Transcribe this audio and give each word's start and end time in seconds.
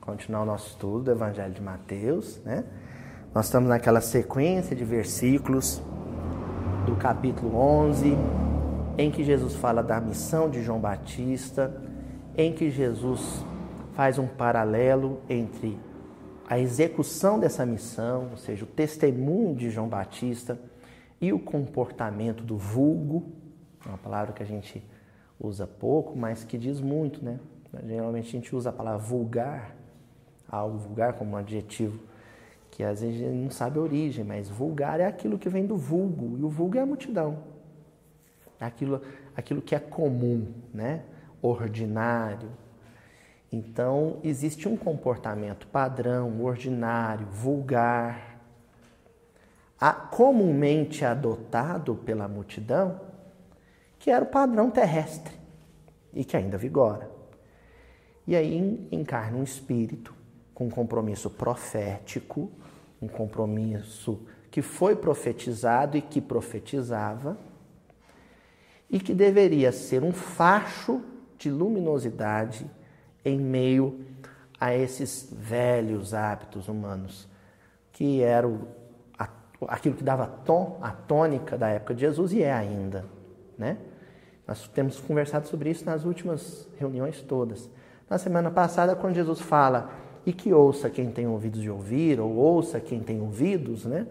Continuar 0.00 0.40
o 0.40 0.46
nosso 0.46 0.68
estudo 0.68 1.04
do 1.04 1.10
Evangelho 1.10 1.52
de 1.52 1.60
Mateus, 1.60 2.40
né? 2.46 2.64
Nós 3.34 3.44
estamos 3.44 3.68
naquela 3.68 4.00
sequência 4.00 4.74
de 4.74 4.82
versículos 4.86 5.82
do 6.86 6.96
capítulo 6.96 7.54
11, 7.54 8.16
em 8.96 9.10
que 9.10 9.22
Jesus 9.22 9.54
fala 9.54 9.82
da 9.82 10.00
missão 10.00 10.48
de 10.48 10.62
João 10.62 10.80
Batista, 10.80 11.78
em 12.38 12.54
que 12.54 12.70
Jesus 12.70 13.44
faz 13.92 14.18
um 14.18 14.26
paralelo 14.26 15.20
entre 15.28 15.78
a 16.48 16.58
execução 16.58 17.38
dessa 17.38 17.66
missão, 17.66 18.28
ou 18.30 18.38
seja, 18.38 18.64
o 18.64 18.66
testemunho 18.66 19.54
de 19.54 19.68
João 19.68 19.90
Batista 19.90 20.58
e 21.20 21.34
o 21.34 21.38
comportamento 21.38 22.42
do 22.42 22.56
vulgo, 22.56 23.30
uma 23.84 23.98
palavra 23.98 24.32
que 24.32 24.42
a 24.42 24.46
gente 24.46 24.82
usa 25.38 25.66
pouco, 25.66 26.16
mas 26.16 26.44
que 26.44 26.56
diz 26.56 26.80
muito, 26.80 27.22
né? 27.22 27.38
Geralmente 27.86 28.28
a 28.28 28.32
gente 28.32 28.54
usa 28.54 28.70
a 28.70 28.72
palavra 28.72 28.98
vulgar, 28.98 29.76
algo 30.48 30.78
vulgar 30.78 31.12
como 31.14 31.32
um 31.32 31.36
adjetivo 31.36 32.08
que 32.78 32.84
às 32.84 33.00
vezes 33.00 33.20
a 33.20 33.24
gente 33.24 33.42
não 33.42 33.50
sabe 33.50 33.76
a 33.76 33.82
origem, 33.82 34.24
mas 34.24 34.48
vulgar 34.48 35.00
é 35.00 35.04
aquilo 35.04 35.36
que 35.36 35.48
vem 35.48 35.66
do 35.66 35.76
vulgo, 35.76 36.38
e 36.38 36.44
o 36.44 36.48
vulgo 36.48 36.76
é 36.76 36.80
a 36.80 36.86
multidão. 36.86 37.38
É 38.60 38.64
aquilo, 38.64 39.02
aquilo 39.36 39.60
que 39.60 39.74
é 39.74 39.80
comum, 39.80 40.46
né? 40.72 41.02
ordinário. 41.42 42.50
Então, 43.50 44.18
existe 44.22 44.68
um 44.68 44.76
comportamento 44.76 45.66
padrão, 45.66 46.40
ordinário, 46.40 47.26
vulgar, 47.26 48.38
comumente 50.12 51.04
adotado 51.04 51.96
pela 51.96 52.28
multidão, 52.28 53.00
que 53.98 54.08
era 54.08 54.24
o 54.24 54.28
padrão 54.28 54.70
terrestre 54.70 55.34
e 56.12 56.24
que 56.24 56.36
ainda 56.36 56.56
vigora. 56.56 57.17
E 58.28 58.36
aí 58.36 58.86
encarna 58.92 59.38
um 59.38 59.42
espírito 59.42 60.14
com 60.52 60.66
um 60.66 60.70
compromisso 60.70 61.30
profético, 61.30 62.50
um 63.00 63.08
compromisso 63.08 64.20
que 64.50 64.60
foi 64.60 64.94
profetizado 64.94 65.96
e 65.96 66.02
que 66.02 66.20
profetizava, 66.20 67.38
e 68.90 69.00
que 69.00 69.14
deveria 69.14 69.72
ser 69.72 70.02
um 70.02 70.12
facho 70.12 71.00
de 71.38 71.50
luminosidade 71.50 72.70
em 73.24 73.40
meio 73.40 74.04
a 74.60 74.74
esses 74.74 75.32
velhos 75.32 76.12
hábitos 76.12 76.68
humanos, 76.68 77.26
que 77.92 78.20
era 78.20 78.46
o, 78.46 78.68
aquilo 79.66 79.94
que 79.94 80.04
dava 80.04 80.26
tom, 80.26 80.78
a 80.82 80.90
tônica 80.90 81.56
da 81.56 81.68
época 81.70 81.94
de 81.94 82.02
Jesus 82.02 82.34
e 82.34 82.42
é 82.42 82.52
ainda, 82.52 83.06
né? 83.56 83.78
Nós 84.46 84.68
temos 84.68 85.00
conversado 85.00 85.48
sobre 85.48 85.70
isso 85.70 85.86
nas 85.86 86.04
últimas 86.04 86.68
reuniões 86.78 87.22
todas. 87.22 87.70
Na 88.08 88.18
semana 88.18 88.50
passada, 88.50 88.96
quando 88.96 89.14
Jesus 89.14 89.40
fala, 89.40 89.90
e 90.24 90.32
que 90.32 90.52
ouça 90.52 90.90
quem 90.90 91.10
tem 91.10 91.26
ouvidos 91.26 91.60
de 91.60 91.70
ouvir, 91.70 92.20
ou 92.20 92.34
ouça 92.34 92.80
quem 92.80 93.00
tem 93.00 93.20
ouvidos, 93.20 93.84
né? 93.84 94.06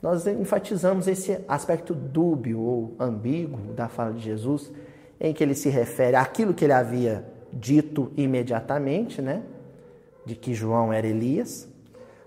Nós 0.00 0.26
enfatizamos 0.26 1.08
esse 1.08 1.38
aspecto 1.48 1.92
dúbio 1.94 2.60
ou 2.60 2.94
ambíguo 2.98 3.72
da 3.74 3.88
fala 3.88 4.12
de 4.12 4.20
Jesus, 4.20 4.72
em 5.20 5.34
que 5.34 5.42
ele 5.42 5.54
se 5.54 5.68
refere 5.68 6.16
àquilo 6.16 6.54
que 6.54 6.64
ele 6.64 6.72
havia 6.72 7.24
dito 7.52 8.12
imediatamente, 8.16 9.20
né? 9.20 9.42
De 10.24 10.34
que 10.34 10.54
João 10.54 10.92
era 10.92 11.06
Elias, 11.06 11.68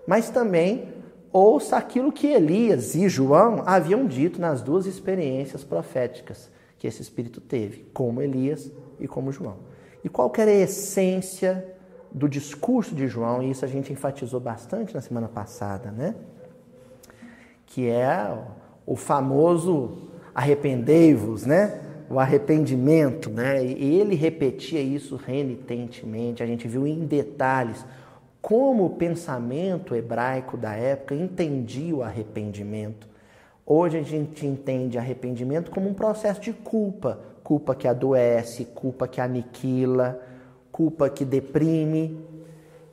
mas 0.06 0.28
também 0.28 0.88
ouça 1.32 1.76
aquilo 1.76 2.12
que 2.12 2.26
Elias 2.26 2.94
e 2.94 3.08
João 3.08 3.62
haviam 3.64 4.06
dito 4.06 4.40
nas 4.40 4.60
duas 4.60 4.84
experiências 4.84 5.64
proféticas 5.64 6.50
que 6.78 6.86
esse 6.86 7.00
Espírito 7.00 7.40
teve, 7.40 7.86
como 7.94 8.20
Elias 8.20 8.70
e 9.00 9.08
como 9.08 9.32
João. 9.32 9.71
E 10.04 10.08
qual 10.08 10.32
era 10.36 10.50
a 10.50 10.54
essência 10.54 11.64
do 12.10 12.28
discurso 12.28 12.94
de 12.94 13.06
João? 13.06 13.42
E 13.42 13.50
isso 13.50 13.64
a 13.64 13.68
gente 13.68 13.92
enfatizou 13.92 14.40
bastante 14.40 14.94
na 14.94 15.00
semana 15.00 15.28
passada, 15.28 15.90
né? 15.90 16.14
Que 17.66 17.88
é 17.88 18.36
o 18.84 18.96
famoso 18.96 20.10
arrependei-vos, 20.34 21.46
né? 21.46 21.80
O 22.10 22.18
arrependimento, 22.18 23.30
né? 23.30 23.64
E 23.64 24.00
ele 24.00 24.14
repetia 24.14 24.80
isso 24.80 25.16
renitentemente. 25.16 26.42
A 26.42 26.46
gente 26.46 26.66
viu 26.66 26.86
em 26.86 27.06
detalhes 27.06 27.84
como 28.40 28.84
o 28.84 28.90
pensamento 28.90 29.94
hebraico 29.94 30.56
da 30.56 30.74
época 30.74 31.14
entendia 31.14 31.94
o 31.94 32.02
arrependimento. 32.02 33.06
Hoje 33.64 33.98
a 33.98 34.02
gente 34.02 34.44
entende 34.44 34.98
arrependimento 34.98 35.70
como 35.70 35.88
um 35.88 35.94
processo 35.94 36.40
de 36.40 36.52
culpa, 36.52 37.20
culpa 37.52 37.74
que 37.74 37.86
adoece, 37.86 38.64
culpa 38.64 39.06
que 39.06 39.20
aniquila, 39.20 40.18
culpa 40.70 41.10
que 41.10 41.22
deprime. 41.22 42.18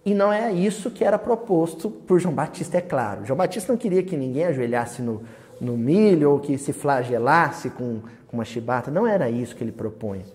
E 0.03 0.13
não 0.13 0.33
é 0.33 0.51
isso 0.51 0.91
que 0.91 1.01
era 1.01 1.17
proposto 1.17 1.89
por 1.89 2.19
João 2.19 2.35
Batista, 2.35 2.77
é 2.77 2.81
claro. 2.81 3.23
João 3.23 3.37
Batista 3.37 3.71
não 3.71 3.79
queria 3.79 4.03
que 4.03 4.17
ninguém 4.17 4.43
ajoelhasse 4.43 5.01
no, 5.01 5.23
no 5.61 5.77
milho 5.77 6.31
ou 6.31 6.41
que 6.41 6.57
se 6.57 6.73
flagelasse 6.73 7.69
com, 7.69 8.01
com 8.27 8.35
uma 8.35 8.43
chibata. 8.43 8.91
Não 8.91 9.07
era 9.07 9.29
isso 9.29 9.55
que 9.55 9.63
ele 9.63 9.71
propunha. 9.71 10.25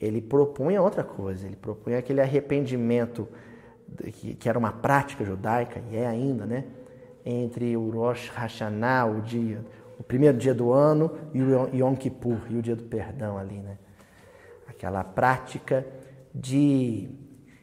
Ele 0.00 0.20
propunha 0.20 0.80
outra 0.80 1.02
coisa. 1.02 1.44
Ele 1.44 1.56
propunha 1.56 1.98
aquele 1.98 2.20
arrependimento 2.20 3.26
que, 4.12 4.36
que 4.36 4.48
era 4.48 4.56
uma 4.56 4.70
prática 4.70 5.24
judaica, 5.24 5.82
e 5.90 5.96
é 5.96 6.06
ainda, 6.06 6.46
né? 6.46 6.64
Entre 7.26 7.76
o 7.76 7.90
Rosh 7.90 8.28
Hashanah, 8.28 9.06
o 9.06 9.20
dia 9.20 9.64
o 9.98 10.02
primeiro 10.02 10.38
dia 10.38 10.54
do 10.54 10.72
ano 10.72 11.10
e 11.34 11.42
o 11.42 11.68
Yom 11.74 11.96
Kippur, 11.96 12.38
e 12.48 12.56
o 12.56 12.62
dia 12.62 12.76
do 12.76 12.84
perdão 12.84 13.36
ali, 13.36 13.58
né? 13.58 13.76
Aquela 14.68 15.02
prática 15.02 15.84
de 16.34 17.08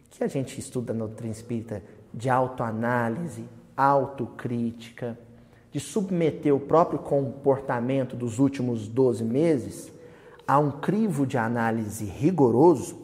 que 0.10 0.24
a 0.24 0.28
gente 0.28 0.60
estuda 0.60 0.94
na 0.94 1.06
doutrina 1.06 1.32
espírita 1.32 1.82
de 2.14 2.30
autoanálise, 2.30 3.46
autocrítica, 3.76 5.18
de 5.72 5.80
submeter 5.80 6.54
o 6.54 6.60
próprio 6.60 7.00
comportamento 7.00 8.16
dos 8.16 8.40
últimos 8.40 8.88
12 8.88 9.24
meses 9.24 9.92
a 10.48 10.60
um 10.60 10.72
crivo 10.72 11.26
de 11.26 11.38
análise 11.38 12.06
rigoroso, 12.06 12.98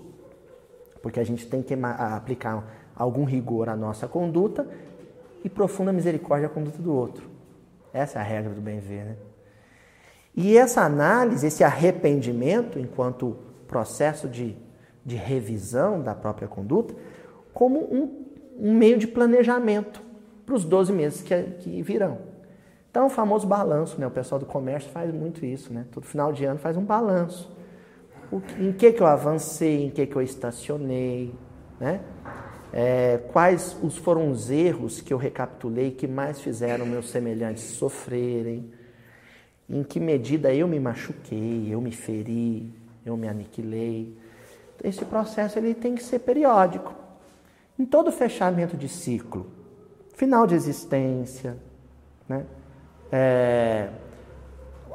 porque 1.02 1.20
a 1.20 1.24
gente 1.24 1.48
tem 1.48 1.62
que 1.62 1.74
aplicar 1.74 2.92
algum 2.96 3.24
rigor 3.24 3.68
à 3.68 3.76
nossa 3.76 4.08
conduta 4.08 4.68
e 5.44 5.50
profunda 5.50 5.92
misericórdia 5.92 6.48
à 6.48 6.50
conduta 6.50 6.82
do 6.82 6.94
outro. 6.94 7.31
Essa 7.94 8.20
é 8.20 8.22
a 8.22 8.26
regra 8.26 8.54
do 8.54 8.62
bem 8.62 8.80
ver, 8.80 9.06
né? 9.06 9.16
E 10.36 10.58
essa 10.58 10.82
análise, 10.82 11.46
esse 11.46 11.64
arrependimento, 11.64 12.80
enquanto 12.80 13.38
processo 13.68 14.30
de, 14.30 14.56
de 15.06 15.16
revisão 15.16 16.02
da 16.02 16.16
própria 16.16 16.48
conduta, 16.48 16.96
como 17.54 17.80
um, 17.80 18.26
um 18.58 18.74
meio 18.74 18.98
de 18.98 19.08
planejamento 19.08 20.02
para 20.46 20.56
os 20.56 20.64
12 20.64 20.94
meses 20.94 21.22
que, 21.22 21.42
que 21.60 21.82
virão. 21.82 22.20
Então, 22.90 23.08
o 23.08 23.10
famoso 23.10 23.48
balanço, 23.48 24.00
né? 24.00 24.08
o 24.08 24.12
pessoal 24.12 24.40
do 24.40 24.46
comércio 24.46 24.90
faz 24.92 25.14
muito 25.14 25.46
isso, 25.46 25.72
né? 25.74 25.86
todo 25.92 26.06
final 26.06 26.32
de 26.34 26.44
ano 26.44 26.60
faz 26.60 26.76
um 26.76 26.84
balanço. 26.84 27.52
O, 28.32 28.42
em 28.60 28.72
que, 28.72 28.92
que 28.94 29.02
eu 29.02 29.08
avancei, 29.08 29.86
em 29.86 29.90
que, 29.90 30.06
que 30.06 30.16
eu 30.16 30.22
estacionei, 30.22 31.34
né? 31.80 32.02
É, 32.74 33.20
quais 33.34 33.76
os 33.84 33.98
foram 33.98 34.32
os 34.32 34.50
erros 34.50 35.02
que 35.02 35.14
eu 35.14 35.18
recapitulei 35.18 35.92
que 35.92 36.08
mais 36.08 36.40
fizeram 36.40 36.86
meus 36.86 37.10
semelhantes 37.10 37.64
sofrerem, 37.64 38.72
em 39.70 39.84
que 39.84 40.00
medida 40.00 40.54
eu 40.54 40.68
me 40.68 40.80
machuquei, 40.80 41.68
eu 41.70 41.82
me 41.82 41.92
feri, 41.92 42.72
eu 43.06 43.18
me 43.18 43.28
aniquilei. 43.28 44.16
Esse 44.82 45.04
processo 45.04 45.60
ele 45.60 45.74
tem 45.74 45.96
que 45.96 46.04
ser 46.04 46.20
periódico. 46.20 46.96
Em 47.78 47.86
todo 47.86 48.12
fechamento 48.12 48.78
de 48.78 48.88
ciclo, 48.88 49.48
final 50.16 50.48
de 50.48 50.56
existência, 50.56 51.58
né? 52.28 52.46
É, 53.12 53.90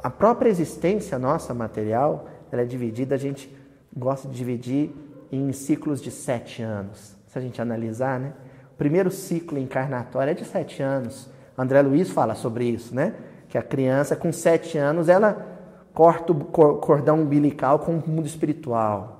a 0.01 0.09
própria 0.09 0.49
existência 0.49 1.19
nossa 1.19 1.53
material, 1.53 2.27
ela 2.51 2.63
é 2.63 2.65
dividida, 2.65 3.13
a 3.13 3.17
gente 3.17 3.55
gosta 3.95 4.27
de 4.27 4.35
dividir 4.35 4.91
em 5.31 5.51
ciclos 5.51 6.01
de 6.01 6.09
sete 6.09 6.63
anos 6.63 7.16
a 7.37 7.41
gente 7.41 7.61
analisar, 7.61 8.19
né? 8.19 8.33
O 8.73 8.77
primeiro 8.77 9.09
ciclo 9.09 9.57
encarnatório 9.57 10.31
é 10.31 10.33
de 10.33 10.45
sete 10.45 10.83
anos. 10.83 11.29
André 11.57 11.81
Luiz 11.81 12.09
fala 12.09 12.35
sobre 12.35 12.65
isso, 12.65 12.93
né? 12.93 13.13
Que 13.49 13.57
a 13.57 13.63
criança 13.63 14.15
com 14.15 14.31
sete 14.31 14.77
anos 14.77 15.09
ela 15.09 15.57
corta 15.93 16.31
o 16.31 16.35
cordão 16.35 17.21
umbilical 17.21 17.79
com 17.79 17.97
o 17.97 18.03
mundo 18.07 18.27
espiritual. 18.27 19.17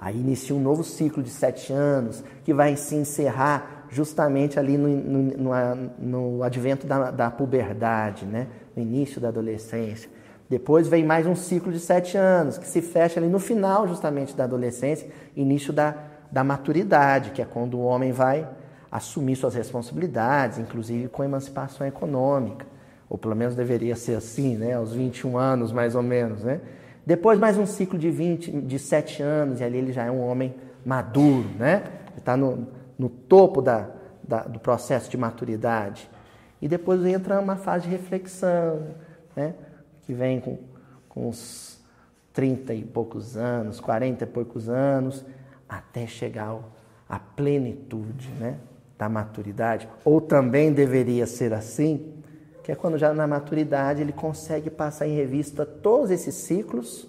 Aí 0.00 0.18
inicia 0.18 0.54
um 0.54 0.60
novo 0.60 0.84
ciclo 0.84 1.22
de 1.22 1.30
sete 1.30 1.72
anos 1.72 2.22
que 2.44 2.54
vai 2.54 2.76
se 2.76 2.94
encerrar 2.94 3.86
justamente 3.90 4.58
ali 4.58 4.78
no, 4.78 4.88
no, 4.88 5.22
no, 5.36 5.90
no 5.98 6.42
advento 6.42 6.86
da, 6.86 7.10
da 7.10 7.30
puberdade, 7.30 8.24
né? 8.24 8.46
no 8.74 8.82
início 8.82 9.20
da 9.20 9.28
adolescência. 9.28 10.08
Depois 10.48 10.88
vem 10.88 11.04
mais 11.04 11.26
um 11.26 11.34
ciclo 11.34 11.72
de 11.72 11.78
sete 11.78 12.16
anos, 12.16 12.58
que 12.58 12.66
se 12.66 12.80
fecha 12.80 13.20
ali 13.20 13.28
no 13.28 13.38
final 13.38 13.86
justamente 13.86 14.36
da 14.36 14.44
adolescência, 14.44 15.08
início 15.36 15.72
da, 15.72 15.94
da 16.30 16.44
maturidade, 16.44 17.30
que 17.30 17.42
é 17.42 17.44
quando 17.44 17.74
o 17.74 17.82
homem 17.82 18.12
vai 18.12 18.48
assumir 18.90 19.36
suas 19.36 19.54
responsabilidades, 19.54 20.58
inclusive 20.58 21.08
com 21.08 21.22
emancipação 21.22 21.86
econômica. 21.86 22.66
Ou 23.08 23.18
pelo 23.18 23.34
menos 23.34 23.54
deveria 23.54 23.96
ser 23.96 24.14
assim, 24.14 24.56
né? 24.56 24.74
aos 24.74 24.92
21 24.92 25.36
anos 25.36 25.72
mais 25.72 25.94
ou 25.94 26.02
menos. 26.02 26.44
Né? 26.44 26.60
Depois 27.04 27.38
mais 27.38 27.58
um 27.58 27.66
ciclo 27.66 27.98
de 27.98 28.10
20, 28.10 28.60
de 28.62 28.78
7 28.78 29.22
anos, 29.22 29.60
e 29.60 29.64
ali 29.64 29.78
ele 29.78 29.92
já 29.92 30.04
é 30.04 30.10
um 30.10 30.20
homem 30.20 30.54
maduro, 30.84 31.48
né? 31.58 31.82
Está 32.16 32.36
no, 32.36 32.68
no 32.98 33.08
topo 33.08 33.60
da, 33.60 33.88
da, 34.22 34.42
do 34.42 34.58
processo 34.60 35.10
de 35.10 35.16
maturidade. 35.16 36.08
E 36.62 36.68
depois 36.68 37.04
entra 37.04 37.40
uma 37.40 37.56
fase 37.56 37.84
de 37.84 37.90
reflexão, 37.90 38.88
né? 39.34 39.54
que 40.02 40.12
vem 40.12 40.40
com, 40.40 40.58
com 41.08 41.28
uns 41.28 41.80
30 42.32 42.74
e 42.74 42.84
poucos 42.84 43.36
anos, 43.36 43.80
40 43.80 44.24
e 44.24 44.26
poucos 44.26 44.68
anos, 44.68 45.24
até 45.70 46.06
chegar 46.06 46.58
à 47.08 47.18
plenitude 47.18 48.28
né? 48.38 48.58
da 48.98 49.08
maturidade. 49.08 49.88
Ou 50.04 50.20
também 50.20 50.72
deveria 50.72 51.26
ser 51.26 51.54
assim, 51.54 52.14
que 52.62 52.72
é 52.72 52.74
quando 52.74 52.98
já 52.98 53.14
na 53.14 53.26
maturidade 53.26 54.02
ele 54.02 54.12
consegue 54.12 54.68
passar 54.68 55.06
em 55.06 55.14
revista 55.14 55.64
todos 55.64 56.10
esses 56.10 56.34
ciclos 56.34 57.08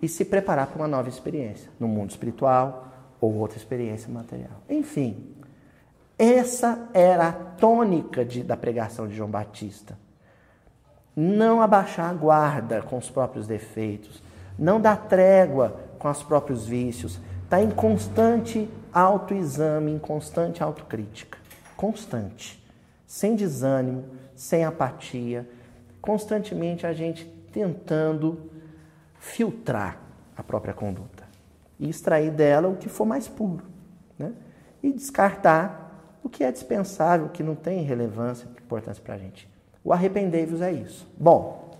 e 0.00 0.08
se 0.08 0.24
preparar 0.24 0.66
para 0.66 0.76
uma 0.76 0.88
nova 0.88 1.08
experiência, 1.08 1.70
no 1.78 1.86
mundo 1.86 2.10
espiritual 2.10 2.88
ou 3.20 3.34
outra 3.34 3.58
experiência 3.58 4.10
material. 4.10 4.62
Enfim, 4.68 5.34
essa 6.18 6.88
era 6.94 7.28
a 7.28 7.32
tônica 7.32 8.24
de, 8.24 8.42
da 8.42 8.56
pregação 8.56 9.06
de 9.06 9.14
João 9.14 9.30
Batista. 9.30 9.98
Não 11.14 11.60
abaixar 11.60 12.10
a 12.10 12.14
guarda 12.14 12.80
com 12.82 12.96
os 12.96 13.10
próprios 13.10 13.46
defeitos, 13.46 14.22
não 14.58 14.80
dar 14.80 14.96
trégua 15.08 15.80
com 15.98 16.10
os 16.10 16.22
próprios 16.22 16.66
vícios, 16.66 17.20
está 17.50 17.60
em 17.60 17.68
constante 17.68 18.70
autoexame, 18.92 19.90
em 19.90 19.98
constante 19.98 20.62
autocrítica. 20.62 21.36
Constante. 21.76 22.64
Sem 23.04 23.34
desânimo, 23.34 24.04
sem 24.36 24.64
apatia, 24.64 25.50
constantemente 26.00 26.86
a 26.86 26.92
gente 26.92 27.24
tentando 27.52 28.48
filtrar 29.18 29.98
a 30.36 30.44
própria 30.44 30.72
conduta 30.72 31.24
e 31.76 31.90
extrair 31.90 32.30
dela 32.30 32.68
o 32.68 32.76
que 32.76 32.88
for 32.88 33.04
mais 33.04 33.26
puro, 33.26 33.64
né? 34.16 34.32
E 34.80 34.92
descartar 34.92 36.20
o 36.22 36.28
que 36.28 36.44
é 36.44 36.52
dispensável, 36.52 37.26
o 37.26 37.30
que 37.30 37.42
não 37.42 37.56
tem 37.56 37.82
relevância, 37.82 38.46
importância 38.62 39.02
para 39.02 39.14
a 39.16 39.18
gente. 39.18 39.50
O 39.82 39.92
arrependei-vos 39.92 40.60
é 40.60 40.70
isso. 40.70 41.04
Bom, 41.18 41.76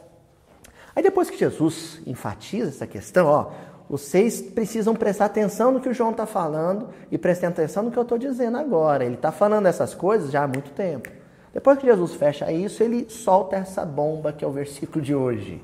aí 0.96 1.02
depois 1.02 1.30
que 1.30 1.38
Jesus 1.38 2.02
enfatiza 2.04 2.70
essa 2.70 2.88
questão, 2.88 3.28
ó, 3.28 3.52
vocês 3.90 4.40
precisam 4.40 4.94
prestar 4.94 5.26
atenção 5.26 5.72
no 5.72 5.80
que 5.80 5.88
o 5.88 5.92
João 5.92 6.12
está 6.12 6.24
falando 6.24 6.88
e 7.10 7.18
prestem 7.18 7.48
atenção 7.48 7.82
no 7.82 7.90
que 7.90 7.98
eu 7.98 8.04
estou 8.04 8.16
dizendo 8.16 8.56
agora. 8.56 9.04
Ele 9.04 9.16
está 9.16 9.30
falando 9.30 9.66
essas 9.66 9.94
coisas 9.94 10.30
já 10.30 10.44
há 10.44 10.48
muito 10.48 10.70
tempo. 10.70 11.10
Depois 11.52 11.76
que 11.78 11.86
Jesus 11.86 12.14
fecha 12.14 12.50
isso, 12.50 12.82
ele 12.82 13.10
solta 13.10 13.56
essa 13.56 13.84
bomba 13.84 14.32
que 14.32 14.44
é 14.44 14.48
o 14.48 14.52
versículo 14.52 15.04
de 15.04 15.14
hoje. 15.14 15.62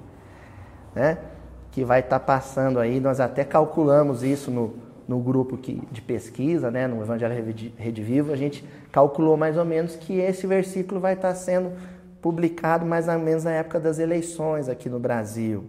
Né? 0.95 1.17
que 1.77 1.85
vai 1.85 2.01
estar 2.01 2.19
tá 2.19 2.25
passando 2.25 2.81
aí, 2.81 2.99
nós 2.99 3.21
até 3.21 3.45
calculamos 3.45 4.23
isso 4.23 4.51
no, 4.51 4.77
no 5.07 5.21
grupo 5.21 5.59
que, 5.59 5.87
de 5.93 6.01
pesquisa, 6.01 6.71
né, 6.71 6.87
no 6.87 7.03
Evangelho 7.03 7.35
Rede 7.77 8.03
Vivo, 8.03 8.33
a 8.33 8.37
gente 8.37 8.65
calculou 8.91 9.37
mais 9.37 9.59
ou 9.59 9.65
menos 9.67 9.95
que 9.95 10.19
esse 10.19 10.47
versículo 10.47 10.99
vai 10.99 11.13
estar 11.13 11.29
tá 11.29 11.35
sendo 11.35 11.73
publicado 12.23 12.87
mais 12.87 13.09
ou 13.09 13.19
menos 13.19 13.45
na 13.45 13.51
época 13.51 13.79
das 13.79 13.99
eleições 13.99 14.71
aqui 14.71 14.89
no 14.89 14.99
Brasil. 14.99 15.65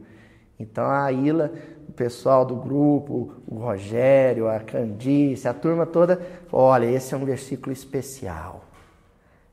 Então 0.59 0.89
a 0.89 1.11
Ila, 1.11 1.51
o 1.87 1.91
pessoal 1.91 2.43
do 2.43 2.55
grupo, 2.55 3.35
o 3.47 3.55
Rogério, 3.55 4.47
a 4.47 4.59
Candice, 4.59 5.47
a 5.47 5.53
turma 5.53 5.85
toda, 5.85 6.19
olha, 6.51 6.85
esse 6.85 7.13
é 7.13 7.17
um 7.17 7.25
versículo 7.25 7.71
especial. 7.71 8.63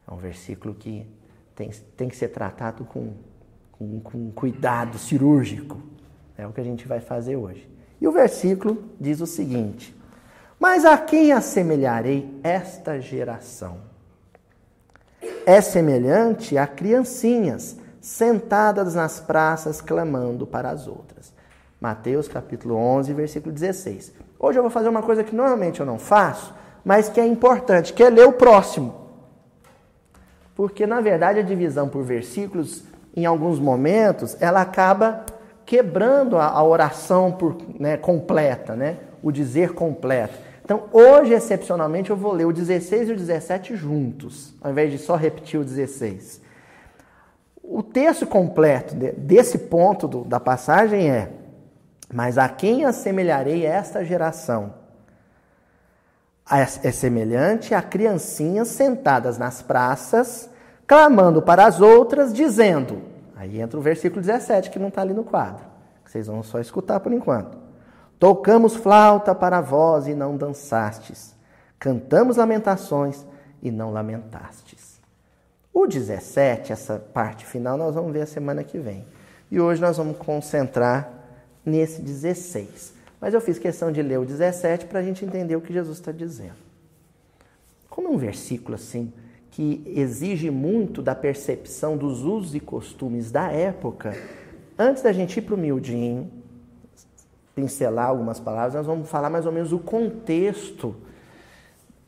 É 0.08 0.12
um 0.12 0.16
versículo 0.16 0.74
que 0.74 1.06
tem, 1.54 1.70
tem 1.96 2.08
que 2.08 2.16
ser 2.16 2.28
tratado 2.28 2.84
com, 2.84 3.12
com, 3.72 4.00
com 4.00 4.30
cuidado 4.32 4.98
cirúrgico. 4.98 5.80
É 6.36 6.46
o 6.46 6.52
que 6.52 6.60
a 6.60 6.64
gente 6.64 6.88
vai 6.88 7.00
fazer 7.00 7.36
hoje. 7.36 7.68
E 8.00 8.08
o 8.08 8.12
versículo 8.12 8.84
diz 9.00 9.20
o 9.20 9.26
seguinte: 9.26 9.94
Mas 10.58 10.84
a 10.84 10.98
quem 10.98 11.32
assemelharei 11.32 12.38
esta 12.42 13.00
geração? 13.00 13.78
É 15.46 15.60
semelhante 15.60 16.58
a 16.58 16.66
criancinhas 16.66 17.76
sentadas 18.04 18.94
nas 18.94 19.18
praças 19.18 19.80
clamando 19.80 20.46
para 20.46 20.68
as 20.68 20.86
outras. 20.86 21.32
Mateus 21.80 22.28
capítulo 22.28 22.76
11, 22.76 23.14
versículo 23.14 23.50
16. 23.50 24.12
Hoje 24.38 24.58
eu 24.58 24.62
vou 24.62 24.70
fazer 24.70 24.90
uma 24.90 25.02
coisa 25.02 25.24
que 25.24 25.34
normalmente 25.34 25.80
eu 25.80 25.86
não 25.86 25.98
faço, 25.98 26.54
mas 26.84 27.08
que 27.08 27.18
é 27.18 27.26
importante, 27.26 27.94
que 27.94 28.02
é 28.02 28.10
ler 28.10 28.26
o 28.26 28.32
próximo. 28.32 28.94
Porque 30.54 30.86
na 30.86 31.00
verdade 31.00 31.38
a 31.38 31.42
divisão 31.42 31.88
por 31.88 32.02
versículos, 32.02 32.84
em 33.16 33.24
alguns 33.24 33.58
momentos, 33.58 34.36
ela 34.38 34.60
acaba 34.60 35.24
quebrando 35.64 36.36
a, 36.36 36.62
oração 36.62 37.32
por, 37.32 37.56
né, 37.80 37.96
completa, 37.96 38.76
né? 38.76 38.98
o 39.22 39.32
dizer 39.32 39.72
completo. 39.72 40.34
Então, 40.62 40.84
hoje, 40.92 41.32
excepcionalmente, 41.32 42.10
eu 42.10 42.16
vou 42.16 42.32
ler 42.32 42.44
o 42.44 42.52
16 42.52 43.08
e 43.08 43.12
o 43.12 43.16
17 43.16 43.74
juntos, 43.74 44.52
ao 44.60 44.70
invés 44.70 44.92
de 44.92 44.98
só 44.98 45.16
repetir 45.16 45.58
o 45.58 45.64
16. 45.64 46.43
O 47.66 47.82
texto 47.82 48.26
completo 48.26 48.94
desse 48.94 49.58
ponto 49.58 50.06
do, 50.06 50.24
da 50.24 50.38
passagem 50.38 51.10
é: 51.10 51.32
Mas 52.12 52.36
a 52.36 52.48
quem 52.48 52.84
assemelharei 52.84 53.64
esta 53.64 54.04
geração? 54.04 54.74
É 56.50 56.92
semelhante 56.92 57.74
a 57.74 57.80
criancinhas 57.80 58.68
sentadas 58.68 59.38
nas 59.38 59.62
praças, 59.62 60.50
clamando 60.86 61.40
para 61.40 61.64
as 61.66 61.80
outras, 61.80 62.34
dizendo: 62.34 63.00
Aí 63.34 63.58
entra 63.58 63.78
o 63.78 63.82
versículo 63.82 64.20
17, 64.20 64.70
que 64.70 64.78
não 64.78 64.88
está 64.88 65.00
ali 65.00 65.14
no 65.14 65.24
quadro. 65.24 65.64
Vocês 66.04 66.26
vão 66.26 66.42
só 66.42 66.60
escutar 66.60 67.00
por 67.00 67.12
enquanto. 67.12 67.56
Tocamos 68.18 68.76
flauta 68.76 69.34
para 69.34 69.62
vós 69.62 70.06
e 70.06 70.14
não 70.14 70.36
dançastes. 70.36 71.34
Cantamos 71.78 72.36
lamentações 72.36 73.26
e 73.62 73.70
não 73.70 73.90
lamentastes. 73.90 74.63
O 75.74 75.88
17, 75.88 76.72
essa 76.72 77.00
parte 77.00 77.44
final, 77.44 77.76
nós 77.76 77.96
vamos 77.96 78.12
ver 78.12 78.20
a 78.20 78.26
semana 78.26 78.62
que 78.62 78.78
vem. 78.78 79.04
E 79.50 79.60
hoje 79.60 79.80
nós 79.80 79.96
vamos 79.96 80.16
concentrar 80.16 81.12
nesse 81.66 82.00
16. 82.00 82.94
Mas 83.20 83.34
eu 83.34 83.40
fiz 83.40 83.58
questão 83.58 83.90
de 83.90 84.00
ler 84.00 84.20
o 84.20 84.24
17 84.24 84.86
para 84.86 85.00
a 85.00 85.02
gente 85.02 85.24
entender 85.24 85.56
o 85.56 85.60
que 85.60 85.72
Jesus 85.72 85.98
está 85.98 86.12
dizendo. 86.12 86.54
Como 87.90 88.06
é 88.06 88.10
um 88.12 88.16
versículo 88.16 88.76
assim 88.76 89.12
que 89.50 89.82
exige 89.86 90.48
muito 90.48 91.02
da 91.02 91.14
percepção 91.14 91.96
dos 91.96 92.22
usos 92.22 92.54
e 92.54 92.60
costumes 92.60 93.32
da 93.32 93.50
época, 93.50 94.16
antes 94.78 95.02
da 95.02 95.12
gente 95.12 95.38
ir 95.38 95.42
para 95.42 95.54
o 95.54 95.58
miudinho, 95.58 96.30
pincelar 97.54 98.08
algumas 98.08 98.38
palavras, 98.38 98.74
nós 98.74 98.86
vamos 98.86 99.08
falar 99.08 99.28
mais 99.28 99.44
ou 99.44 99.52
menos 99.52 99.72
o 99.72 99.78
contexto 99.78 100.94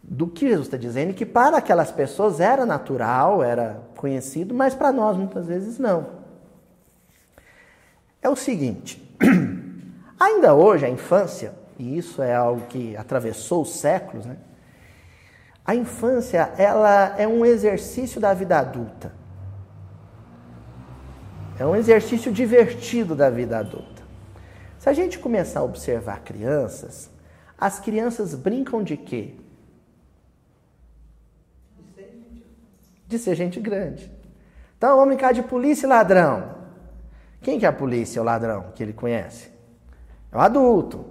do 0.08 0.28
que 0.28 0.48
Jesus 0.48 0.68
está 0.68 0.76
dizendo, 0.76 1.12
que 1.12 1.26
para 1.26 1.56
aquelas 1.56 1.90
pessoas 1.90 2.38
era 2.38 2.64
natural, 2.64 3.42
era 3.42 3.82
conhecido, 3.96 4.54
mas 4.54 4.74
para 4.74 4.92
nós 4.92 5.16
muitas 5.16 5.46
vezes 5.46 5.78
não. 5.78 6.06
É 8.22 8.28
o 8.28 8.36
seguinte, 8.36 9.02
ainda 10.18 10.54
hoje 10.54 10.86
a 10.86 10.88
infância, 10.88 11.52
e 11.76 11.98
isso 11.98 12.22
é 12.22 12.34
algo 12.34 12.66
que 12.68 12.96
atravessou 12.96 13.62
os 13.62 13.74
séculos, 13.76 14.24
né? 14.24 14.36
A 15.64 15.74
infância, 15.74 16.52
ela 16.56 17.16
é 17.18 17.26
um 17.26 17.44
exercício 17.44 18.20
da 18.20 18.32
vida 18.32 18.56
adulta. 18.56 19.12
É 21.58 21.66
um 21.66 21.74
exercício 21.74 22.30
divertido 22.30 23.16
da 23.16 23.28
vida 23.28 23.58
adulta. 23.58 24.02
Se 24.78 24.88
a 24.88 24.92
gente 24.92 25.18
começar 25.18 25.60
a 25.60 25.64
observar 25.64 26.20
crianças, 26.20 27.10
as 27.58 27.80
crianças 27.80 28.34
brincam 28.36 28.84
de 28.84 28.96
quê? 28.96 29.34
De 33.06 33.18
ser 33.18 33.34
gente 33.34 33.60
grande. 33.60 34.10
Então, 34.76 34.96
vamos 34.96 35.14
brincar 35.14 35.32
de 35.32 35.42
polícia 35.42 35.86
e 35.86 35.88
ladrão. 35.88 36.56
Quem 37.40 37.58
que 37.58 37.64
é 37.64 37.68
a 37.68 37.72
polícia, 37.72 38.20
o 38.20 38.24
ladrão, 38.24 38.66
que 38.74 38.82
ele 38.82 38.92
conhece? 38.92 39.50
É 40.32 40.36
o 40.36 40.40
adulto. 40.40 41.04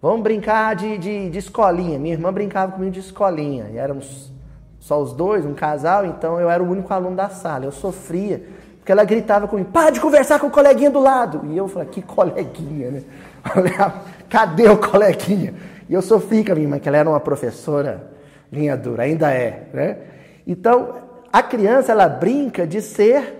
Vamos 0.00 0.22
brincar 0.22 0.76
de, 0.76 0.98
de, 0.98 1.30
de, 1.30 1.38
escolinha. 1.38 1.98
Minha 1.98 2.14
irmã 2.14 2.32
brincava 2.32 2.72
comigo 2.72 2.92
de 2.92 3.00
escolinha. 3.00 3.68
E 3.72 3.78
éramos 3.78 4.30
só 4.78 5.00
os 5.00 5.12
dois, 5.12 5.46
um 5.46 5.54
casal, 5.54 6.04
então 6.04 6.38
eu 6.38 6.50
era 6.50 6.62
o 6.62 6.70
único 6.70 6.92
aluno 6.92 7.16
da 7.16 7.30
sala. 7.30 7.64
Eu 7.64 7.72
sofria, 7.72 8.44
porque 8.76 8.92
ela 8.92 9.02
gritava 9.02 9.48
comigo, 9.48 9.70
para 9.72 9.90
de 9.90 10.00
conversar 10.00 10.38
com 10.38 10.46
o 10.46 10.50
coleguinha 10.50 10.90
do 10.90 11.00
lado. 11.00 11.40
E 11.46 11.56
eu 11.56 11.66
falei, 11.68 11.88
que 11.88 12.02
coleguinha, 12.02 12.90
né? 12.90 13.02
Cadê 14.28 14.68
o 14.68 14.76
coleguinha? 14.76 15.54
E 15.88 15.94
eu 15.94 16.02
sofri 16.02 16.44
com 16.44 16.52
a 16.52 16.54
minha 16.54 16.66
irmã, 16.66 16.78
que 16.78 16.88
ela 16.88 16.98
era 16.98 17.08
uma 17.08 17.20
professora 17.20 18.10
linha 18.52 18.76
dura, 18.76 19.04
ainda 19.04 19.30
é, 19.32 19.68
né? 19.72 19.98
Então, 20.46 21.03
a 21.34 21.42
criança, 21.42 21.90
ela 21.90 22.08
brinca 22.08 22.64
de 22.64 22.80
ser 22.80 23.34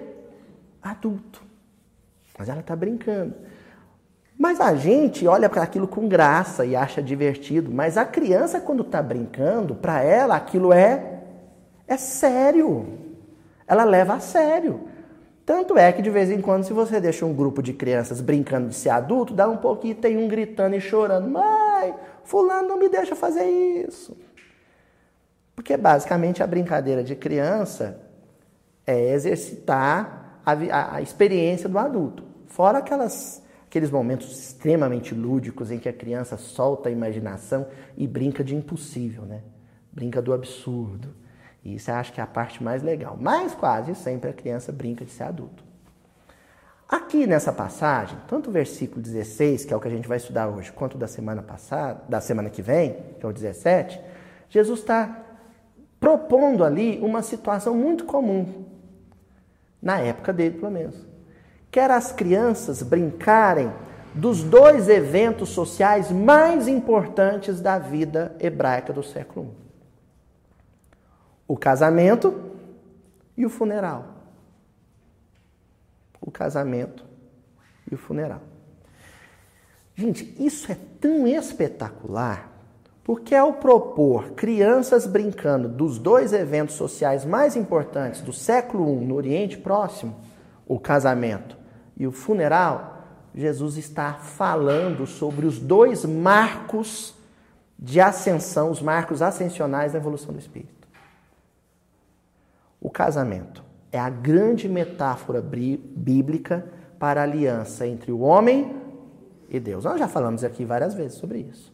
adulto. 0.82 1.40
Mas 2.36 2.48
ela 2.48 2.58
está 2.58 2.74
brincando. 2.74 3.36
Mas 4.36 4.60
a 4.60 4.74
gente 4.74 5.28
olha 5.28 5.48
para 5.48 5.62
aquilo 5.62 5.86
com 5.86 6.08
graça 6.08 6.66
e 6.66 6.74
acha 6.74 7.00
divertido. 7.00 7.70
Mas 7.70 7.96
a 7.96 8.04
criança, 8.04 8.58
quando 8.58 8.82
está 8.82 9.00
brincando, 9.00 9.76
para 9.76 10.02
ela 10.02 10.34
aquilo 10.34 10.72
é, 10.72 11.20
é 11.86 11.96
sério. 11.96 12.98
Ela 13.64 13.84
leva 13.84 14.14
a 14.14 14.18
sério. 14.18 14.88
Tanto 15.46 15.78
é 15.78 15.92
que 15.92 16.02
de 16.02 16.10
vez 16.10 16.32
em 16.32 16.40
quando, 16.40 16.64
se 16.64 16.72
você 16.72 17.00
deixa 17.00 17.24
um 17.24 17.32
grupo 17.32 17.62
de 17.62 17.72
crianças 17.72 18.20
brincando 18.20 18.70
de 18.70 18.74
ser 18.74 18.90
adulto, 18.90 19.32
dá 19.32 19.48
um 19.48 19.58
pouquinho, 19.58 19.94
tem 19.94 20.16
um 20.16 20.26
gritando 20.26 20.74
e 20.74 20.80
chorando. 20.80 21.28
Mãe, 21.28 21.94
fulano 22.24 22.66
não 22.66 22.76
me 22.76 22.88
deixa 22.88 23.14
fazer 23.14 23.44
isso. 23.48 24.16
Porque 25.54 25.76
basicamente 25.76 26.42
a 26.42 26.46
brincadeira 26.46 27.02
de 27.02 27.14
criança 27.14 28.00
é 28.86 29.12
exercitar 29.12 30.40
a, 30.44 30.96
a, 30.96 31.02
experiência 31.02 31.68
do 31.68 31.78
adulto. 31.78 32.24
Fora 32.46 32.78
aquelas, 32.78 33.42
aqueles 33.66 33.90
momentos 33.90 34.30
extremamente 34.38 35.14
lúdicos 35.14 35.70
em 35.70 35.78
que 35.78 35.88
a 35.88 35.92
criança 35.92 36.36
solta 36.36 36.88
a 36.88 36.92
imaginação 36.92 37.66
e 37.96 38.06
brinca 38.06 38.44
de 38.44 38.54
impossível, 38.54 39.22
né? 39.22 39.42
Brinca 39.92 40.20
do 40.20 40.32
absurdo. 40.32 41.14
E 41.64 41.76
isso 41.76 41.90
eu 41.90 41.94
acho 41.94 42.12
que 42.12 42.20
é 42.20 42.24
a 42.24 42.26
parte 42.26 42.62
mais 42.62 42.82
legal. 42.82 43.16
Mas 43.18 43.54
quase 43.54 43.94
sempre 43.94 44.28
a 44.28 44.32
criança 44.32 44.70
brinca 44.70 45.04
de 45.04 45.10
ser 45.10 45.22
adulto. 45.22 45.64
Aqui 46.86 47.26
nessa 47.26 47.52
passagem, 47.52 48.18
tanto 48.28 48.50
o 48.50 48.52
versículo 48.52 49.00
16, 49.00 49.64
que 49.64 49.72
é 49.72 49.76
o 49.76 49.80
que 49.80 49.88
a 49.88 49.90
gente 49.90 50.06
vai 50.06 50.18
estudar 50.18 50.48
hoje, 50.48 50.70
quanto 50.70 50.98
da 50.98 51.08
semana 51.08 51.42
passada, 51.42 52.02
da 52.08 52.20
semana 52.20 52.50
que 52.50 52.60
vem, 52.60 52.96
que 53.18 53.24
é 53.24 53.28
o 53.28 53.32
17, 53.32 53.98
Jesus 54.50 54.80
está 54.80 55.23
propondo 56.04 56.62
ali 56.62 57.00
uma 57.00 57.22
situação 57.22 57.74
muito 57.74 58.04
comum, 58.04 58.66
na 59.80 59.98
época 60.00 60.34
dele, 60.34 60.58
pelo 60.58 60.70
menos. 60.70 60.94
Quer 61.70 61.90
as 61.90 62.12
crianças 62.12 62.82
brincarem 62.82 63.72
dos 64.14 64.44
dois 64.44 64.90
eventos 64.90 65.48
sociais 65.48 66.12
mais 66.12 66.68
importantes 66.68 67.58
da 67.58 67.78
vida 67.78 68.36
hebraica 68.38 68.92
do 68.92 69.02
século 69.02 69.46
I: 69.46 70.94
o 71.48 71.56
casamento 71.56 72.52
e 73.34 73.46
o 73.46 73.48
funeral 73.48 74.10
o 76.20 76.30
casamento 76.30 77.04
e 77.90 77.94
o 77.94 77.98
funeral. 77.98 78.40
Gente, 79.94 80.34
isso 80.42 80.70
é 80.72 80.76
tão 80.98 81.26
espetacular 81.26 82.53
porque 83.04 83.34
ao 83.34 83.52
propor 83.52 84.30
crianças 84.30 85.06
brincando 85.06 85.68
dos 85.68 85.98
dois 85.98 86.32
eventos 86.32 86.74
sociais 86.74 87.24
mais 87.24 87.54
importantes 87.54 88.22
do 88.22 88.32
século 88.32 88.90
I 89.02 89.04
no 89.04 89.14
Oriente 89.14 89.58
Próximo, 89.58 90.16
o 90.66 90.80
casamento 90.80 91.56
e 91.98 92.06
o 92.06 92.12
funeral, 92.12 93.04
Jesus 93.34 93.76
está 93.76 94.14
falando 94.14 95.06
sobre 95.06 95.44
os 95.44 95.58
dois 95.58 96.04
marcos 96.06 97.14
de 97.78 98.00
ascensão, 98.00 98.70
os 98.70 98.80
marcos 98.80 99.20
ascensionais 99.20 99.92
da 99.92 99.98
evolução 99.98 100.32
do 100.32 100.38
espírito. 100.38 100.88
O 102.80 102.88
casamento 102.88 103.62
é 103.92 103.98
a 103.98 104.08
grande 104.08 104.66
metáfora 104.66 105.42
bíblica 105.42 106.66
para 106.98 107.20
a 107.20 107.24
aliança 107.24 107.86
entre 107.86 108.10
o 108.10 108.20
homem 108.20 108.74
e 109.50 109.60
Deus. 109.60 109.84
Nós 109.84 109.98
já 109.98 110.08
falamos 110.08 110.42
aqui 110.42 110.64
várias 110.64 110.94
vezes 110.94 111.18
sobre 111.18 111.40
isso. 111.40 111.72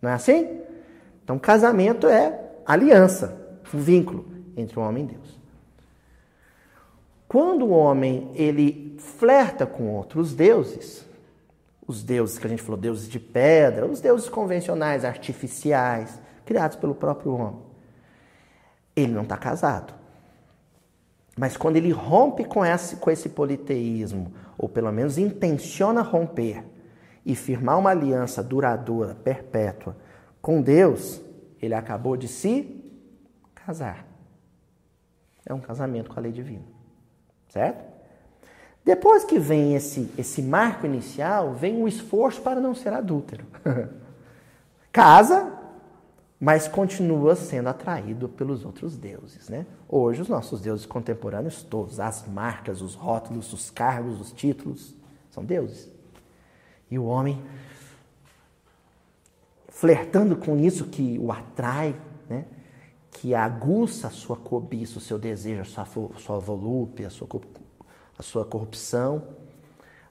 Não 0.00 0.10
é 0.10 0.14
assim? 0.14 0.67
Então, 1.28 1.38
casamento 1.38 2.06
é 2.06 2.40
aliança, 2.64 3.38
um 3.74 3.78
vínculo 3.78 4.24
entre 4.56 4.78
o 4.78 4.82
homem 4.82 5.04
e 5.04 5.08
Deus. 5.08 5.38
Quando 7.28 7.66
o 7.66 7.70
homem 7.70 8.30
ele 8.34 8.96
flerta 8.98 9.66
com 9.66 9.94
outros 9.94 10.34
deuses, 10.34 11.04
os 11.86 12.02
deuses 12.02 12.38
que 12.38 12.46
a 12.46 12.48
gente 12.48 12.62
falou, 12.62 12.80
deuses 12.80 13.06
de 13.06 13.20
pedra, 13.20 13.84
os 13.84 14.00
deuses 14.00 14.26
convencionais, 14.26 15.04
artificiais, 15.04 16.18
criados 16.46 16.78
pelo 16.78 16.94
próprio 16.94 17.34
homem, 17.34 17.60
ele 18.96 19.12
não 19.12 19.24
está 19.24 19.36
casado. 19.36 19.92
Mas 21.36 21.58
quando 21.58 21.76
ele 21.76 21.90
rompe 21.90 22.42
com 22.42 22.64
esse, 22.64 22.96
com 22.96 23.10
esse 23.10 23.28
politeísmo, 23.28 24.32
ou 24.56 24.66
pelo 24.66 24.90
menos 24.90 25.18
intenciona 25.18 26.00
romper 26.00 26.64
e 27.22 27.34
firmar 27.34 27.78
uma 27.78 27.90
aliança 27.90 28.42
duradoura, 28.42 29.14
perpétua 29.14 29.94
com 30.40 30.62
Deus, 30.62 31.20
ele 31.60 31.74
acabou 31.74 32.16
de 32.16 32.28
se 32.28 32.82
casar. 33.54 34.06
É 35.44 35.52
um 35.52 35.60
casamento 35.60 36.10
com 36.10 36.18
a 36.18 36.22
lei 36.22 36.32
divina. 36.32 36.64
Certo? 37.48 37.84
Depois 38.84 39.24
que 39.24 39.38
vem 39.38 39.74
esse, 39.74 40.10
esse 40.16 40.40
marco 40.40 40.86
inicial, 40.86 41.52
vem 41.52 41.82
o 41.82 41.88
esforço 41.88 42.40
para 42.40 42.60
não 42.60 42.74
ser 42.74 42.92
adúltero. 42.92 43.44
Casa, 44.92 45.52
mas 46.40 46.68
continua 46.68 47.34
sendo 47.34 47.68
atraído 47.68 48.28
pelos 48.28 48.64
outros 48.64 48.96
deuses. 48.96 49.48
Né? 49.48 49.66
Hoje, 49.88 50.22
os 50.22 50.28
nossos 50.28 50.60
deuses 50.60 50.86
contemporâneos, 50.86 51.62
todos, 51.62 52.00
as 52.00 52.26
marcas, 52.26 52.80
os 52.80 52.94
rótulos, 52.94 53.52
os 53.52 53.70
cargos, 53.70 54.20
os 54.20 54.32
títulos, 54.32 54.94
são 55.30 55.44
deuses. 55.44 55.90
E 56.90 56.98
o 56.98 57.04
homem, 57.04 57.42
flertando 59.78 60.34
com 60.34 60.58
isso 60.58 60.86
que 60.86 61.16
o 61.20 61.30
atrai, 61.30 61.94
né? 62.28 62.46
que 63.12 63.32
aguça 63.32 64.08
a 64.08 64.10
sua 64.10 64.36
cobiça, 64.36 64.98
o 64.98 65.00
seu 65.00 65.16
desejo, 65.20 65.60
a 65.60 65.84
sua, 65.84 66.10
sua 66.18 66.38
volúpia, 66.40 67.06
a 67.06 67.10
sua, 67.10 67.28
a 68.18 68.22
sua 68.24 68.44
corrupção, 68.44 69.22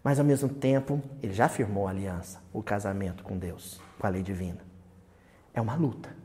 mas 0.02 0.20
ao 0.20 0.26
mesmo 0.26 0.48
tempo 0.48 1.02
ele 1.22 1.34
já 1.34 1.50
firmou 1.50 1.86
a 1.86 1.90
aliança, 1.90 2.40
o 2.54 2.64
casamento 2.64 3.24
com 3.24 3.38
Deus, 3.38 3.82
com 4.00 4.08
a 4.08 4.10
lei 4.10 4.24
divina. 4.24 4.60
É 5.54 5.60
uma 5.60 5.76
luta. 5.76 6.16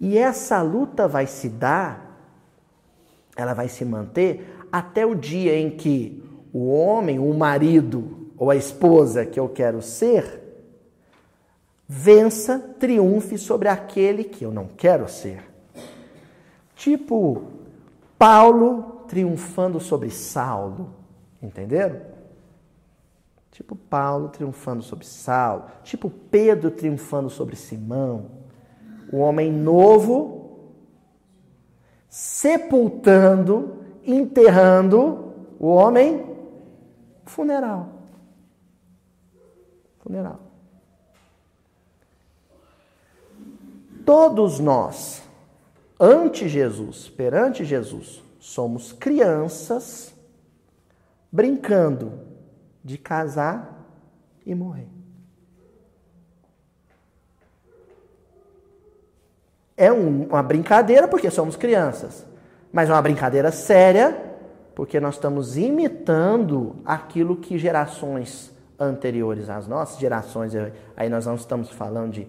E 0.00 0.16
essa 0.16 0.62
luta 0.62 1.06
vai 1.06 1.26
se 1.26 1.50
dar, 1.50 2.18
ela 3.36 3.52
vai 3.52 3.68
se 3.68 3.84
manter 3.84 4.56
até 4.72 5.04
o 5.04 5.14
dia 5.14 5.58
em 5.58 5.76
que 5.76 6.24
o 6.54 6.70
homem, 6.70 7.18
o 7.18 7.34
marido 7.34 8.32
ou 8.38 8.50
a 8.50 8.56
esposa 8.56 9.26
que 9.26 9.38
eu 9.38 9.46
quero 9.46 9.82
ser, 9.82 10.45
vença, 11.88 12.58
triunfe 12.78 13.38
sobre 13.38 13.68
aquele 13.68 14.24
que 14.24 14.44
eu 14.44 14.52
não 14.52 14.66
quero 14.66 15.08
ser. 15.08 15.44
Tipo 16.74 17.44
Paulo 18.18 19.04
triunfando 19.08 19.78
sobre 19.80 20.10
Saulo, 20.10 20.90
entenderam? 21.42 22.00
Tipo 23.50 23.74
Paulo 23.74 24.28
triunfando 24.28 24.82
sobre 24.82 25.06
Saulo, 25.06 25.64
tipo 25.82 26.10
Pedro 26.10 26.70
triunfando 26.70 27.30
sobre 27.30 27.56
Simão, 27.56 28.26
o 29.12 29.18
homem 29.18 29.50
novo 29.50 30.36
sepultando, 32.08 33.84
enterrando 34.04 35.34
o 35.58 35.68
homem 35.68 36.24
funeral. 37.24 37.88
Funeral. 39.98 40.45
Todos 44.06 44.60
nós, 44.60 45.20
ante 45.98 46.48
Jesus, 46.48 47.08
perante 47.08 47.64
Jesus, 47.64 48.22
somos 48.38 48.92
crianças 48.92 50.14
brincando 51.30 52.12
de 52.84 52.96
casar 52.96 53.84
e 54.46 54.54
morrer. 54.54 54.88
É 59.76 59.92
um, 59.92 60.28
uma 60.28 60.42
brincadeira 60.42 61.08
porque 61.08 61.28
somos 61.28 61.56
crianças, 61.56 62.24
mas 62.72 62.88
é 62.88 62.92
uma 62.92 63.02
brincadeira 63.02 63.50
séria 63.50 64.22
porque 64.76 65.00
nós 65.00 65.16
estamos 65.16 65.56
imitando 65.56 66.76
aquilo 66.84 67.36
que 67.36 67.58
gerações 67.58 68.52
anteriores 68.78 69.50
às 69.50 69.66
nossas 69.66 69.98
gerações, 69.98 70.52
aí 70.96 71.08
nós 71.08 71.26
não 71.26 71.34
estamos 71.34 71.70
falando 71.70 72.12
de, 72.12 72.28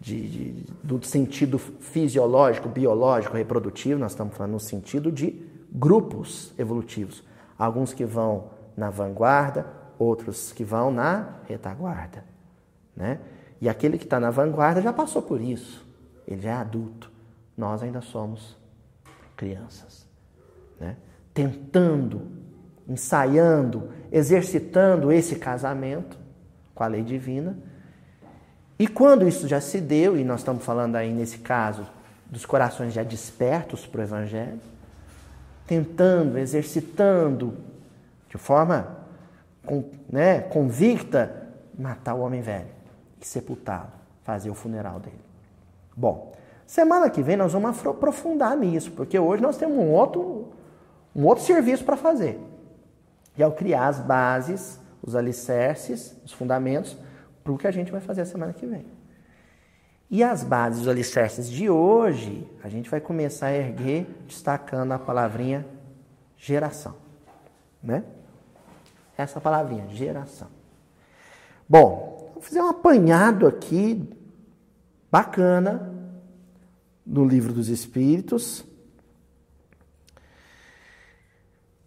de, 0.00 0.28
de, 0.28 0.50
do 0.82 1.04
sentido 1.04 1.58
fisiológico, 1.58 2.68
biológico, 2.68 3.36
reprodutivo, 3.36 3.98
nós 3.98 4.12
estamos 4.12 4.36
falando 4.36 4.52
no 4.52 4.60
sentido 4.60 5.10
de 5.10 5.44
grupos 5.70 6.52
evolutivos. 6.58 7.24
Alguns 7.58 7.92
que 7.92 8.04
vão 8.04 8.50
na 8.76 8.90
vanguarda, 8.90 9.66
outros 9.98 10.52
que 10.52 10.62
vão 10.62 10.92
na 10.92 11.40
retaguarda. 11.48 12.24
Né? 12.96 13.18
E 13.60 13.68
aquele 13.68 13.98
que 13.98 14.04
está 14.04 14.20
na 14.20 14.30
vanguarda 14.30 14.80
já 14.80 14.92
passou 14.92 15.20
por 15.20 15.40
isso, 15.40 15.84
ele 16.26 16.40
já 16.40 16.50
é 16.50 16.54
adulto. 16.54 17.10
Nós 17.56 17.82
ainda 17.82 18.00
somos 18.00 18.56
crianças. 19.36 20.06
Né? 20.78 20.96
Tentando, 21.34 22.22
ensaiando, 22.88 23.90
exercitando 24.12 25.10
esse 25.10 25.36
casamento 25.36 26.16
com 26.74 26.84
a 26.84 26.86
lei 26.86 27.02
divina. 27.02 27.58
E 28.78 28.86
quando 28.86 29.26
isso 29.26 29.48
já 29.48 29.60
se 29.60 29.80
deu, 29.80 30.16
e 30.16 30.22
nós 30.22 30.40
estamos 30.40 30.64
falando 30.64 30.94
aí 30.94 31.12
nesse 31.12 31.38
caso 31.38 31.84
dos 32.26 32.46
corações 32.46 32.92
já 32.92 33.02
despertos 33.02 33.86
para 33.86 34.00
o 34.00 34.04
Evangelho, 34.04 34.60
tentando, 35.66 36.38
exercitando 36.38 37.56
de 38.28 38.38
forma 38.38 38.98
né, 40.08 40.40
convicta, 40.40 41.48
matar 41.76 42.14
o 42.14 42.20
homem 42.20 42.40
velho 42.40 42.68
e 43.20 43.26
sepultá-lo, 43.26 43.90
fazer 44.22 44.50
o 44.50 44.54
funeral 44.54 45.00
dele. 45.00 45.20
Bom, 45.96 46.32
semana 46.66 47.10
que 47.10 47.22
vem 47.22 47.36
nós 47.36 47.52
vamos 47.52 47.84
aprofundar 47.84 48.56
nisso, 48.56 48.92
porque 48.92 49.18
hoje 49.18 49.42
nós 49.42 49.56
temos 49.56 49.76
um 49.76 49.90
outro, 49.90 50.52
um 51.16 51.24
outro 51.26 51.44
serviço 51.44 51.84
para 51.84 51.96
fazer, 51.96 52.38
que 53.34 53.42
é 53.42 53.46
o 53.46 53.52
criar 53.52 53.88
as 53.88 53.98
bases, 53.98 54.78
os 55.02 55.16
alicerces, 55.16 56.14
os 56.24 56.32
fundamentos 56.32 56.96
para 57.48 57.54
o 57.54 57.58
que 57.58 57.66
a 57.66 57.70
gente 57.70 57.90
vai 57.90 58.00
fazer 58.02 58.20
a 58.20 58.26
semana 58.26 58.52
que 58.52 58.66
vem. 58.66 58.84
E 60.10 60.22
as 60.22 60.44
bases, 60.44 60.82
os 60.82 60.88
alicerces 60.88 61.48
de 61.48 61.70
hoje, 61.70 62.46
a 62.62 62.68
gente 62.68 62.90
vai 62.90 63.00
começar 63.00 63.46
a 63.46 63.56
erguer 63.56 64.06
destacando 64.26 64.92
a 64.92 64.98
palavrinha 64.98 65.66
geração. 66.36 66.94
Né? 67.82 68.04
Essa 69.16 69.40
palavrinha, 69.40 69.88
geração. 69.88 70.48
Bom, 71.66 72.32
vou 72.34 72.42
fazer 72.42 72.60
um 72.60 72.68
apanhado 72.68 73.46
aqui 73.46 74.06
bacana 75.10 75.90
no 77.04 77.24
livro 77.24 77.54
dos 77.54 77.70
Espíritos. 77.70 78.62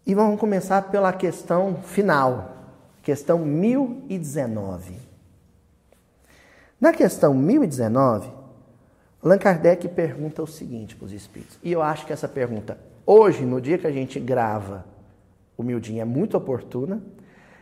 E 0.07 0.15
vamos 0.15 0.39
começar 0.39 0.89
pela 0.89 1.13
questão 1.13 1.75
final, 1.83 2.73
questão 3.03 3.37
1019. 3.37 5.10
Na 6.81 6.91
questão 6.91 7.35
1019, 7.35 8.27
Allan 9.23 9.37
Kardec 9.37 9.87
pergunta 9.89 10.41
o 10.41 10.47
seguinte 10.47 10.95
para 10.95 11.05
os 11.05 11.13
espíritos, 11.13 11.59
e 11.61 11.71
eu 11.71 11.79
acho 11.79 12.07
que 12.07 12.11
essa 12.11 12.27
pergunta, 12.27 12.75
hoje, 13.05 13.45
no 13.45 13.61
dia 13.61 13.77
que 13.77 13.85
a 13.85 13.91
gente 13.91 14.19
grava 14.19 14.83
o 15.55 15.61
Mildinho, 15.61 16.01
é 16.01 16.05
muito 16.05 16.35
oportuna, 16.35 16.99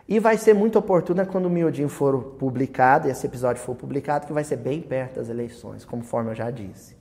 e 0.07 0.21
vai 0.21 0.37
ser 0.37 0.53
muito 0.53 0.79
oportuna 0.79 1.25
quando 1.25 1.47
o 1.47 1.49
Miudinho 1.49 1.89
for 1.89 2.35
publicado, 2.39 3.09
e 3.09 3.11
esse 3.11 3.27
episódio 3.27 3.61
for 3.61 3.75
publicado, 3.75 4.25
que 4.25 4.31
vai 4.31 4.45
ser 4.45 4.55
bem 4.55 4.79
perto 4.79 5.15
das 5.15 5.27
eleições, 5.27 5.83
conforme 5.83 6.31
eu 6.31 6.35
já 6.35 6.49
disse. 6.49 6.95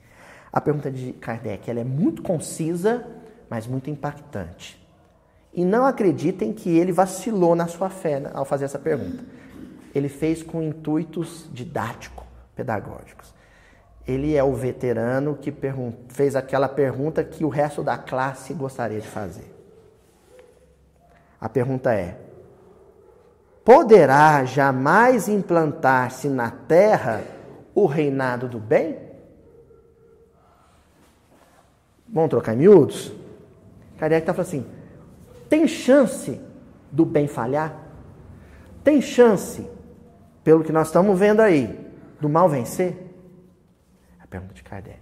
A 0.51 0.59
pergunta 0.59 0.91
de 0.91 1.13
Kardec 1.13 1.71
ela 1.71 1.79
é 1.79 1.85
muito 1.85 2.21
concisa, 2.21 3.07
mas 3.49 3.65
muito 3.65 3.89
impactante. 3.89 4.77
E 5.53 5.63
não 5.63 5.85
acreditem 5.85 6.51
que 6.51 6.77
ele 6.77 6.91
vacilou 6.91 7.55
na 7.55 7.67
sua 7.67 7.89
fé 7.89 8.29
ao 8.33 8.43
fazer 8.43 8.65
essa 8.65 8.77
pergunta. 8.77 9.23
Ele 9.93 10.09
fez 10.09 10.43
com 10.43 10.61
intuitos 10.61 11.49
didáticos, 11.51 12.25
pedagógicos. 12.55 13.33
Ele 14.07 14.35
é 14.35 14.43
o 14.43 14.53
veterano 14.53 15.35
que 15.35 15.53
fez 16.07 16.35
aquela 16.35 16.67
pergunta 16.67 17.23
que 17.23 17.45
o 17.45 17.49
resto 17.49 17.83
da 17.83 17.97
classe 17.97 18.53
gostaria 18.53 18.99
de 18.99 19.07
fazer. 19.07 19.55
A 21.39 21.47
pergunta 21.47 21.93
é: 21.93 22.17
poderá 23.63 24.43
jamais 24.45 25.27
implantar-se 25.27 26.27
na 26.27 26.49
terra 26.51 27.23
o 27.73 27.85
reinado 27.85 28.47
do 28.47 28.59
bem? 28.59 28.97
Vamos 32.07 32.29
trocar 32.31 32.53
em 32.53 32.57
miúdos? 32.57 33.13
Kardec 33.97 34.21
está 34.21 34.33
falando 34.33 34.47
assim: 34.47 34.65
tem 35.47 35.67
chance 35.67 36.41
do 36.91 37.05
bem 37.05 37.27
falhar? 37.27 37.75
Tem 38.83 39.01
chance, 39.01 39.69
pelo 40.49 40.63
que 40.63 40.71
nós 40.71 40.87
estamos 40.87 41.19
vendo 41.19 41.41
aí, 41.41 41.79
do 42.19 42.27
mal 42.27 42.49
vencer? 42.49 42.97
A 44.19 44.25
pergunta 44.25 44.51
de 44.51 44.63
Kardec. 44.63 44.97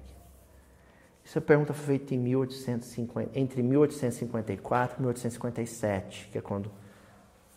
Essa 1.26 1.40
pergunta 1.40 1.74
foi 1.74 1.86
feita 1.86 2.14
em 2.14 2.18
1850, 2.18 3.32
entre 3.34 3.64
1854 3.64 4.98
e 4.98 5.02
1857, 5.04 6.28
que 6.34 6.38
é 6.38 6.42
quando 6.42 6.70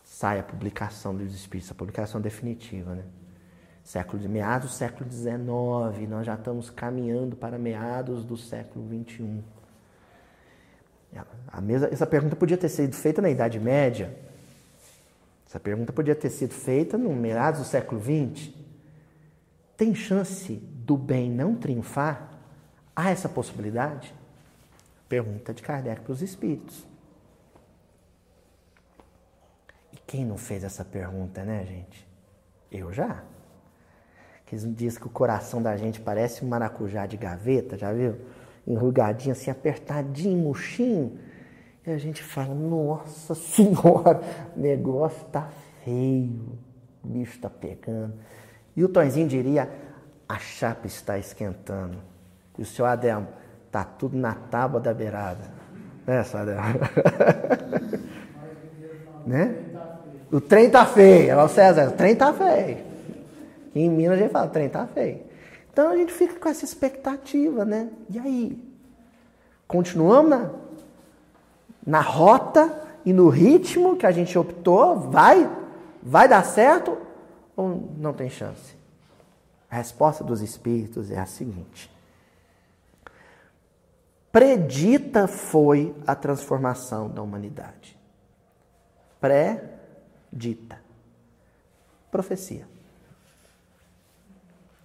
sai 0.05 0.39
a 0.39 0.43
publicação 0.43 1.13
dos 1.13 1.35
Espíritos, 1.35 1.69
a 1.69 1.75
publicação 1.75 2.21
definitiva, 2.21 2.95
né? 2.95 3.03
Século 3.83 4.19
de 4.19 4.29
meados 4.29 4.71
do 4.71 4.73
século 4.73 5.11
XIX, 5.11 6.07
nós 6.09 6.25
já 6.25 6.35
estamos 6.35 6.69
caminhando 6.69 7.35
para 7.35 7.57
meados 7.57 8.23
do 8.23 8.37
século 8.37 8.87
XXI. 8.87 9.43
A 11.51 11.59
mesa, 11.59 11.89
essa 11.91 12.07
pergunta 12.07 12.37
podia 12.37 12.57
ter 12.57 12.69
sido 12.69 12.95
feita 12.95 13.21
na 13.21 13.29
Idade 13.29 13.59
Média. 13.59 14.30
Essa 15.51 15.59
pergunta 15.59 15.91
podia 15.91 16.15
ter 16.15 16.29
sido 16.29 16.53
feita 16.53 16.97
no 16.97 17.13
meados 17.13 17.59
do 17.59 17.65
século 17.65 17.99
XX. 17.99 18.53
Tem 19.75 19.93
chance 19.93 20.53
do 20.55 20.95
bem 20.95 21.29
não 21.29 21.57
triunfar? 21.57 22.39
Há 22.95 23.09
essa 23.09 23.27
possibilidade? 23.27 24.15
Pergunta 25.09 25.53
de 25.53 25.61
Kardec 25.61 26.03
para 26.03 26.13
os 26.13 26.21
espíritos. 26.21 26.87
Quem 30.07 30.23
não 30.23 30.37
fez 30.37 30.63
essa 30.63 30.85
pergunta, 30.85 31.43
né, 31.43 31.65
gente? 31.65 32.07
Eu 32.71 32.93
já. 32.93 33.21
Aqueles 34.45 34.73
dias 34.73 34.97
que 34.97 35.07
o 35.07 35.09
coração 35.09 35.61
da 35.61 35.75
gente 35.75 35.99
parece 35.99 36.45
um 36.45 36.47
maracujá 36.47 37.05
de 37.05 37.17
gaveta, 37.17 37.77
já 37.77 37.91
viu? 37.91 38.15
Enrugadinho, 38.65 39.33
assim, 39.33 39.51
apertadinho, 39.51 40.37
murchinho. 40.37 41.19
E 41.85 41.91
a 41.91 41.97
gente 41.97 42.21
fala, 42.21 42.53
nossa 42.53 43.33
senhora, 43.33 44.21
o 44.55 44.59
negócio 44.59 45.25
tá 45.31 45.49
feio, 45.83 46.57
o 47.03 47.07
bicho 47.07 47.39
tá 47.39 47.49
pegando. 47.49 48.13
E 48.75 48.83
o 48.83 48.89
Tonzinho 48.89 49.27
diria, 49.27 49.69
a 50.29 50.37
chapa 50.37 50.85
está 50.85 51.17
esquentando. 51.17 51.97
E 52.57 52.61
o 52.61 52.65
senhor 52.65 52.87
Adelmo, 52.87 53.27
tá 53.71 53.83
tudo 53.83 54.15
na 54.15 54.35
tábua 54.35 54.79
da 54.79 54.93
beirada. 54.93 55.51
Né, 56.05 56.23
senhor 56.23 56.47
Adelmo? 56.49 56.79
né? 59.25 59.55
O 60.31 60.39
trem 60.39 60.69
tá 60.69 60.85
feio. 60.85 61.31
Ela, 61.31 61.43
o 61.43 61.49
César, 61.49 61.89
o 61.89 61.91
trem 61.93 62.15
tá 62.15 62.31
feio. 62.31 62.77
em 63.75 63.89
Minas 63.89 64.17
a 64.19 64.21
gente 64.21 64.31
fala, 64.31 64.45
o 64.47 64.49
trem 64.49 64.69
tá 64.69 64.85
feio. 64.85 65.21
Então 65.73 65.89
a 65.89 65.97
gente 65.97 66.13
fica 66.13 66.39
com 66.39 66.47
essa 66.47 66.63
expectativa, 66.63 67.65
né? 67.65 67.89
E 68.09 68.19
aí? 68.19 68.71
Continuamos 69.67 70.29
na, 70.29 70.51
na 71.85 72.01
rota 72.01 72.87
e 73.05 73.11
no 73.11 73.29
ritmo 73.29 73.95
que 73.95 74.05
a 74.05 74.11
gente 74.11 74.37
optou? 74.37 74.99
Vai? 74.99 75.49
Vai 76.01 76.27
dar 76.27 76.43
certo? 76.43 76.97
Ou 77.55 77.91
não 77.97 78.13
tem 78.13 78.29
chance? 78.29 78.75
A 79.69 79.75
resposta 79.75 80.23
dos 80.23 80.41
espíritos 80.41 81.09
é 81.09 81.19
a 81.19 81.25
seguinte: 81.25 81.89
predita 84.31 85.27
foi 85.27 85.95
a 86.05 86.15
transformação 86.15 87.09
da 87.09 87.21
humanidade. 87.21 87.97
Pré 89.19 89.79
dita. 90.31 90.81
Profecia. 92.09 92.67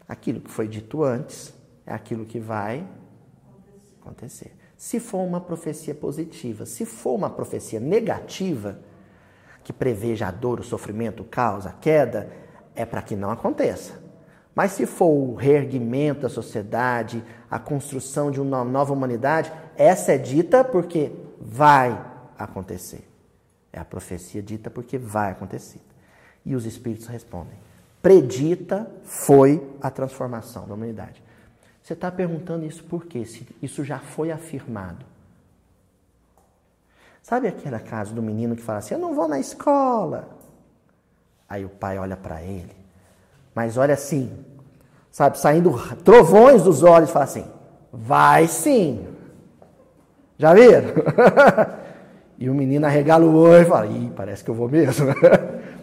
Aquilo 0.08 0.40
que 0.40 0.50
foi 0.50 0.68
dito 0.68 1.02
antes 1.02 1.52
é 1.84 1.92
aquilo 1.92 2.24
que 2.24 2.38
vai 2.38 2.86
acontecer. 4.00 4.54
Se 4.76 5.00
for 5.00 5.18
uma 5.18 5.40
profecia 5.40 5.94
positiva, 5.94 6.66
se 6.66 6.84
for 6.84 7.14
uma 7.14 7.30
profecia 7.30 7.80
negativa, 7.80 8.78
que 9.64 9.72
preveja 9.72 10.28
a 10.28 10.30
dor, 10.30 10.60
o 10.60 10.64
sofrimento, 10.64 11.22
o 11.22 11.26
caos, 11.26 11.66
a 11.66 11.72
queda, 11.72 12.30
é 12.74 12.84
para 12.84 13.02
que 13.02 13.16
não 13.16 13.30
aconteça. 13.30 14.00
Mas 14.54 14.72
se 14.72 14.86
for 14.86 15.08
o 15.08 15.34
reerguimento 15.34 16.20
da 16.22 16.28
sociedade, 16.28 17.22
a 17.50 17.58
construção 17.58 18.30
de 18.30 18.40
uma 18.40 18.64
nova 18.64 18.92
humanidade, 18.92 19.52
essa 19.76 20.12
é 20.12 20.18
dita 20.18 20.62
porque 20.62 21.12
vai 21.40 22.00
acontecer. 22.38 23.06
É 23.72 23.80
a 23.80 23.84
profecia 23.84 24.42
dita 24.42 24.70
porque 24.70 24.96
vai 24.96 25.32
acontecer. 25.32 25.80
E 26.44 26.54
os 26.54 26.64
espíritos 26.64 27.06
respondem: 27.06 27.58
predita 28.00 28.90
foi 29.02 29.62
a 29.80 29.90
transformação 29.90 30.66
da 30.66 30.74
humanidade. 30.74 31.22
Você 31.86 31.92
está 31.92 32.10
perguntando 32.10 32.66
isso 32.66 32.82
por 32.82 33.06
quê? 33.06 33.24
Se 33.24 33.46
isso 33.62 33.84
já 33.84 34.00
foi 34.00 34.32
afirmado. 34.32 35.06
Sabe 37.22 37.46
aquele 37.46 37.78
caso 37.78 38.12
do 38.12 38.20
menino 38.20 38.56
que 38.56 38.62
fala 38.62 38.80
assim: 38.80 38.94
Eu 38.94 38.98
não 38.98 39.14
vou 39.14 39.28
na 39.28 39.38
escola. 39.38 40.28
Aí 41.48 41.64
o 41.64 41.68
pai 41.68 41.96
olha 41.96 42.16
para 42.16 42.42
ele, 42.42 42.74
mas 43.54 43.76
olha 43.76 43.94
assim, 43.94 44.44
sabe, 45.12 45.38
saindo 45.38 45.72
trovões 46.02 46.64
dos 46.64 46.82
olhos, 46.82 47.12
fala 47.12 47.24
assim: 47.24 47.46
Vai 47.92 48.48
sim. 48.48 49.06
Já 50.36 50.52
viram? 50.54 50.88
E 52.38 52.50
o 52.50 52.54
menino 52.54 52.84
arregala 52.84 53.24
o 53.24 53.34
olho 53.34 53.62
e 53.62 53.64
fala: 53.64 53.86
Ih, 53.86 54.12
parece 54.14 54.44
que 54.44 54.50
eu 54.50 54.54
vou 54.54 54.68
mesmo. 54.68 55.06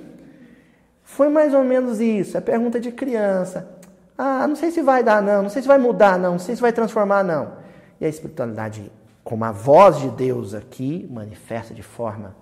Foi 1.02 1.28
mais 1.28 1.52
ou 1.52 1.64
menos 1.64 2.00
isso. 2.00 2.38
É 2.38 2.42
pergunta 2.42 2.80
de 2.80 2.92
criança. 2.92 3.82
Ah, 4.18 4.48
não 4.48 4.56
sei 4.56 4.72
se 4.72 4.82
vai 4.82 5.04
dar, 5.04 5.22
não. 5.22 5.44
Não 5.44 5.50
sei 5.50 5.62
se 5.62 5.68
vai 5.68 5.78
mudar, 5.78 6.18
não. 6.20 6.34
Não 6.34 6.40
sei 6.40 6.56
se 6.56 6.62
vai 6.62 6.72
transformar, 6.72 7.24
não. 7.24 7.54
E 8.00 8.06
a 8.06 8.10
espiritualidade, 8.10 8.92
como 9.24 9.44
a 9.46 9.52
voz 9.52 10.00
de 10.00 10.10
Deus 10.10 10.54
aqui, 10.54 11.08
manifesta 11.12 11.74
de 11.74 11.84
forma, 11.84 12.36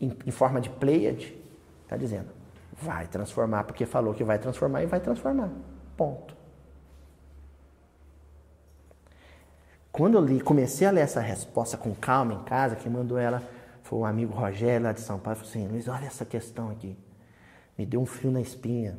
em, 0.00 0.16
em 0.26 0.30
forma 0.30 0.60
de 0.60 0.70
pleiade, 0.70 1.36
está 1.84 1.96
dizendo: 1.96 2.28
vai 2.80 3.06
transformar, 3.06 3.64
porque 3.64 3.84
falou 3.84 4.14
que 4.14 4.24
vai 4.24 4.38
transformar 4.38 4.82
e 4.82 4.86
vai 4.86 5.00
transformar. 5.00 5.50
Ponto. 5.96 6.36
Quando 9.90 10.14
eu 10.14 10.24
li, 10.24 10.40
comecei 10.40 10.86
a 10.86 10.90
ler 10.90 11.00
essa 11.00 11.20
resposta 11.20 11.76
com 11.76 11.92
calma 11.94 12.32
em 12.34 12.44
casa, 12.44 12.76
quem 12.76 12.90
mandou 12.90 13.18
ela 13.18 13.42
foi 13.82 13.98
o 13.98 14.04
amigo 14.04 14.32
Rogério 14.32 14.84
lá 14.84 14.92
de 14.92 15.00
São 15.00 15.18
Paulo, 15.18 15.40
falou 15.40 15.50
assim, 15.50 15.66
Luiz, 15.66 15.88
olha 15.88 16.06
essa 16.06 16.24
questão 16.24 16.70
aqui. 16.70 16.96
Me 17.76 17.84
deu 17.86 18.00
um 18.00 18.06
frio 18.06 18.30
na 18.30 18.40
espinha. 18.40 18.98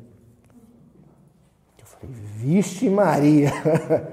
Vixe 2.04 2.90
Maria! 2.90 3.52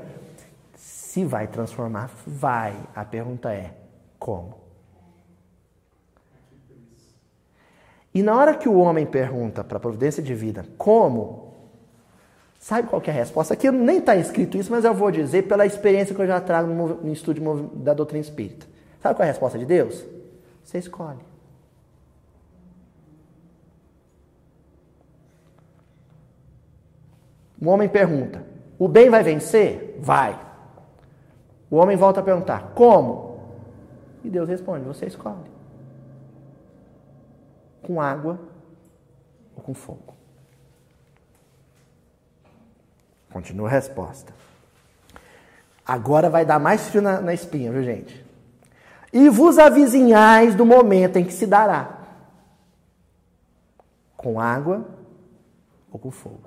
Se 0.75 1.25
vai 1.25 1.47
transformar, 1.47 2.11
vai. 2.27 2.75
A 2.95 3.05
pergunta 3.05 3.53
é, 3.53 3.73
como? 4.19 4.59
E 8.13 8.23
na 8.23 8.37
hora 8.37 8.55
que 8.55 8.69
o 8.69 8.79
homem 8.79 9.07
pergunta 9.07 9.63
para 9.63 9.77
a 9.77 9.81
providência 9.81 10.23
divina 10.23 10.67
como, 10.77 11.47
Sabe 12.67 12.89
qual 12.89 13.01
é 13.07 13.11
a 13.11 13.13
resposta? 13.13 13.55
Aqui 13.55 13.71
nem 13.71 13.99
está 13.99 14.17
escrito 14.17 14.59
isso, 14.59 14.73
mas 14.73 14.85
eu 14.85 14.93
vou 14.93 15.11
dizer 15.13 15.43
pela 15.43 15.65
experiência 15.65 16.13
que 16.13 16.21
eu 16.21 16.27
já 16.27 16.41
trago 16.41 16.69
no 16.69 17.13
estudo 17.13 17.71
da 17.77 17.95
doutrina 17.95 18.23
espírita. 18.23 18.67
Sabe 19.01 19.15
qual 19.15 19.25
é 19.25 19.29
a 19.29 19.33
resposta 19.33 19.57
de 19.57 19.65
Deus? 19.65 20.05
Você 20.65 20.79
escolhe. 20.79 21.21
O 27.61 27.69
homem 27.69 27.89
pergunta: 27.89 28.45
o 28.79 28.89
bem 28.89 29.09
vai 29.09 29.23
vencer? 29.23 29.99
Vai. 30.01 30.39
O 31.71 31.77
homem 31.77 31.97
volta 31.97 32.21
a 32.21 32.23
perguntar: 32.23 32.73
como? 32.75 33.41
E 34.23 34.31
Deus 34.31 34.49
responde: 34.49 34.85
você 34.85 35.07
escolhe. 35.07 35.51
Com 37.83 38.01
água 38.01 38.39
ou 39.55 39.63
com 39.63 39.75
fogo? 39.75 40.15
Continua 43.33 43.69
a 43.69 43.71
resposta. 43.71 44.33
Agora 45.87 46.29
vai 46.29 46.45
dar 46.45 46.59
mais 46.59 46.89
frio 46.89 47.01
na, 47.01 47.21
na 47.21 47.33
espinha, 47.33 47.71
viu, 47.71 47.83
gente? 47.83 48.25
E 49.13 49.29
vos 49.29 49.59
avizinhais 49.59 50.55
do 50.55 50.67
momento 50.67 51.17
em 51.17 51.25
que 51.25 51.33
se 51.33 51.47
dará: 51.47 52.01
com 54.17 54.41
água 54.41 54.87
ou 55.91 55.99
com 55.99 56.11
fogo. 56.11 56.46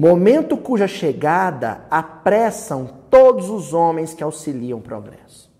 Momento 0.00 0.56
cuja 0.56 0.88
chegada 0.88 1.84
apressam 1.90 2.86
todos 3.10 3.50
os 3.50 3.74
homens 3.74 4.14
que 4.14 4.24
auxiliam 4.24 4.78
o 4.78 4.80
progresso. 4.80 5.52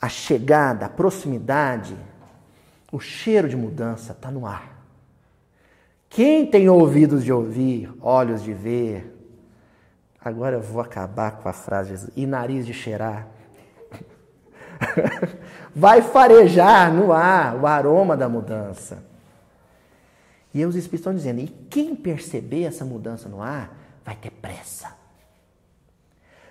A 0.00 0.08
chegada, 0.08 0.86
a 0.86 0.88
proximidade, 0.88 1.94
o 2.90 2.98
cheiro 2.98 3.46
de 3.46 3.54
mudança 3.54 4.12
está 4.12 4.30
no 4.30 4.46
ar. 4.46 4.82
Quem 6.08 6.46
tem 6.46 6.66
ouvidos 6.70 7.22
de 7.22 7.30
ouvir, 7.30 7.92
olhos 8.00 8.42
de 8.42 8.54
ver, 8.54 9.14
agora 10.18 10.56
eu 10.56 10.62
vou 10.62 10.80
acabar 10.80 11.32
com 11.32 11.46
a 11.50 11.52
frase 11.52 12.10
e 12.16 12.24
nariz 12.24 12.64
de 12.64 12.72
cheirar. 12.72 13.26
Vai 15.76 16.00
farejar 16.00 16.90
no 16.90 17.12
ar 17.12 17.54
o 17.54 17.66
aroma 17.66 18.16
da 18.16 18.30
mudança. 18.30 19.07
E 20.52 20.64
os 20.64 20.74
Espíritos 20.76 21.00
estão 21.00 21.14
dizendo: 21.14 21.40
e 21.40 21.48
quem 21.68 21.94
perceber 21.94 22.64
essa 22.64 22.84
mudança 22.84 23.28
no 23.28 23.42
ar 23.42 23.76
vai 24.04 24.16
ter 24.16 24.30
pressa. 24.30 24.96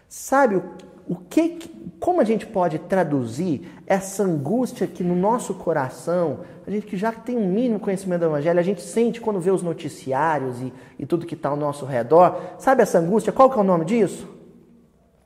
Sabe 0.07 0.55
o, 0.55 0.63
o 1.07 1.15
que, 1.15 1.59
como 1.99 2.21
a 2.21 2.23
gente 2.23 2.45
pode 2.45 2.79
traduzir 2.79 3.69
essa 3.85 4.23
angústia 4.23 4.87
que 4.87 5.03
no 5.03 5.15
nosso 5.15 5.53
coração, 5.53 6.41
a 6.65 6.71
gente 6.71 6.85
que 6.85 6.95
já 6.95 7.11
tem 7.11 7.37
um 7.37 7.51
mínimo 7.51 7.79
conhecimento 7.79 8.21
do 8.21 8.27
Evangelho, 8.27 8.59
a 8.59 8.63
gente 8.63 8.81
sente 8.81 9.19
quando 9.19 9.39
vê 9.39 9.51
os 9.51 9.61
noticiários 9.61 10.61
e, 10.61 10.73
e 10.99 11.05
tudo 11.05 11.25
que 11.25 11.33
está 11.33 11.49
ao 11.49 11.57
nosso 11.57 11.85
redor. 11.85 12.55
Sabe 12.57 12.83
essa 12.83 12.99
angústia? 12.99 13.33
Qual 13.33 13.49
que 13.49 13.57
é 13.57 13.61
o 13.61 13.65
nome 13.65 13.85
disso? 13.85 14.27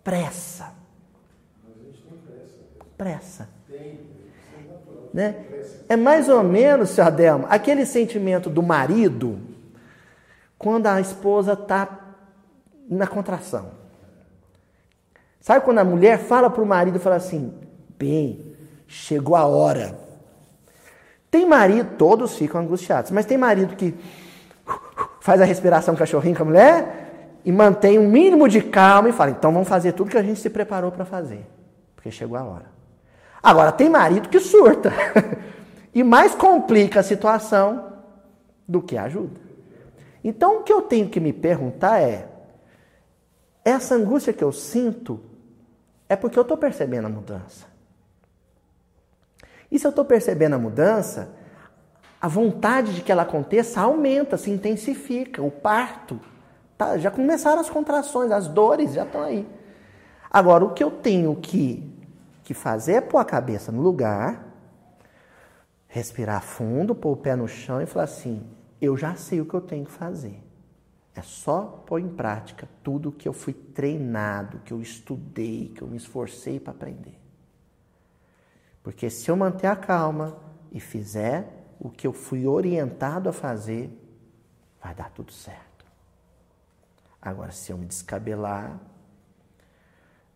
Pressa. 0.03 0.73
Pressa. 2.97 3.49
Né? 5.13 5.45
É 5.88 5.95
mais 5.95 6.30
ou 6.30 6.43
menos, 6.43 6.91
seu 6.91 7.04
Adelmo, 7.04 7.45
aquele 7.50 7.86
sentimento 7.86 8.50
do 8.50 8.63
marido 8.63 9.39
quando 10.58 10.88
a 10.88 11.02
esposa 11.02 11.54
está 11.54 11.88
na 12.89 13.08
contração. 13.08 13.71
Sabe 15.39 15.65
quando 15.65 15.80
a 15.80 15.84
mulher 15.84 16.19
fala 16.19 16.50
para 16.50 16.62
o 16.62 16.65
marido 16.65 17.00
fala 17.00 17.15
assim: 17.15 17.54
bem, 17.97 18.56
chegou 18.88 19.36
a 19.36 19.45
hora. 19.45 19.97
Tem 21.32 21.45
marido, 21.45 21.95
todos 21.97 22.38
ficam 22.38 22.62
angustiados, 22.62 23.10
mas 23.10 23.26
tem 23.26 23.38
marido 23.38 23.76
que 23.76 23.95
faz 25.19 25.41
a 25.41 25.45
respiração 25.45 25.95
cachorrinho 25.95 26.36
com 26.36 26.43
a 26.43 26.45
mulher 26.45 27.39
e 27.43 27.52
mantém 27.52 27.97
um 27.97 28.08
mínimo 28.08 28.47
de 28.47 28.62
calma 28.62 29.10
e 29.10 29.13
fala: 29.13 29.32
então 29.32 29.52
vamos 29.52 29.67
fazer 29.67 29.93
tudo 29.93 30.12
que 30.12 30.17
a 30.17 30.24
gente 30.24 30.39
se 30.39 30.50
preparou 30.50 30.91
para 30.91 31.06
fazer, 31.06 31.45
porque 31.95 32.12
chegou 32.12 32.38
a 32.38 32.43
hora. 32.43 32.81
Agora, 33.41 33.71
tem 33.71 33.89
marido 33.89 34.30
que 34.30 34.39
surta. 34.39 34.91
e 35.93 36.04
mais 36.04 36.36
complica 36.36 36.99
a 36.99 37.04
situação 37.04 37.93
do 38.67 38.82
que 38.82 38.97
ajuda. 38.97 39.39
Então, 40.23 40.60
o 40.60 40.63
que 40.63 40.71
eu 40.71 40.82
tenho 40.82 41.10
que 41.10 41.19
me 41.19 41.34
perguntar 41.34 42.01
é: 42.01 42.27
essa 43.65 43.95
angústia 43.95 44.34
que 44.34 44.43
eu 44.43 44.51
sinto 44.51 45.19
é 46.08 46.15
porque 46.15 46.38
eu 46.38 46.43
estou 46.43 46.58
percebendo 46.58 47.06
a 47.06 47.10
mudança. 47.10 47.65
E 49.71 49.80
se 49.80 49.88
eu 49.88 49.89
estou 49.89 50.04
percebendo 50.04 50.56
a 50.56 50.60
mudança, 50.60 51.34
a 52.21 52.27
vontade 52.27 52.93
de 52.93 53.01
que 53.01 53.12
ela 53.12 53.23
aconteça 53.23 53.82
aumenta, 53.82 54.38
se 54.38 54.51
intensifica. 54.51 55.41
O 55.41 55.49
parto, 55.49 56.19
tá, 56.77 56.97
já 56.97 57.10
começaram 57.10 57.62
as 57.62 57.69
contrações, 57.69 58.32
as 58.32 58.47
dores 58.47 58.93
já 58.93 59.04
estão 59.04 59.23
aí. 59.23 59.47
Agora, 60.30 60.63
o 60.63 60.73
que 60.73 60.84
eu 60.84 60.91
tenho 60.91 61.36
que, 61.36 61.90
que 62.53 62.59
fazer 62.59 62.93
é 62.93 63.01
pôr 63.01 63.19
a 63.19 63.25
cabeça 63.25 63.71
no 63.71 63.81
lugar 63.81 64.51
respirar 65.87 66.41
fundo, 66.41 66.95
pôr 66.95 67.11
o 67.11 67.17
pé 67.17 67.35
no 67.35 67.47
chão 67.47 67.81
e 67.81 67.85
falar 67.85 68.05
assim: 68.05 68.45
eu 68.81 68.97
já 68.97 69.15
sei 69.15 69.41
o 69.41 69.45
que 69.45 69.53
eu 69.53 69.61
tenho 69.61 69.85
que 69.85 69.91
fazer. 69.91 70.41
É 71.13 71.21
só 71.21 71.83
pôr 71.85 71.99
em 71.99 72.09
prática 72.09 72.67
tudo 72.81 73.11
que 73.11 73.27
eu 73.27 73.33
fui 73.33 73.53
treinado, 73.53 74.59
que 74.59 74.71
eu 74.71 74.81
estudei, 74.81 75.73
que 75.75 75.81
eu 75.81 75.87
me 75.87 75.97
esforcei 75.97 76.59
para 76.59 76.71
aprender. 76.71 77.19
Porque 78.81 79.09
se 79.09 79.29
eu 79.29 79.35
manter 79.35 79.67
a 79.67 79.75
calma 79.75 80.37
e 80.71 80.79
fizer 80.79 81.67
o 81.77 81.89
que 81.89 82.07
eu 82.07 82.13
fui 82.13 82.47
orientado 82.47 83.27
a 83.27 83.33
fazer, 83.33 83.91
vai 84.81 84.95
dar 84.95 85.11
tudo 85.11 85.33
certo. 85.33 85.85
Agora, 87.21 87.51
se 87.51 87.71
eu 87.71 87.77
me 87.77 87.85
descabelar, 87.85 88.79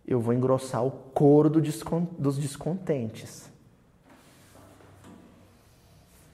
eu 0.07 0.19
vou 0.19 0.33
engrossar 0.33 0.85
o 0.85 0.91
couro 0.91 1.49
dos 1.49 2.37
descontentes. 2.37 3.49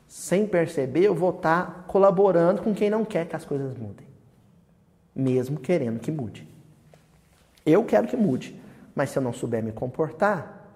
sem 0.08 0.46
perceber, 0.46 1.06
eu 1.06 1.16
vou 1.16 1.30
estar 1.30 1.86
colaborando 1.88 2.62
com 2.62 2.74
quem 2.74 2.90
não 2.90 3.04
quer 3.04 3.26
que 3.26 3.36
as 3.36 3.46
coisas 3.46 3.74
mudem, 3.78 4.06
mesmo 5.16 5.58
querendo 5.58 6.00
que 6.00 6.12
mude. 6.12 6.48
Eu 7.66 7.84
quero 7.86 8.08
que 8.08 8.18
mude, 8.18 8.62
mas 8.94 9.10
se 9.10 9.18
eu 9.18 9.24
não 9.24 9.32
souber 9.32 9.64
me 9.64 9.72
comportar, 9.72 10.68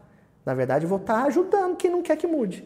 na 0.45 0.53
verdade 0.53 0.85
eu 0.85 0.89
vou 0.89 0.99
estar 0.99 1.23
ajudando 1.25 1.75
quem 1.75 1.91
não 1.91 2.01
quer 2.01 2.15
que 2.15 2.25
mude. 2.25 2.63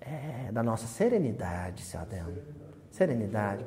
É, 0.00 0.50
da 0.50 0.62
nossa 0.62 0.86
serenidade, 0.86 1.82
seu 1.82 2.00
Adão. 2.00 2.32
Serenidade. 2.90 3.64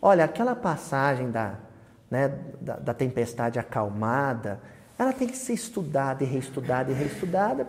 Olha, 0.00 0.24
aquela 0.24 0.54
passagem 0.54 1.30
da, 1.30 1.58
né, 2.10 2.38
da, 2.60 2.76
da 2.76 2.94
tempestade 2.94 3.58
acalmada, 3.58 4.60
ela 4.98 5.12
tem 5.12 5.28
que 5.28 5.36
ser 5.36 5.52
estudada 5.52 6.24
e 6.24 6.26
reestudada 6.26 6.90
e 6.90 6.94
reestudada, 6.94 7.66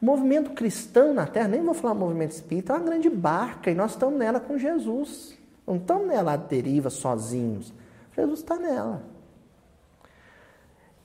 o 0.00 0.04
movimento 0.04 0.52
cristão 0.52 1.12
na 1.12 1.26
Terra, 1.26 1.48
nem 1.48 1.62
vou 1.62 1.74
falar 1.74 1.94
movimento 1.94 2.30
espírita, 2.30 2.72
é 2.72 2.76
uma 2.76 2.84
grande 2.86 3.10
barca 3.10 3.70
e 3.70 3.74
nós 3.74 3.90
estamos 3.90 4.18
nela 4.18 4.40
com 4.40 4.56
Jesus. 4.56 5.38
Não 5.66 5.76
estamos 5.76 6.06
nela 6.06 6.32
à 6.32 6.36
deriva 6.36 6.88
sozinhos. 6.88 7.72
Jesus 8.16 8.40
está 8.40 8.56
nela. 8.56 9.02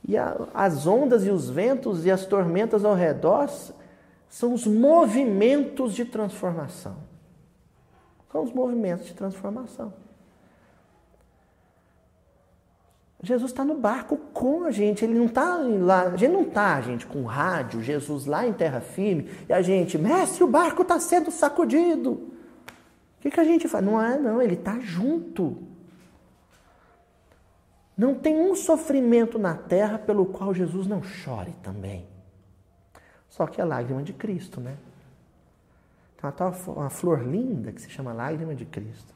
E 0.07 0.17
a, 0.17 0.37
as 0.53 0.87
ondas 0.87 1.25
e 1.25 1.29
os 1.29 1.49
ventos 1.49 2.05
e 2.05 2.11
as 2.11 2.25
tormentas 2.25 2.85
ao 2.85 2.95
redor 2.95 3.49
são 4.29 4.53
os 4.53 4.65
movimentos 4.65 5.93
de 5.93 6.05
transformação. 6.05 6.95
São 8.31 8.43
os 8.43 8.53
movimentos 8.53 9.07
de 9.07 9.13
transformação. 9.13 9.93
Jesus 13.21 13.51
está 13.51 13.63
no 13.63 13.75
barco 13.75 14.17
com 14.33 14.65
a 14.65 14.71
gente, 14.71 15.03
ele 15.03 15.17
não 15.17 15.25
está 15.25 15.57
lá, 15.57 16.03
a 16.03 16.17
gente 16.17 16.31
não 16.31 16.43
está, 16.43 16.79
gente, 16.81 17.05
com 17.07 17.23
rádio, 17.23 17.81
Jesus 17.81 18.25
lá 18.25 18.45
em 18.45 18.53
terra 18.53 18.81
firme, 18.81 19.29
e 19.47 19.53
a 19.53 19.61
gente, 19.61 19.97
mestre, 19.97 20.43
o 20.43 20.47
barco 20.47 20.81
está 20.81 20.99
sendo 20.99 21.31
sacudido. 21.31 22.11
O 22.11 23.21
que, 23.21 23.31
que 23.31 23.39
a 23.39 23.43
gente 23.43 23.67
faz? 23.67 23.83
Não 23.83 24.01
é, 24.01 24.19
não, 24.19 24.41
ele 24.41 24.53
está 24.53 24.79
junto. 24.79 25.57
Não 27.97 28.13
tem 28.13 28.39
um 28.39 28.53
sofrimento 28.53 29.39
na 29.39 29.55
terra 29.55 29.97
pelo 29.97 30.25
qual 30.25 30.53
Jesus 30.53 30.85
não 30.85 31.01
chore 31.01 31.55
também. 31.63 32.05
Só 33.29 33.47
que 33.47 33.59
é 33.59 33.63
a 33.63 33.67
lágrima 33.67 34.03
de 34.03 34.13
Cristo, 34.13 34.59
né? 34.59 34.75
Tem 36.21 36.29
uma, 36.29 36.73
uma 36.73 36.89
flor 36.89 37.25
linda 37.25 37.71
que 37.71 37.81
se 37.81 37.89
chama 37.89 38.13
lágrima 38.13 38.53
de 38.53 38.65
Cristo. 38.65 39.13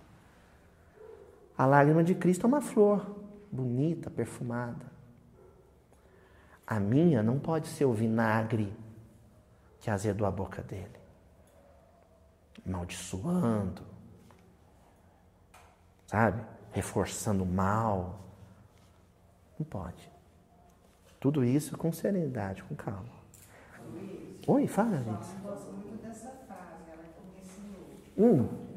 A 1.58 1.66
lágrima 1.66 2.04
de 2.04 2.16
Cristo 2.16 2.46
é 2.46 2.48
uma 2.48 2.62
flor 2.62 3.06
bonita, 3.52 4.10
perfumada. 4.10 4.86
A 6.66 6.80
minha 6.80 7.24
não 7.24 7.40
pode 7.40 7.68
ser 7.68 7.86
o 7.86 7.94
vinagre 7.94 8.72
que 9.80 9.90
azedou 9.90 10.28
a 10.28 10.32
boca 10.32 10.62
dele, 10.62 11.00
maldiçoando, 12.66 13.82
sabe? 16.06 16.44
Reforçando 16.72 17.44
o 17.44 17.48
mal. 17.48 18.20
Não 19.58 19.66
pode. 19.66 20.12
Tudo 21.20 21.44
isso 21.44 21.78
com 21.78 21.92
serenidade, 21.92 22.64
com 22.64 22.76
calma. 22.76 23.20
Oi, 24.48 24.68
fala, 24.68 24.98
gente. 24.98 25.28
Eu 25.36 25.50
gosto 25.50 25.72
muito 25.72 26.02
dessa 26.02 26.30
frase 26.48 26.80
Hum. 28.18 28.69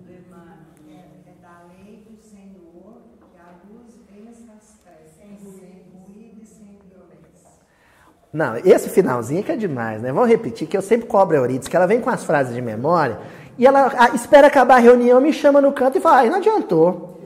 Não, 8.32 8.56
esse 8.56 8.88
finalzinho 8.88 9.42
que 9.42 9.52
é 9.52 9.56
demais, 9.56 10.00
né? 10.00 10.10
Vamos 10.10 10.28
repetir 10.28 10.66
que 10.66 10.76
eu 10.76 10.80
sempre 10.80 11.06
cobro 11.06 11.36
a 11.36 11.40
Euridice, 11.40 11.68
que 11.68 11.76
ela 11.76 11.86
vem 11.86 12.00
com 12.00 12.08
as 12.08 12.24
frases 12.24 12.54
de 12.54 12.62
memória 12.62 13.18
e 13.58 13.66
ela 13.66 14.10
espera 14.14 14.46
acabar 14.46 14.76
a 14.76 14.78
reunião, 14.78 15.20
me 15.20 15.32
chama 15.32 15.60
no 15.60 15.72
canto 15.72 15.98
e 15.98 16.00
fala, 16.00 16.18
ai, 16.18 16.30
não 16.30 16.38
adiantou. 16.38 17.20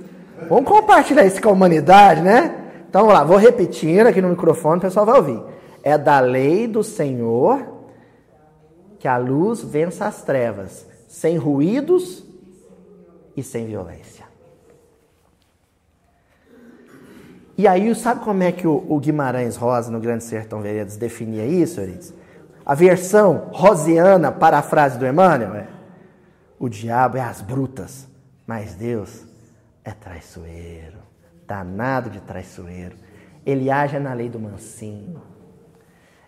Vamos 0.49 0.69
compartilhar 0.69 1.25
isso 1.25 1.41
com 1.41 1.49
a 1.49 1.53
humanidade, 1.53 2.23
né? 2.23 2.55
Então 2.89 3.03
vamos 3.03 3.15
lá, 3.15 3.25
vou 3.25 3.37
repetindo 3.37 4.09
aqui 4.09 4.21
no 4.21 4.29
microfone, 4.29 4.79
o 4.79 4.81
pessoal 4.81 5.07
vai 5.07 5.17
ouvir. 5.17 5.41
É 5.83 5.97
da 5.97 6.19
lei 6.19 6.67
do 6.67 6.83
Senhor 6.83 7.75
que 8.99 9.07
a 9.07 9.17
luz 9.17 9.63
vença 9.63 10.07
as 10.07 10.23
trevas, 10.23 10.87
sem 11.07 11.37
ruídos 11.37 12.25
e 13.37 13.43
sem 13.43 13.67
violência. 13.67 14.26
E 17.59 17.67
aí, 17.67 17.95
sabe 17.95 18.23
como 18.23 18.43
é 18.43 18.53
que 18.53 18.67
o, 18.67 18.99
Guimarães 18.99 19.57
Rosa, 19.57 19.91
no 19.91 19.99
Grande 19.99 20.25
Sertão 20.25 20.61
Veredas, 20.61 20.97
definia 20.97 21.47
isso, 21.47 21.81
Euridice? 21.81 22.15
A 22.65 22.75
versão 22.75 23.49
rosiana 23.53 24.31
para 24.31 24.59
a 24.59 24.63
frase 24.63 24.99
do 24.99 25.07
Emmanuel 25.07 25.55
é: 25.55 25.69
o 26.59 26.69
diabo 26.69 27.17
é 27.17 27.23
as 27.23 27.41
brutas, 27.41 28.07
mas 28.47 28.75
Deus 28.75 29.25
é 29.85 29.93
traiçoeiro, 29.93 30.99
danado 31.47 32.11
de 32.11 32.21
traiçoeiro. 32.21 32.97
Ele 33.45 33.71
age 33.71 33.99
na 33.99 34.13
lei 34.13 34.29
do 34.29 34.41
mansinho. 34.41 35.23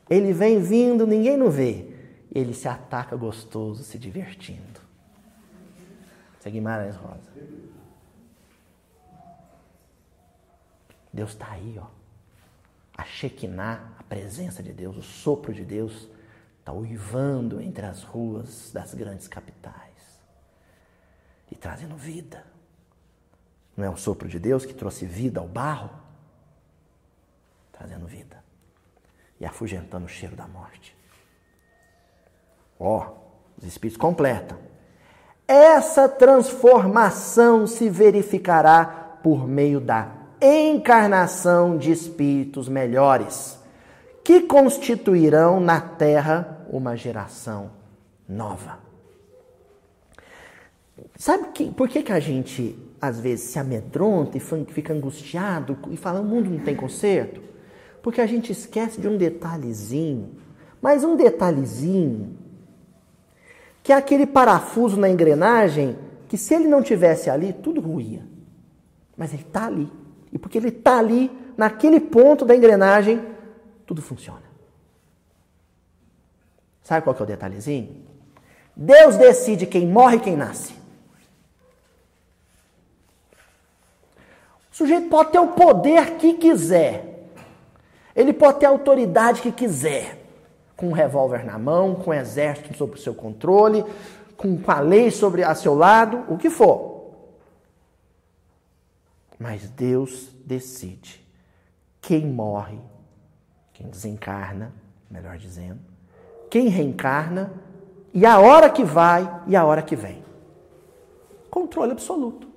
Ele 0.09 0.33
vem 0.33 0.63
vindo, 0.63 1.07
ninguém 1.07 1.37
não 1.37 1.51
vê. 1.51 1.91
Ele 2.33 2.55
se 2.55 2.69
ataca 2.69 3.17
gostoso, 3.17 3.83
se 3.83 3.99
divertindo. 3.99 4.81
Isso 6.39 6.49
é 6.49 6.51
Guimarães 6.51 6.95
Rosa. 6.97 7.29
Deus 11.19 11.31
está 11.31 11.51
aí, 11.51 11.77
ó. 11.83 11.87
A 12.97 13.05
Shekinah, 13.05 13.93
a 13.99 14.03
presença 14.05 14.63
de 14.63 14.73
Deus, 14.73 14.97
o 14.97 15.03
sopro 15.03 15.53
de 15.53 15.65
Deus, 15.65 16.09
está 16.61 16.73
uivando 16.73 17.61
entre 17.61 17.85
as 17.85 18.05
ruas 18.05 18.71
das 18.73 18.95
grandes 18.95 19.27
capitais 19.27 20.23
e 21.51 21.57
trazendo 21.57 21.97
vida. 21.97 22.45
Não 23.77 23.85
é 23.85 23.91
o 23.91 23.97
sopro 23.97 24.29
de 24.29 24.39
Deus 24.39 24.65
que 24.65 24.73
trouxe 24.73 25.07
vida 25.07 25.41
ao 25.41 25.49
barro? 25.49 25.91
Trazendo 27.73 28.07
vida 28.07 28.41
e 29.41 29.45
afugentando 29.45 30.07
o 30.07 30.09
cheiro 30.09 30.37
da 30.37 30.47
morte. 30.47 30.97
Ó, 32.79 33.13
os 33.57 33.65
Espíritos 33.65 34.01
completam. 34.01 34.57
Essa 35.49 36.09
transformação 36.09 37.67
se 37.67 37.91
verificará 37.91 39.19
por 39.21 39.49
meio 39.49 39.81
da 39.81 40.18
encarnação 40.41 41.77
de 41.77 41.91
espíritos 41.91 42.69
melhores, 42.69 43.59
que 44.25 44.43
constituirão 44.43 45.61
na 45.61 45.81
Terra 45.81 46.67
uma 46.71 46.97
geração 46.97 47.71
nova. 48.29 48.79
Sabe 51.17 51.49
que, 51.53 51.71
por 51.71 51.89
que, 51.89 52.03
que 52.03 52.13
a 52.13 52.21
gente 52.21 52.77
às 53.01 53.19
vezes 53.21 53.51
se 53.51 53.59
amedronta 53.59 54.37
e 54.37 54.41
fica 54.41 54.93
angustiado 54.93 55.79
e 55.91 55.97
fala 55.97 56.21
o 56.21 56.25
mundo 56.25 56.51
não 56.51 56.61
tem 56.61 56.75
conserto? 56.75 57.41
Porque 58.03 58.21
a 58.21 58.27
gente 58.27 58.53
esquece 58.53 59.01
de 59.01 59.09
um 59.09 59.17
detalhezinho, 59.17 60.37
mas 60.81 61.05
um 61.05 61.17
detalhezinho 61.17 62.37
que 63.83 63.93
é 63.93 63.97
aquele 63.97 64.27
parafuso 64.27 64.99
na 64.99 65.09
engrenagem 65.09 65.97
que 66.29 66.37
se 66.37 66.55
ele 66.55 66.69
não 66.69 66.83
tivesse 66.83 67.31
ali, 67.31 67.55
tudo 67.55 67.81
ruía. 67.81 68.23
Mas 69.17 69.33
ele 69.33 69.43
está 69.43 69.67
ali. 69.67 69.91
E 70.33 70.39
porque 70.39 70.59
ele 70.59 70.69
está 70.69 70.99
ali, 70.99 71.31
naquele 71.57 72.01
ponto 72.01 72.45
da 72.45 72.55
engrenagem, 72.55 73.25
tudo 73.87 74.03
funciona. 74.03 74.43
Sabe 76.83 77.05
qual 77.05 77.15
que 77.15 77.23
é 77.23 77.25
o 77.25 77.27
detalhezinho? 77.27 78.03
Deus 78.75 79.17
decide 79.17 79.67
quem 79.67 79.87
morre 79.87 80.17
e 80.17 80.21
quem 80.21 80.37
nasce. 80.37 80.73
O 84.73 84.77
sujeito 84.79 85.09
pode 85.09 85.33
ter 85.33 85.39
o 85.39 85.49
poder 85.49 86.17
que 86.17 86.35
quiser. 86.35 87.29
Ele 88.15 88.33
pode 88.33 88.61
ter 88.61 88.67
a 88.67 88.71
autoridade 88.71 89.43
que 89.43 89.53
quiser. 89.53 90.17
Com 90.77 90.89
um 90.89 90.93
revólver 90.93 91.45
na 91.45 91.59
mão, 91.59 91.95
com 91.95 92.11
um 92.11 92.15
exército 92.15 92.77
sob 92.77 93.01
seu 93.01 93.15
controle, 93.15 93.85
com 94.37 94.59
a 94.67 94.81
lei 94.81 95.11
sobre 95.11 95.43
a 95.43 95.55
seu 95.55 95.75
lado, 95.75 96.25
o 96.29 96.39
que 96.39 96.49
for. 96.49 96.98
Mas 99.39 99.69
Deus 99.71 100.31
decide 100.45 101.25
quem 102.01 102.27
morre, 102.27 102.79
quem 103.73 103.89
desencarna, 103.89 104.73
melhor 105.11 105.39
dizendo, 105.39 105.81
quem 106.51 106.69
reencarna 106.69 107.53
e 108.13 108.27
a 108.27 108.39
hora 108.41 108.69
que 108.69 108.83
vai 108.83 109.43
e 109.47 109.55
a 109.55 109.65
hora 109.65 109.83
que 109.83 109.95
vem. 109.95 110.25
Controle 111.51 111.93
absoluto. 111.93 112.49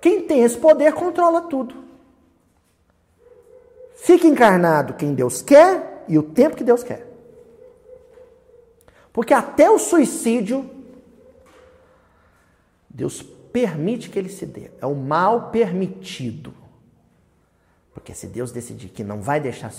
Quem 0.00 0.26
tem 0.26 0.42
esse 0.42 0.56
poder 0.56 0.92
controla 0.92 1.42
tudo. 1.42 1.74
Fica 3.96 4.26
encarnado 4.26 4.94
quem 4.94 5.14
Deus 5.14 5.42
quer 5.42 6.04
e 6.06 6.18
o 6.18 6.22
tempo 6.22 6.56
que 6.56 6.62
Deus 6.62 6.84
quer. 6.84 7.06
Porque 9.12 9.32
até 9.32 9.70
o 9.70 9.78
suicídio, 9.78 10.70
Deus 12.88 13.22
permite 13.56 14.10
que 14.10 14.18
ele 14.18 14.28
se 14.28 14.44
dê. 14.44 14.70
É 14.82 14.84
o 14.84 14.94
mal 14.94 15.48
permitido. 15.50 16.52
Porque 17.94 18.12
se 18.12 18.26
Deus 18.26 18.52
decidir 18.52 18.90
que 18.90 19.02
não 19.02 19.22
vai 19.22 19.40
deixar, 19.40 19.72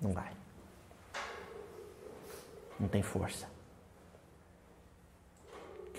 não 0.00 0.12
vai. 0.12 0.30
Não 2.80 2.88
tem 2.88 3.02
força. 3.02 3.46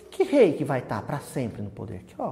Que, 0.10 0.24
rei 0.24 0.54
que 0.54 0.66
vai 0.66 0.80
estar 0.80 1.04
para 1.04 1.20
sempre 1.20 1.62
no 1.62 1.70
poder? 1.70 1.98
Aqui, 1.98 2.16
ó. 2.18 2.32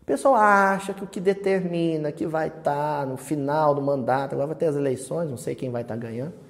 O 0.00 0.04
pessoal 0.06 0.36
acha 0.36 0.94
que 0.94 1.04
o 1.04 1.06
que 1.06 1.20
determina 1.20 2.10
que 2.10 2.26
vai 2.26 2.48
estar 2.48 3.06
no 3.06 3.18
final 3.18 3.74
do 3.74 3.82
mandato, 3.82 4.32
agora 4.32 4.46
vai 4.46 4.56
ter 4.56 4.68
as 4.68 4.76
eleições, 4.76 5.28
não 5.28 5.36
sei 5.36 5.54
quem 5.54 5.70
vai 5.70 5.82
estar 5.82 5.98
ganhando 5.98 6.47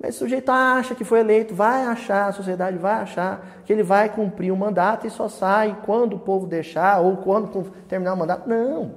mas 0.00 0.16
o 0.16 0.18
sujeito 0.18 0.50
acha 0.50 0.94
que 0.94 1.04
foi 1.04 1.20
eleito, 1.20 1.54
vai 1.54 1.84
achar, 1.84 2.28
a 2.28 2.32
sociedade 2.32 2.76
vai 2.76 2.94
achar 2.94 3.62
que 3.64 3.72
ele 3.72 3.84
vai 3.84 4.08
cumprir 4.08 4.52
o 4.52 4.56
mandato 4.56 5.06
e 5.06 5.10
só 5.10 5.28
sai 5.28 5.78
quando 5.84 6.16
o 6.16 6.18
povo 6.18 6.46
deixar 6.46 7.00
ou 7.00 7.18
quando 7.18 7.70
terminar 7.88 8.14
o 8.14 8.16
mandato. 8.16 8.48
Não. 8.48 8.94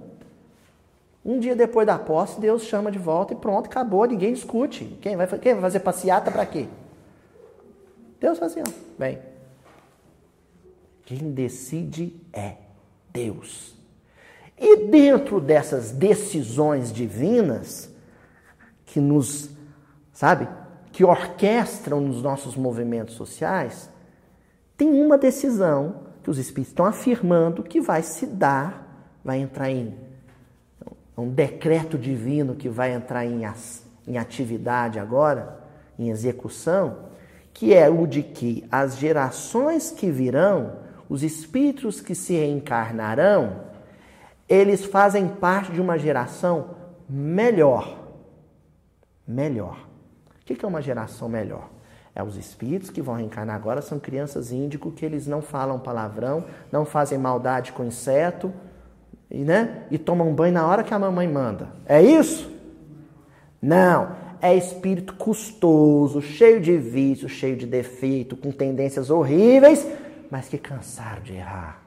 Um 1.23 1.39
dia 1.39 1.55
depois 1.55 1.85
da 1.85 1.97
posse, 1.97 2.39
Deus 2.39 2.63
chama 2.63 2.91
de 2.91 2.99
volta 2.99 3.33
e 3.33 3.35
pronto, 3.35 3.67
acabou, 3.67 4.05
ninguém 4.05 4.33
discute. 4.33 4.97
Quem 5.01 5.15
vai, 5.15 5.27
quem 5.27 5.53
vai 5.53 5.61
fazer 5.61 5.79
passeata 5.79 6.31
para 6.31 6.45
quê? 6.45 6.67
Deus 8.19 8.39
faz 8.39 8.57
assim. 8.57 8.63
Bem. 8.97 9.19
Quem 11.03 11.31
decide 11.31 12.19
é 12.33 12.55
Deus. 13.11 13.75
E 14.57 14.87
dentro 14.87 15.39
dessas 15.39 15.91
decisões 15.91 16.91
divinas 16.91 17.89
que 18.85 18.99
nos, 18.99 19.49
sabe, 20.13 20.47
que 20.95 21.03
orquestram 21.03 21.99
nos 21.99 22.21
nossos 22.21 22.55
movimentos 22.55 23.15
sociais, 23.15 23.89
tem 24.77 24.89
uma 25.03 25.17
decisão 25.17 26.03
que 26.23 26.29
os 26.29 26.37
espíritos 26.37 26.69
estão 26.69 26.85
afirmando 26.85 27.63
que 27.63 27.81
vai 27.81 28.01
se 28.01 28.25
dar, 28.25 29.11
vai 29.21 29.39
entrar 29.39 29.69
em 29.69 29.93
um 31.17 31.29
decreto 31.29 31.97
divino 31.97 32.55
que 32.55 32.69
vai 32.69 32.93
entrar 32.93 33.25
em, 33.25 33.41
em 34.07 34.17
atividade 34.17 34.97
agora, 34.97 35.59
em 35.99 36.11
execução, 36.11 37.09
que 37.53 37.73
é 37.73 37.89
o 37.89 38.07
de 38.07 38.23
que 38.23 38.63
as 38.71 38.97
gerações 38.97 39.91
que 39.91 40.09
virão, 40.09 40.77
os 41.09 41.23
espíritos 41.23 41.99
que 41.99 42.15
se 42.15 42.35
reencarnarão, 42.35 43.63
eles 44.47 44.85
fazem 44.85 45.27
parte 45.27 45.73
de 45.73 45.81
uma 45.81 45.97
geração 45.97 46.69
melhor. 47.09 47.99
Melhor. 49.27 49.94
O 50.45 50.53
que 50.53 50.63
é 50.63 50.67
uma 50.67 50.81
geração 50.81 51.27
melhor? 51.27 51.71
É 52.13 52.23
os 52.23 52.37
espíritos 52.37 52.91
que 52.91 53.01
vão 53.01 53.15
reencarnar 53.15 53.55
agora, 53.55 53.81
são 53.81 53.99
crianças 53.99 54.51
índico 54.51 54.91
que 54.91 55.03
eles 55.03 55.25
não 55.25 55.41
falam 55.41 55.79
palavrão, 55.79 56.45
não 56.71 56.85
fazem 56.85 57.17
maldade 57.17 57.71
com 57.71 57.83
inseto, 57.83 58.53
e, 59.29 59.39
né? 59.39 59.87
e 59.89 59.97
tomam 59.97 60.33
banho 60.35 60.53
na 60.53 60.67
hora 60.67 60.83
que 60.83 60.93
a 60.93 60.99
mamãe 60.99 61.27
manda. 61.27 61.69
É 61.83 61.99
isso? 61.99 62.53
Não. 63.59 64.23
É 64.39 64.55
espírito 64.55 65.15
custoso, 65.15 66.21
cheio 66.21 66.61
de 66.61 66.77
vício, 66.77 67.27
cheio 67.27 67.57
de 67.57 67.65
defeito, 67.65 68.37
com 68.37 68.51
tendências 68.51 69.09
horríveis, 69.09 69.85
mas 70.29 70.47
que 70.47 70.59
cansaram 70.59 71.23
de 71.23 71.33
errar. 71.33 71.81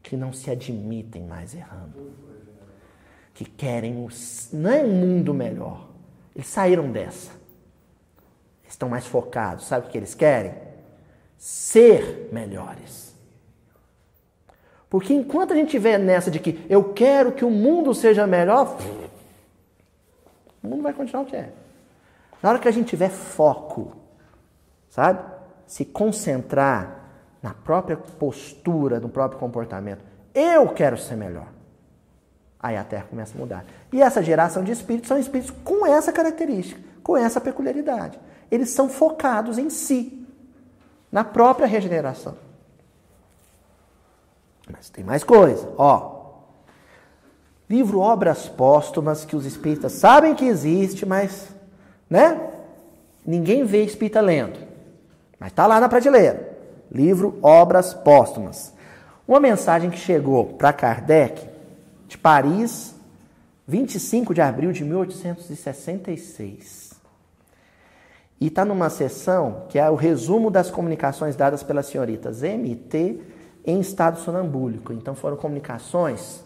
Que 0.00 0.16
não 0.16 0.32
se 0.32 0.48
admitem 0.48 1.26
mais 1.26 1.52
errando 1.54 2.25
que 3.36 3.44
querem 3.44 4.08
não 4.50 4.70
é 4.70 4.82
um 4.82 4.88
mundo 4.88 5.34
melhor. 5.34 5.88
Eles 6.34 6.48
saíram 6.48 6.90
dessa. 6.90 7.30
Eles 8.62 8.70
estão 8.70 8.88
mais 8.88 9.06
focados. 9.06 9.66
Sabe 9.66 9.86
o 9.86 9.90
que 9.90 9.98
eles 9.98 10.14
querem? 10.14 10.54
Ser 11.36 12.30
melhores. 12.32 13.14
Porque 14.88 15.12
enquanto 15.12 15.52
a 15.52 15.54
gente 15.54 15.66
estiver 15.66 15.98
nessa 15.98 16.30
de 16.30 16.40
que 16.40 16.64
eu 16.66 16.94
quero 16.94 17.32
que 17.32 17.44
o 17.44 17.50
mundo 17.50 17.92
seja 17.92 18.26
melhor, 18.26 18.78
o 20.62 20.66
mundo 20.66 20.82
vai 20.82 20.94
continuar 20.94 21.24
o 21.24 21.26
que 21.26 21.36
é. 21.36 21.52
Na 22.42 22.48
hora 22.48 22.58
que 22.58 22.68
a 22.68 22.72
gente 22.72 22.88
tiver 22.88 23.10
foco, 23.10 23.96
sabe? 24.88 25.22
Se 25.66 25.84
concentrar 25.84 27.04
na 27.42 27.52
própria 27.52 27.98
postura, 27.98 28.98
no 28.98 29.10
próprio 29.10 29.38
comportamento. 29.38 30.02
Eu 30.34 30.70
quero 30.70 30.96
ser 30.96 31.16
melhor. 31.16 31.55
Aí 32.66 32.76
a 32.76 32.82
Terra 32.82 33.06
começa 33.08 33.32
a 33.32 33.38
mudar. 33.38 33.64
E 33.92 34.02
essa 34.02 34.20
geração 34.20 34.64
de 34.64 34.72
espíritos 34.72 35.06
são 35.06 35.16
espíritos 35.16 35.54
com 35.62 35.86
essa 35.86 36.12
característica, 36.12 36.80
com 37.00 37.16
essa 37.16 37.40
peculiaridade. 37.40 38.18
Eles 38.50 38.70
são 38.70 38.88
focados 38.88 39.56
em 39.56 39.70
si, 39.70 40.26
na 41.12 41.22
própria 41.22 41.68
regeneração. 41.68 42.36
Mas 44.68 44.90
tem 44.90 45.04
mais 45.04 45.22
coisa, 45.22 45.72
ó. 45.78 46.16
Livro 47.70 48.00
Obras 48.00 48.48
Póstumas 48.48 49.24
que 49.24 49.36
os 49.36 49.46
espíritas 49.46 49.92
sabem 49.92 50.34
que 50.34 50.44
existe, 50.44 51.06
mas, 51.06 51.46
né? 52.10 52.50
Ninguém 53.24 53.64
vê 53.64 53.84
espírita 53.84 54.20
lendo. 54.20 54.58
Mas 55.38 55.52
está 55.52 55.68
lá 55.68 55.78
na 55.78 55.88
prateleira. 55.88 56.58
Livro 56.90 57.38
Obras 57.42 57.94
Póstumas. 57.94 58.72
Uma 59.26 59.38
mensagem 59.38 59.88
que 59.88 59.98
chegou 59.98 60.46
para 60.46 60.72
Kardec 60.72 61.55
de 62.06 62.18
Paris, 62.18 62.94
25 63.66 64.32
de 64.32 64.40
abril 64.40 64.70
de 64.72 64.84
1866. 64.84 66.86
E 68.40 68.46
está 68.48 68.64
numa 68.64 68.90
sessão 68.90 69.66
que 69.68 69.78
é 69.78 69.88
o 69.90 69.94
resumo 69.94 70.50
das 70.50 70.70
comunicações 70.70 71.36
dadas 71.36 71.62
pelas 71.62 71.86
senhoritas 71.86 72.42
MT 72.42 73.20
em 73.64 73.80
estado 73.80 74.18
sonambúlico. 74.20 74.92
Então 74.92 75.14
foram 75.14 75.36
comunicações 75.36 76.44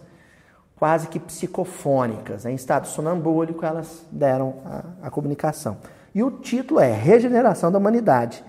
quase 0.76 1.08
que 1.08 1.18
psicofônicas. 1.18 2.46
Em 2.46 2.54
estado 2.54 2.86
sonambúlico 2.86 3.66
elas 3.66 4.06
deram 4.10 4.58
a, 4.64 5.08
a 5.08 5.10
comunicação. 5.10 5.78
E 6.14 6.22
o 6.22 6.30
título 6.30 6.80
é 6.80 6.92
Regeneração 6.92 7.70
da 7.70 7.78
Humanidade. 7.78 8.42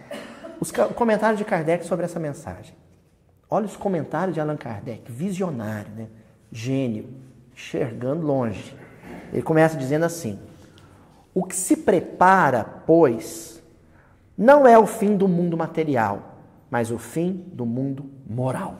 Os 0.59 0.71
comentários 0.71 1.39
de 1.39 1.45
Kardec 1.45 1.85
sobre 1.85 2.05
essa 2.05 2.19
mensagem. 2.19 2.75
Olha 3.49 3.65
os 3.65 3.75
comentários 3.75 4.35
de 4.35 4.39
Allan 4.39 4.55
Kardec, 4.55 5.11
visionário, 5.11 5.91
né? 5.93 6.07
Gênio, 6.51 7.09
enxergando 7.53 8.25
longe. 8.25 8.75
Ele 9.31 9.41
começa 9.41 9.77
dizendo 9.77 10.05
assim: 10.05 10.39
O 11.33 11.43
que 11.43 11.55
se 11.55 11.77
prepara, 11.77 12.63
pois, 12.85 13.63
não 14.37 14.67
é 14.67 14.77
o 14.77 14.85
fim 14.85 15.15
do 15.15 15.27
mundo 15.27 15.55
material, 15.55 16.35
mas 16.69 16.91
o 16.91 16.97
fim 16.97 17.45
do 17.53 17.65
mundo 17.65 18.05
moral. 18.27 18.75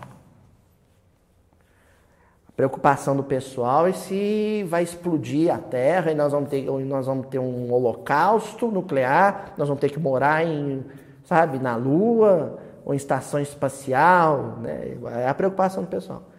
A 2.48 2.52
preocupação 2.52 3.16
do 3.16 3.24
pessoal 3.24 3.88
é 3.88 3.94
se 3.94 4.66
vai 4.68 4.84
explodir 4.84 5.54
a 5.54 5.58
Terra 5.58 6.12
e 6.12 6.16
nós 6.16 6.32
vamos 6.32 6.50
ter, 6.50 6.64
nós 6.66 7.06
vamos 7.06 7.28
ter 7.28 7.40
um 7.40 7.72
holocausto 7.72 8.68
nuclear, 8.68 9.54
nós 9.58 9.68
vamos 9.68 9.80
ter 9.82 9.90
que 9.90 10.00
morar 10.00 10.46
em, 10.46 10.84
sabe, 11.24 11.58
na 11.58 11.76
Lua 11.76 12.60
ou 12.84 12.94
em 12.94 12.98
estação 12.98 13.40
espacial. 13.40 14.58
Né? 14.62 14.98
É 15.24 15.28
a 15.28 15.34
preocupação 15.34 15.84
do 15.84 15.90
pessoal 15.90 16.31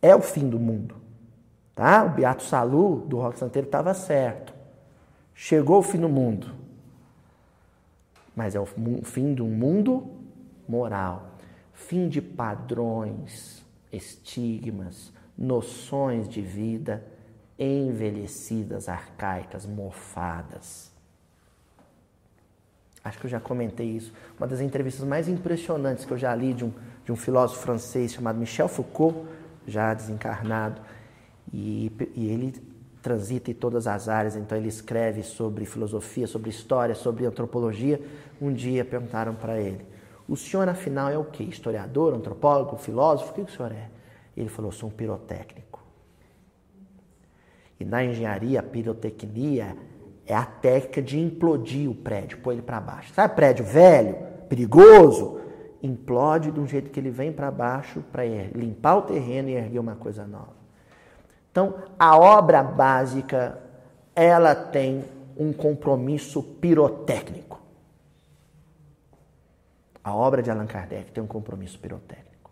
é 0.00 0.14
o 0.14 0.20
fim 0.20 0.48
do 0.48 0.58
mundo. 0.58 0.96
Tá? 1.74 2.04
O 2.04 2.10
Beato 2.10 2.42
Salu, 2.42 3.00
do 3.06 3.18
Rock 3.18 3.38
Santeiro, 3.38 3.66
estava 3.66 3.94
certo. 3.94 4.52
Chegou 5.34 5.78
o 5.78 5.82
fim 5.82 5.98
do 5.98 6.08
mundo. 6.08 6.54
Mas 8.34 8.54
é 8.54 8.60
o 8.60 8.66
fim 8.66 9.34
do 9.34 9.44
mundo 9.44 10.06
moral. 10.68 11.30
Fim 11.72 12.08
de 12.08 12.20
padrões, 12.20 13.64
estigmas, 13.92 15.12
noções 15.36 16.28
de 16.28 16.42
vida 16.42 17.04
envelhecidas, 17.58 18.88
arcaicas, 18.88 19.66
mofadas. 19.66 20.90
Acho 23.02 23.18
que 23.18 23.26
eu 23.26 23.30
já 23.30 23.40
comentei 23.40 23.86
isso. 23.86 24.12
Uma 24.38 24.46
das 24.46 24.60
entrevistas 24.60 25.06
mais 25.06 25.28
impressionantes 25.28 26.04
que 26.04 26.12
eu 26.12 26.18
já 26.18 26.34
li 26.34 26.52
de 26.52 26.64
um, 26.64 26.72
de 27.04 27.12
um 27.12 27.16
filósofo 27.16 27.62
francês 27.62 28.12
chamado 28.12 28.38
Michel 28.38 28.68
Foucault, 28.68 29.26
já 29.66 29.94
desencarnado, 29.94 30.80
e, 31.52 31.92
e 32.14 32.28
ele 32.28 32.54
transita 33.02 33.50
em 33.50 33.54
todas 33.54 33.86
as 33.86 34.08
áreas, 34.08 34.36
então 34.36 34.56
ele 34.56 34.68
escreve 34.68 35.22
sobre 35.22 35.64
filosofia, 35.64 36.26
sobre 36.26 36.50
história, 36.50 36.94
sobre 36.94 37.26
antropologia. 37.26 38.00
Um 38.40 38.52
dia 38.52 38.84
perguntaram 38.84 39.34
para 39.34 39.58
ele: 39.58 39.84
O 40.28 40.36
senhor, 40.36 40.68
afinal, 40.68 41.08
é 41.08 41.18
o 41.18 41.24
quê? 41.24 41.44
Historiador, 41.44 42.14
antropólogo, 42.14 42.76
filósofo? 42.76 43.32
O 43.32 43.34
que 43.34 43.40
o 43.40 43.48
senhor 43.48 43.72
é? 43.72 43.88
Ele 44.36 44.48
falou: 44.48 44.70
Sou 44.70 44.88
um 44.88 44.92
pirotécnico. 44.92 45.80
E 47.78 47.84
na 47.84 48.04
engenharia, 48.04 48.60
a 48.60 48.62
pirotecnia 48.62 49.74
é 50.26 50.34
a 50.34 50.44
técnica 50.44 51.00
de 51.00 51.18
implodir 51.18 51.90
o 51.90 51.94
prédio, 51.94 52.38
pôr 52.38 52.52
ele 52.52 52.62
para 52.62 52.78
baixo. 52.78 53.12
Sabe 53.14 53.34
prédio 53.34 53.64
velho, 53.64 54.16
perigoso? 54.48 55.40
Implode 55.82 56.50
de 56.50 56.60
um 56.60 56.66
jeito 56.66 56.90
que 56.90 57.00
ele 57.00 57.10
vem 57.10 57.32
para 57.32 57.50
baixo 57.50 58.02
para 58.12 58.24
limpar 58.24 58.96
o 58.96 59.02
terreno 59.02 59.48
e 59.48 59.54
erguer 59.54 59.78
uma 59.78 59.94
coisa 59.94 60.26
nova. 60.26 60.60
Então, 61.50 61.74
a 61.98 62.16
obra 62.16 62.62
básica, 62.62 63.58
ela 64.14 64.54
tem 64.54 65.04
um 65.36 65.52
compromisso 65.52 66.42
pirotécnico. 66.42 67.60
A 70.02 70.14
obra 70.14 70.42
de 70.42 70.50
Allan 70.50 70.66
Kardec 70.66 71.12
tem 71.12 71.22
um 71.22 71.26
compromisso 71.26 71.78
pirotécnico. 71.78 72.50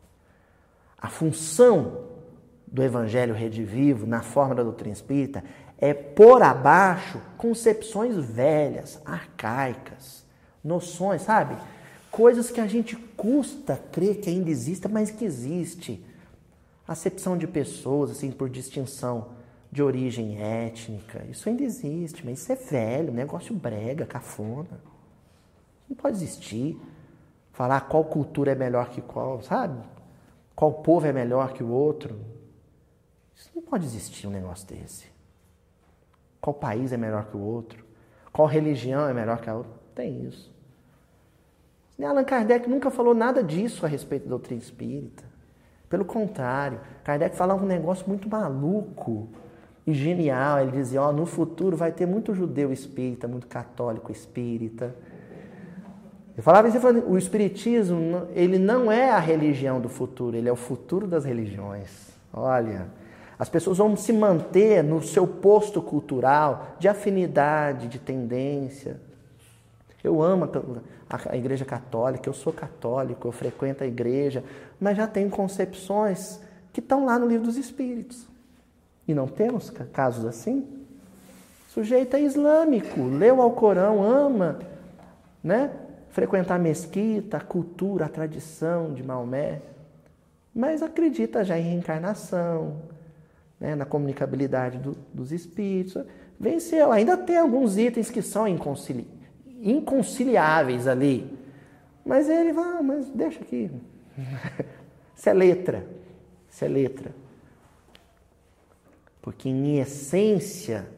A 1.00 1.08
função 1.08 2.06
do 2.66 2.82
Evangelho 2.82 3.34
Redivivo, 3.34 4.06
na 4.06 4.20
forma 4.20 4.54
da 4.54 4.62
doutrina 4.62 4.92
espírita, 4.92 5.44
é 5.78 5.94
pôr 5.94 6.42
abaixo 6.42 7.20
concepções 7.36 8.16
velhas, 8.16 9.00
arcaicas, 9.04 10.26
noções, 10.62 11.22
sabe? 11.22 11.56
Coisas 12.18 12.50
que 12.50 12.60
a 12.60 12.66
gente 12.66 12.96
custa 12.96 13.76
crer 13.76 14.20
que 14.20 14.28
ainda 14.28 14.50
exista, 14.50 14.88
mas 14.88 15.08
que 15.08 15.24
existe. 15.24 16.04
Acepção 16.84 17.38
de 17.38 17.46
pessoas, 17.46 18.10
assim, 18.10 18.32
por 18.32 18.50
distinção 18.50 19.28
de 19.70 19.84
origem 19.84 20.36
étnica, 20.42 21.24
isso 21.30 21.48
ainda 21.48 21.62
existe, 21.62 22.26
mas 22.26 22.40
isso 22.40 22.50
é 22.50 22.56
velho, 22.56 23.12
negócio 23.12 23.54
brega, 23.54 24.04
cafona. 24.04 24.80
Não 25.88 25.96
pode 25.96 26.16
existir. 26.16 26.76
Falar 27.52 27.82
qual 27.82 28.04
cultura 28.04 28.50
é 28.50 28.56
melhor 28.56 28.90
que 28.90 29.00
qual, 29.00 29.40
sabe? 29.40 29.80
Qual 30.56 30.72
povo 30.72 31.06
é 31.06 31.12
melhor 31.12 31.52
que 31.52 31.62
o 31.62 31.70
outro. 31.70 32.18
Isso 33.36 33.48
não 33.54 33.62
pode 33.62 33.86
existir 33.86 34.26
um 34.26 34.30
negócio 34.30 34.66
desse. 34.66 35.06
Qual 36.40 36.54
país 36.54 36.90
é 36.90 36.96
melhor 36.96 37.26
que 37.26 37.36
o 37.36 37.40
outro? 37.40 37.84
Qual 38.32 38.48
religião 38.48 39.08
é 39.08 39.14
melhor 39.14 39.40
que 39.40 39.48
a 39.48 39.54
outra? 39.54 39.72
Tem 39.94 40.24
isso. 40.26 40.57
Allan 42.04 42.24
Kardec 42.24 42.68
nunca 42.68 42.90
falou 42.90 43.14
nada 43.14 43.42
disso 43.42 43.84
a 43.84 43.88
respeito 43.88 44.24
da 44.24 44.30
doutrina 44.30 44.60
espírita. 44.60 45.24
Pelo 45.88 46.04
contrário, 46.04 46.80
Kardec 47.02 47.34
falava 47.34 47.64
um 47.64 47.66
negócio 47.66 48.06
muito 48.06 48.28
maluco 48.28 49.28
e 49.86 49.92
genial. 49.92 50.60
Ele 50.60 50.72
dizia: 50.72 51.02
ó, 51.02 51.08
oh, 51.08 51.12
no 51.12 51.26
futuro 51.26 51.76
vai 51.76 51.90
ter 51.90 52.06
muito 52.06 52.34
judeu 52.34 52.72
espírita, 52.72 53.26
muito 53.26 53.46
católico 53.46 54.12
espírita. 54.12 54.94
Ele 56.34 56.42
falava 56.42 56.68
isso, 56.68 56.78
o 57.08 57.18
espiritismo, 57.18 58.28
ele 58.32 58.58
não 58.58 58.92
é 58.92 59.10
a 59.10 59.18
religião 59.18 59.80
do 59.80 59.88
futuro, 59.88 60.36
ele 60.36 60.48
é 60.48 60.52
o 60.52 60.56
futuro 60.56 61.04
das 61.04 61.24
religiões. 61.24 62.10
Olha, 62.32 62.86
as 63.36 63.48
pessoas 63.48 63.78
vão 63.78 63.96
se 63.96 64.12
manter 64.12 64.84
no 64.84 65.02
seu 65.02 65.26
posto 65.26 65.82
cultural 65.82 66.76
de 66.78 66.86
afinidade, 66.86 67.88
de 67.88 67.98
tendência. 67.98 69.00
Eu 70.02 70.22
amo 70.22 70.48
a 71.10 71.36
igreja 71.36 71.64
católica, 71.64 72.28
eu 72.28 72.32
sou 72.32 72.52
católico, 72.52 73.26
eu 73.26 73.32
frequento 73.32 73.82
a 73.82 73.86
igreja, 73.86 74.44
mas 74.78 74.96
já 74.96 75.06
tenho 75.06 75.28
concepções 75.28 76.40
que 76.72 76.80
estão 76.80 77.04
lá 77.04 77.18
no 77.18 77.26
livro 77.26 77.46
dos 77.46 77.56
Espíritos. 77.56 78.26
E 79.06 79.14
não 79.14 79.26
temos 79.26 79.70
casos 79.92 80.24
assim? 80.24 80.66
Sujeito 81.68 82.14
é 82.14 82.20
islâmico, 82.20 83.02
leu 83.02 83.42
ao 83.42 83.50
Corão, 83.52 84.02
ama, 84.02 84.60
né? 85.42 85.70
Frequentar 86.10 86.56
a 86.56 86.58
mesquita, 86.58 87.36
a 87.36 87.40
cultura, 87.40 88.06
a 88.06 88.08
tradição 88.08 88.92
de 88.94 89.02
Maomé, 89.02 89.62
mas 90.54 90.82
acredita 90.82 91.44
já 91.44 91.58
em 91.58 91.62
reencarnação, 91.62 92.82
né? 93.60 93.74
na 93.74 93.84
comunicabilidade 93.84 94.78
do, 94.78 94.96
dos 95.12 95.30
espíritos. 95.30 96.02
Venceu, 96.40 96.90
ainda 96.90 97.16
tem 97.16 97.36
alguns 97.36 97.76
itens 97.76 98.10
que 98.10 98.22
são 98.22 98.48
inconciliáveis 98.48 99.17
inconciliáveis 99.62 100.86
ali. 100.86 101.38
Mas 102.04 102.28
ele 102.28 102.52
vai, 102.52 102.78
ah, 102.78 102.82
mas 102.82 103.08
deixa 103.10 103.40
aqui. 103.40 103.70
Isso 105.14 105.28
é 105.28 105.32
letra. 105.32 105.86
Isso 106.50 106.64
é 106.64 106.68
letra. 106.68 107.14
Porque 109.20 109.48
em 109.48 109.78
essência 109.78 110.88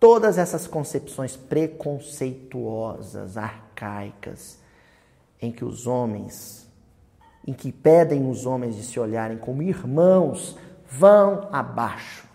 Todas 0.00 0.38
essas 0.38 0.66
concepções 0.66 1.36
preconceituosas, 1.36 3.36
arcaicas, 3.36 4.58
em 5.42 5.52
que 5.52 5.62
os 5.62 5.86
homens, 5.86 6.66
em 7.46 7.52
que 7.52 7.70
pedem 7.70 8.30
os 8.30 8.46
homens 8.46 8.76
de 8.76 8.82
se 8.82 8.98
olharem 8.98 9.36
como 9.36 9.62
irmãos, 9.62 10.56
vão 10.88 11.50
abaixo. 11.52 12.26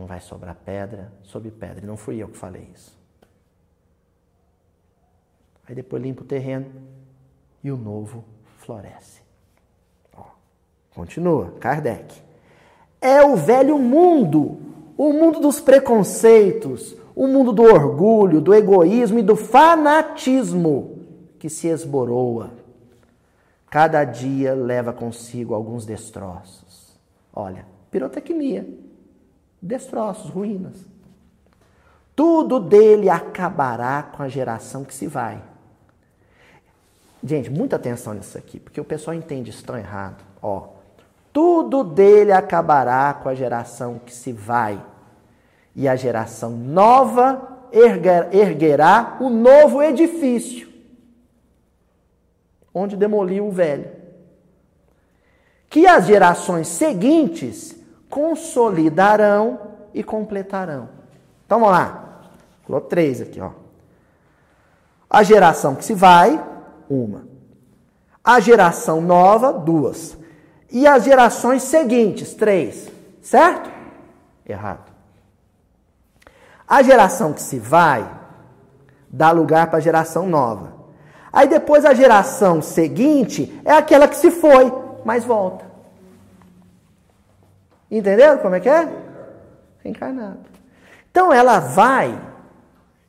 Não 0.00 0.06
vai 0.06 0.18
sobrar 0.18 0.56
pedra 0.64 1.12
sobre 1.22 1.50
pedra. 1.50 1.84
E 1.84 1.86
não 1.86 1.94
fui 1.94 2.16
eu 2.16 2.28
que 2.28 2.38
falei 2.38 2.66
isso. 2.74 2.98
Aí 5.68 5.74
depois 5.74 6.02
limpa 6.02 6.22
o 6.22 6.26
terreno 6.26 6.72
e 7.62 7.70
o 7.70 7.76
novo 7.76 8.24
floresce. 8.60 9.20
Ó, 10.16 10.24
continua, 10.94 11.50
Kardec. 11.60 12.18
É 12.98 13.22
o 13.22 13.36
velho 13.36 13.78
mundo, 13.78 14.58
o 14.96 15.12
mundo 15.12 15.38
dos 15.38 15.60
preconceitos, 15.60 16.96
o 17.14 17.26
mundo 17.26 17.52
do 17.52 17.62
orgulho, 17.62 18.40
do 18.40 18.54
egoísmo 18.54 19.18
e 19.18 19.22
do 19.22 19.36
fanatismo 19.36 20.98
que 21.38 21.50
se 21.50 21.68
esboroa. 21.68 22.52
Cada 23.68 24.02
dia 24.04 24.54
leva 24.54 24.94
consigo 24.94 25.54
alguns 25.54 25.84
destroços. 25.84 26.98
Olha, 27.34 27.66
pirotecnia, 27.90 28.66
destroços, 29.60 30.30
ruínas. 30.30 30.76
Tudo 32.14 32.60
dele 32.60 33.08
acabará 33.08 34.02
com 34.02 34.22
a 34.22 34.28
geração 34.28 34.84
que 34.84 34.94
se 34.94 35.06
vai. 35.06 35.42
Gente, 37.22 37.50
muita 37.50 37.76
atenção 37.76 38.14
nisso 38.14 38.36
aqui, 38.38 38.58
porque 38.58 38.80
o 38.80 38.84
pessoal 38.84 39.14
entende 39.14 39.50
isso 39.50 39.64
tão 39.64 39.76
errado. 39.76 40.24
Ó, 40.42 40.68
tudo 41.32 41.84
dele 41.84 42.32
acabará 42.32 43.14
com 43.14 43.28
a 43.28 43.34
geração 43.34 43.98
que 43.98 44.12
se 44.12 44.32
vai, 44.32 44.82
e 45.76 45.86
a 45.86 45.94
geração 45.96 46.50
nova 46.50 47.58
erguerá 48.32 49.18
o 49.20 49.30
novo 49.30 49.82
edifício, 49.82 50.68
onde 52.74 52.96
demoliu 52.96 53.46
o 53.46 53.52
velho. 53.52 53.90
Que 55.68 55.86
as 55.86 56.06
gerações 56.06 56.66
seguintes 56.66 57.76
consolidarão 58.10 59.58
e 59.94 60.02
completarão. 60.02 60.88
Então 61.46 61.60
vamos 61.60 61.72
lá. 61.74 62.22
Falou 62.66 62.82
três 62.82 63.22
aqui, 63.22 63.40
ó. 63.40 63.52
A 65.08 65.22
geração 65.22 65.74
que 65.74 65.84
se 65.84 65.94
vai, 65.94 66.44
uma. 66.88 67.24
A 68.22 68.38
geração 68.38 69.00
nova, 69.00 69.52
duas. 69.52 70.18
E 70.70 70.86
as 70.86 71.04
gerações 71.04 71.62
seguintes, 71.62 72.34
três. 72.34 72.88
Certo? 73.22 73.70
Errado. 74.46 74.90
A 76.68 76.82
geração 76.82 77.32
que 77.32 77.42
se 77.42 77.58
vai 77.58 78.08
dá 79.08 79.32
lugar 79.32 79.68
para 79.68 79.78
a 79.78 79.82
geração 79.82 80.28
nova. 80.28 80.74
Aí 81.32 81.48
depois 81.48 81.84
a 81.84 81.94
geração 81.94 82.60
seguinte 82.62 83.60
é 83.64 83.72
aquela 83.72 84.06
que 84.06 84.16
se 84.16 84.30
foi, 84.30 84.72
mas 85.04 85.24
volta. 85.24 85.69
Entenderam 87.90 88.38
como 88.38 88.54
é 88.54 88.60
que 88.60 88.68
é? 88.68 88.88
Reencarnado. 89.82 90.40
Então 91.10 91.32
ela 91.32 91.58
vai 91.58 92.20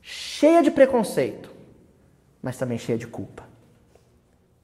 cheia 0.00 0.62
de 0.62 0.70
preconceito, 0.70 1.50
mas 2.42 2.58
também 2.58 2.78
cheia 2.78 2.98
de 2.98 3.06
culpa 3.06 3.52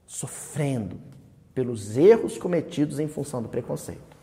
sofrendo 0.09 0.99
pelos 1.53 1.95
erros 1.95 2.35
cometidos 2.35 2.99
em 2.99 3.07
função 3.07 3.43
do 3.43 3.47
preconceito. 3.47 4.17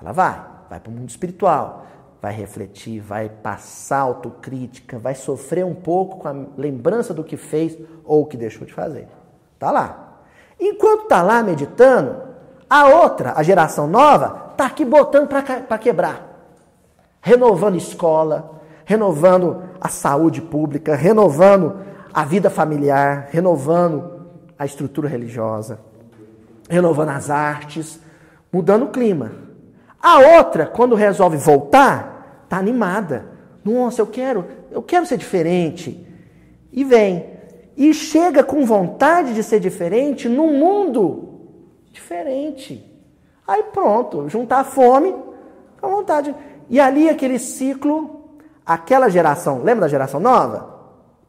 Ela 0.00 0.12
vai, 0.12 0.42
vai 0.70 0.80
para 0.80 0.90
o 0.90 0.92
mundo 0.92 1.10
espiritual, 1.10 1.86
vai 2.22 2.32
refletir, 2.32 3.00
vai 3.00 3.28
passar 3.28 3.98
autocrítica, 3.98 4.98
vai 4.98 5.14
sofrer 5.14 5.62
um 5.62 5.74
pouco 5.74 6.20
com 6.20 6.28
a 6.28 6.46
lembrança 6.56 7.12
do 7.12 7.22
que 7.22 7.36
fez 7.36 7.76
ou 8.02 8.24
que 8.24 8.34
deixou 8.34 8.66
de 8.66 8.72
fazer. 8.72 9.08
Tá 9.58 9.70
lá. 9.70 10.22
Enquanto 10.58 11.06
tá 11.06 11.20
lá 11.20 11.42
meditando, 11.42 12.22
a 12.68 12.86
outra, 12.86 13.34
a 13.36 13.42
geração 13.42 13.86
nova, 13.86 14.49
tá 14.60 14.66
aqui 14.66 14.84
botando 14.84 15.26
para 15.26 15.78
quebrar. 15.78 16.28
Renovando 17.22 17.76
escola, 17.76 18.60
renovando 18.84 19.62
a 19.80 19.88
saúde 19.88 20.42
pública, 20.42 20.94
renovando 20.94 21.78
a 22.12 22.26
vida 22.26 22.50
familiar, 22.50 23.28
renovando 23.30 24.26
a 24.58 24.66
estrutura 24.66 25.08
religiosa, 25.08 25.80
renovando 26.68 27.08
as 27.08 27.30
artes, 27.30 27.98
mudando 28.52 28.84
o 28.84 28.90
clima. 28.90 29.32
A 29.98 30.18
outra, 30.36 30.66
quando 30.66 30.94
resolve 30.94 31.38
voltar, 31.38 32.44
tá 32.46 32.58
animada. 32.58 33.30
Nossa, 33.64 34.02
eu 34.02 34.06
quero, 34.06 34.44
eu 34.70 34.82
quero 34.82 35.06
ser 35.06 35.16
diferente. 35.16 36.06
E 36.70 36.84
vem. 36.84 37.30
E 37.78 37.94
chega 37.94 38.44
com 38.44 38.66
vontade 38.66 39.32
de 39.32 39.42
ser 39.42 39.58
diferente 39.58 40.28
num 40.28 40.58
mundo 40.58 41.48
diferente. 41.90 42.89
Aí 43.50 43.64
pronto, 43.64 44.28
juntar 44.28 44.60
a 44.60 44.64
fome 44.64 45.12
com 45.80 45.86
a 45.86 45.90
vontade. 45.90 46.34
E 46.68 46.78
ali 46.78 47.08
aquele 47.08 47.38
ciclo, 47.38 48.30
aquela 48.64 49.08
geração, 49.08 49.58
lembra 49.58 49.82
da 49.82 49.88
geração 49.88 50.20
nova? 50.20 50.70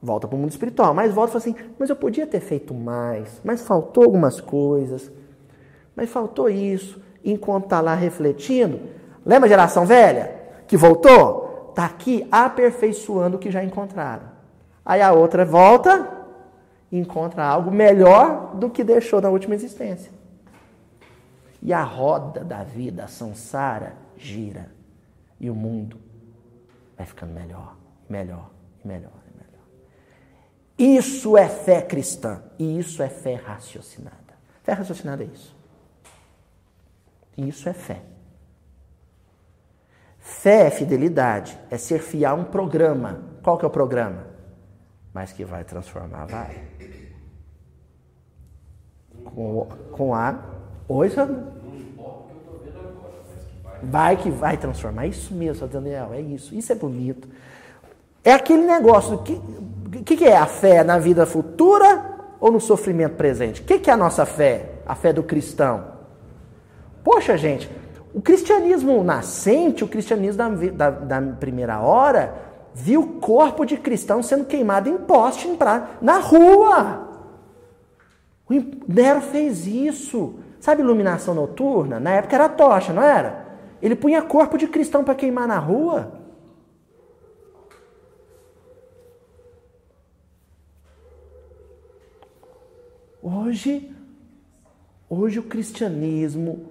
volta 0.01 0.28
para 0.28 0.36
o 0.36 0.39
mundo 0.39 0.49
espiritual, 0.49 0.93
mas 0.93 1.13
volta 1.13 1.30
e 1.30 1.34
fala 1.34 1.43
assim: 1.43 1.74
mas 1.78 1.89
eu 1.89 1.95
podia 1.95 2.26
ter 2.26 2.39
feito 2.39 2.74
mais, 2.74 3.39
mas 3.43 3.61
faltou 3.61 4.03
algumas 4.03 4.41
coisas, 4.41 5.11
mas 5.95 6.09
faltou 6.09 6.49
isso. 6.49 6.99
Enquanto 7.24 7.65
está 7.65 7.80
lá 7.82 7.93
refletindo, 7.93 8.80
lembra 9.24 9.45
a 9.45 9.49
geração 9.49 9.86
velha 9.86 10.36
que 10.67 10.76
voltou? 10.76 11.67
Está 11.69 11.86
aqui 11.86 12.28
aperfeiçoando 12.32 13.38
o 13.38 13.39
que 13.39 13.51
já 13.51 13.63
encontraram. 13.63 14.24
Aí 14.84 15.01
a 15.01 15.13
outra 15.13 15.45
volta 15.45 16.09
encontra 16.91 17.45
algo 17.45 17.72
melhor 17.72 18.55
do 18.55 18.69
que 18.69 18.84
deixou 18.84 19.22
na 19.22 19.30
última 19.30 19.53
existência. 19.53 20.11
E 21.62 21.72
a 21.72 21.84
roda 21.84 22.43
da 22.43 22.64
vida, 22.64 23.03
a 23.03 23.07
samsara, 23.07 23.95
gira. 24.18 24.72
E 25.39 25.49
o 25.49 25.55
mundo 25.55 25.99
vai 26.97 27.05
ficando 27.05 27.34
melhor, 27.34 27.76
melhor 28.09 28.49
e 28.84 28.88
melhor. 28.88 29.22
Isso 30.82 31.38
é 31.38 31.47
fé 31.47 31.80
cristã 31.80 32.41
e 32.57 32.80
isso 32.80 33.03
é 33.03 33.07
fé 33.07 33.36
raciocinada. 33.36 34.18
Fé 34.64 34.74
raciocinada 34.74 35.24
é 35.24 35.28
isso. 35.28 35.55
E 37.38 37.47
isso 37.47 37.70
é 37.70 37.74
fé. 37.74 38.01
Fé 40.18 40.66
é 40.66 40.72
fidelidade, 40.72 41.55
é 41.70 41.78
ser 41.78 41.99
fiel 41.99 42.32
a 42.32 42.34
um 42.34 42.43
programa. 42.43 43.24
Qual 43.43 43.59
que 43.59 43.66
é 43.66 43.68
o 43.68 43.72
programa? 43.72 44.26
Mas 45.14 45.32
que 45.32 45.45
vai 45.45 45.64
transformar, 45.64 46.26
vai. 46.26 46.64
Com, 49.24 49.68
com 49.91 50.16
a. 50.16 50.61
Oi, 50.94 51.10
Vai 53.82 54.18
que 54.18 54.30
vai 54.30 54.58
transformar. 54.58 55.06
É 55.06 55.08
isso 55.08 55.34
mesmo, 55.34 55.66
Daniel, 55.68 56.10
é 56.14 56.20
isso. 56.20 56.54
Isso 56.54 56.72
é 56.72 56.76
bonito. 56.76 57.30
É 58.24 58.34
aquele 58.34 58.64
negócio 58.64 59.18
que 59.20 59.34
o 59.34 60.04
que, 60.04 60.18
que, 60.18 60.26
é 60.26 60.36
a 60.36 60.46
fé 60.46 60.84
na 60.84 61.00
vida 61.00 61.26
futura 61.26 62.18
ou 62.39 62.52
no 62.52 62.60
sofrimento 62.60 63.16
presente? 63.16 63.62
O 63.62 63.64
que, 63.64 63.80
que 63.80 63.89
é 63.89 63.94
a 63.94 63.98
nossa 63.98 64.26
fé? 64.26 64.66
A 64.86 64.94
fé 64.94 65.14
do 65.14 65.24
cristão? 65.24 65.86
Poxa, 67.04 67.38
gente, 67.38 67.70
o 68.14 68.22
cristianismo 68.22 69.02
nascente, 69.04 69.84
o 69.84 69.88
cristianismo 69.88 70.38
da, 70.38 70.50
da, 70.50 70.89
da 70.89 71.22
primeira 71.34 71.80
hora, 71.80 72.36
viu 72.74 73.02
o 73.02 73.08
corpo 73.20 73.66
de 73.66 73.78
cristão 73.78 74.22
sendo 74.22 74.46
queimado 74.46 74.89
em 74.89 74.98
poste 74.98 75.48
em 75.48 75.56
pra, 75.56 75.92
na 76.02 76.20
rua. 76.20 77.08
O 78.50 78.54
Nero 78.88 79.22
fez 79.22 79.66
isso. 79.66 80.41
Sabe 80.62 80.84
iluminação 80.84 81.34
noturna? 81.34 81.99
Na 81.99 82.12
época 82.12 82.36
era 82.36 82.47
tocha, 82.47 82.93
não 82.93 83.01
era? 83.01 83.47
Ele 83.82 83.95
punha 83.95 84.22
corpo 84.22 84.59
de 84.59 84.68
cristão 84.68 85.03
para 85.03 85.16
queimar 85.16 85.47
na 85.47 85.57
rua. 85.57 86.22
Hoje, 93.24 93.91
hoje 95.09 95.39
o 95.39 95.43
cristianismo, 95.43 96.68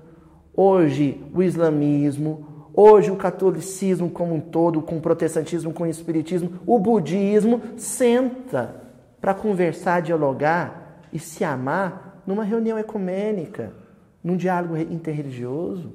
hoje 0.55 1.21
o 1.35 1.43
islamismo, 1.43 2.69
hoje 2.73 3.11
o 3.11 3.17
catolicismo 3.17 4.09
como 4.09 4.37
um 4.37 4.41
todo, 4.41 4.83
com 4.83 4.99
o 4.99 5.01
protestantismo, 5.01 5.73
com 5.73 5.83
o 5.83 5.89
espiritismo, 5.89 6.61
o 6.65 6.79
budismo, 6.79 7.61
senta 7.77 8.85
para 9.21 9.35
conversar, 9.35 10.01
dialogar 10.01 11.01
e 11.13 11.19
se 11.19 11.43
amar 11.43 12.23
numa 12.25 12.45
reunião 12.45 12.79
ecumênica, 12.79 13.80
num 14.23 14.37
diálogo 14.37 14.77
interreligioso. 14.77 15.93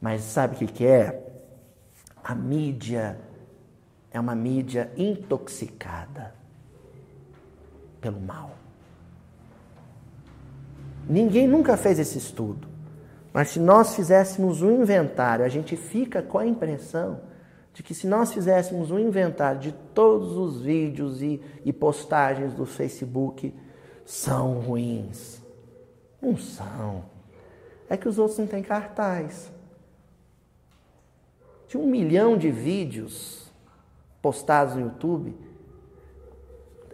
Mas 0.00 0.22
sabe 0.22 0.64
o 0.64 0.68
que, 0.68 0.86
é? 0.86 1.26
A 2.22 2.34
mídia 2.34 3.18
é 4.10 4.18
uma 4.18 4.34
mídia 4.34 4.90
intoxicada 4.96 6.34
pelo 8.00 8.20
mal. 8.20 8.56
Ninguém 11.08 11.46
nunca 11.46 11.76
fez 11.76 11.98
esse 11.98 12.18
estudo. 12.18 12.68
Mas 13.32 13.50
se 13.50 13.60
nós 13.60 13.94
fizéssemos 13.94 14.62
um 14.62 14.82
inventário, 14.82 15.44
a 15.44 15.48
gente 15.48 15.76
fica 15.76 16.20
com 16.22 16.38
a 16.38 16.46
impressão 16.46 17.20
de 17.72 17.82
que 17.82 17.94
se 17.94 18.06
nós 18.06 18.32
fizéssemos 18.32 18.90
um 18.90 18.98
inventário 18.98 19.60
de 19.60 19.72
todos 19.94 20.36
os 20.36 20.60
vídeos 20.60 21.22
e, 21.22 21.40
e 21.64 21.72
postagens 21.72 22.52
do 22.52 22.66
Facebook, 22.66 23.54
são 24.10 24.54
ruins. 24.54 25.40
Não 26.20 26.36
são. 26.36 27.04
É 27.88 27.96
que 27.96 28.08
os 28.08 28.18
outros 28.18 28.38
não 28.40 28.46
têm 28.46 28.60
cartaz. 28.60 29.52
De 31.68 31.78
um 31.78 31.86
milhão 31.86 32.36
de 32.36 32.50
vídeos 32.50 33.48
postados 34.20 34.74
no 34.74 34.80
YouTube, 34.80 35.32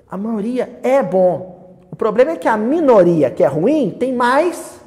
a 0.07 0.19
maioria 0.19 0.79
é 0.83 1.03
bom. 1.03 1.81
O 1.91 1.97
problema 1.97 2.33
é 2.33 2.37
que 2.37 2.49
a 2.49 2.57
minoria 2.57 3.31
que 3.31 3.43
é 3.43 3.47
ruim 3.47 3.97
tem 3.99 4.15
mais 4.15 4.79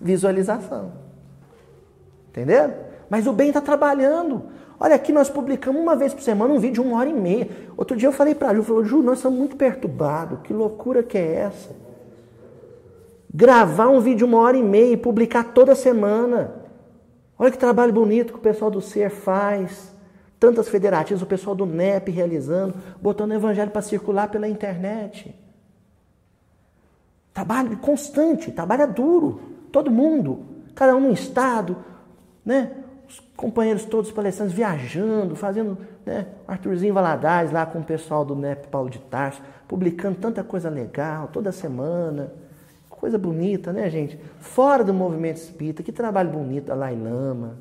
visualização. 0.00 0.92
Entendeu? 2.28 2.72
Mas 3.10 3.26
o 3.26 3.32
bem 3.32 3.48
está 3.48 3.60
trabalhando. 3.60 4.46
Olha, 4.84 4.96
aqui 4.96 5.12
nós 5.12 5.30
publicamos 5.30 5.80
uma 5.80 5.94
vez 5.94 6.12
por 6.12 6.24
semana 6.24 6.52
um 6.52 6.58
vídeo 6.58 6.82
de 6.82 6.88
uma 6.88 6.98
hora 6.98 7.08
e 7.08 7.12
meia. 7.12 7.48
Outro 7.76 7.96
dia 7.96 8.08
eu 8.08 8.12
falei 8.12 8.34
para 8.34 8.48
a 8.48 8.54
Ju, 8.54 8.64
falou, 8.64 8.84
Ju, 8.84 9.00
nós 9.00 9.18
estamos 9.18 9.38
muito 9.38 9.54
perturbados. 9.54 10.40
Que 10.42 10.52
loucura 10.52 11.04
que 11.04 11.16
é 11.16 11.34
essa? 11.36 11.70
Gravar 13.32 13.90
um 13.90 14.00
vídeo 14.00 14.18
de 14.18 14.24
uma 14.24 14.38
hora 14.38 14.56
e 14.56 14.62
meia 14.62 14.94
e 14.94 14.96
publicar 14.96 15.52
toda 15.54 15.76
semana. 15.76 16.52
Olha 17.38 17.52
que 17.52 17.58
trabalho 17.58 17.92
bonito 17.92 18.32
que 18.32 18.40
o 18.40 18.42
pessoal 18.42 18.72
do 18.72 18.80
SER 18.80 19.08
faz. 19.08 19.94
Tantas 20.40 20.68
federativas, 20.68 21.22
o 21.22 21.26
pessoal 21.26 21.54
do 21.54 21.64
NEP 21.64 22.10
realizando, 22.10 22.74
botando 23.00 23.30
o 23.30 23.34
evangelho 23.34 23.70
para 23.70 23.82
circular 23.82 24.32
pela 24.32 24.48
internet. 24.48 25.32
Trabalho 27.32 27.76
constante, 27.76 28.50
trabalho 28.50 28.92
duro. 28.92 29.42
Todo 29.70 29.92
mundo, 29.92 30.40
cada 30.74 30.96
um 30.96 31.00
no 31.02 31.12
estado, 31.12 31.76
né? 32.44 32.81
Os 33.12 33.20
companheiros 33.36 33.84
todos 33.84 34.10
palestrantes 34.10 34.54
viajando, 34.54 35.36
fazendo, 35.36 35.76
né, 36.06 36.28
Arthurzinho 36.48 36.94
Valadares 36.94 37.52
lá 37.52 37.66
com 37.66 37.80
o 37.80 37.84
pessoal 37.84 38.24
do 38.24 38.34
NEP 38.34 38.68
Paulo 38.68 38.88
de 38.88 38.98
Tarso, 39.00 39.42
publicando 39.68 40.16
tanta 40.16 40.42
coisa 40.42 40.70
legal 40.70 41.28
toda 41.28 41.52
semana. 41.52 42.32
Coisa 42.88 43.18
bonita, 43.18 43.70
né, 43.70 43.90
gente? 43.90 44.18
Fora 44.40 44.82
do 44.82 44.94
movimento 44.94 45.36
espírita, 45.36 45.82
que 45.82 45.92
trabalho 45.92 46.30
bonito 46.30 46.72
a 46.72 46.74
Lailama. 46.74 47.58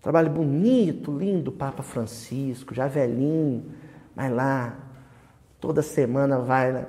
Trabalho 0.00 0.30
bonito, 0.30 1.12
lindo, 1.12 1.52
Papa 1.52 1.82
Francisco, 1.82 2.74
já 2.74 2.86
velhinho, 2.86 3.66
vai 4.16 4.30
lá, 4.30 4.74
toda 5.60 5.82
semana 5.82 6.38
vai 6.38 6.72
né, 6.72 6.86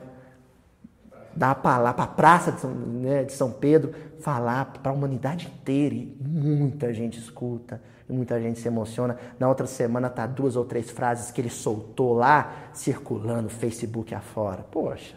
dar 1.36 1.52
a 1.52 1.56
para 1.56 1.90
a 1.90 2.08
praça 2.08 2.54
de 2.54 2.62
São, 2.62 2.72
né, 2.72 3.26
de 3.26 3.34
São 3.34 3.52
Pedro, 3.52 3.94
falar 4.22 4.66
para 4.66 4.92
a 4.92 4.96
humanidade 4.96 5.48
inteira. 5.48 5.96
E 5.96 6.18
muita 6.20 6.94
gente 6.94 7.20
escuta, 7.20 7.82
muita 8.08 8.40
gente 8.42 8.60
se 8.60 8.68
emociona. 8.68 9.18
Na 9.40 9.48
outra 9.48 9.68
semana 9.68 10.10
tá 10.10 10.26
duas 10.26 10.56
ou 10.56 10.66
três 10.66 10.90
frases 10.90 11.32
que 11.32 11.42
ele 11.42 11.50
soltou 11.50 12.14
lá, 12.14 12.70
circulando 12.74 13.50
Facebook 13.50 14.14
afora. 14.14 14.64
Poxa. 14.72 15.16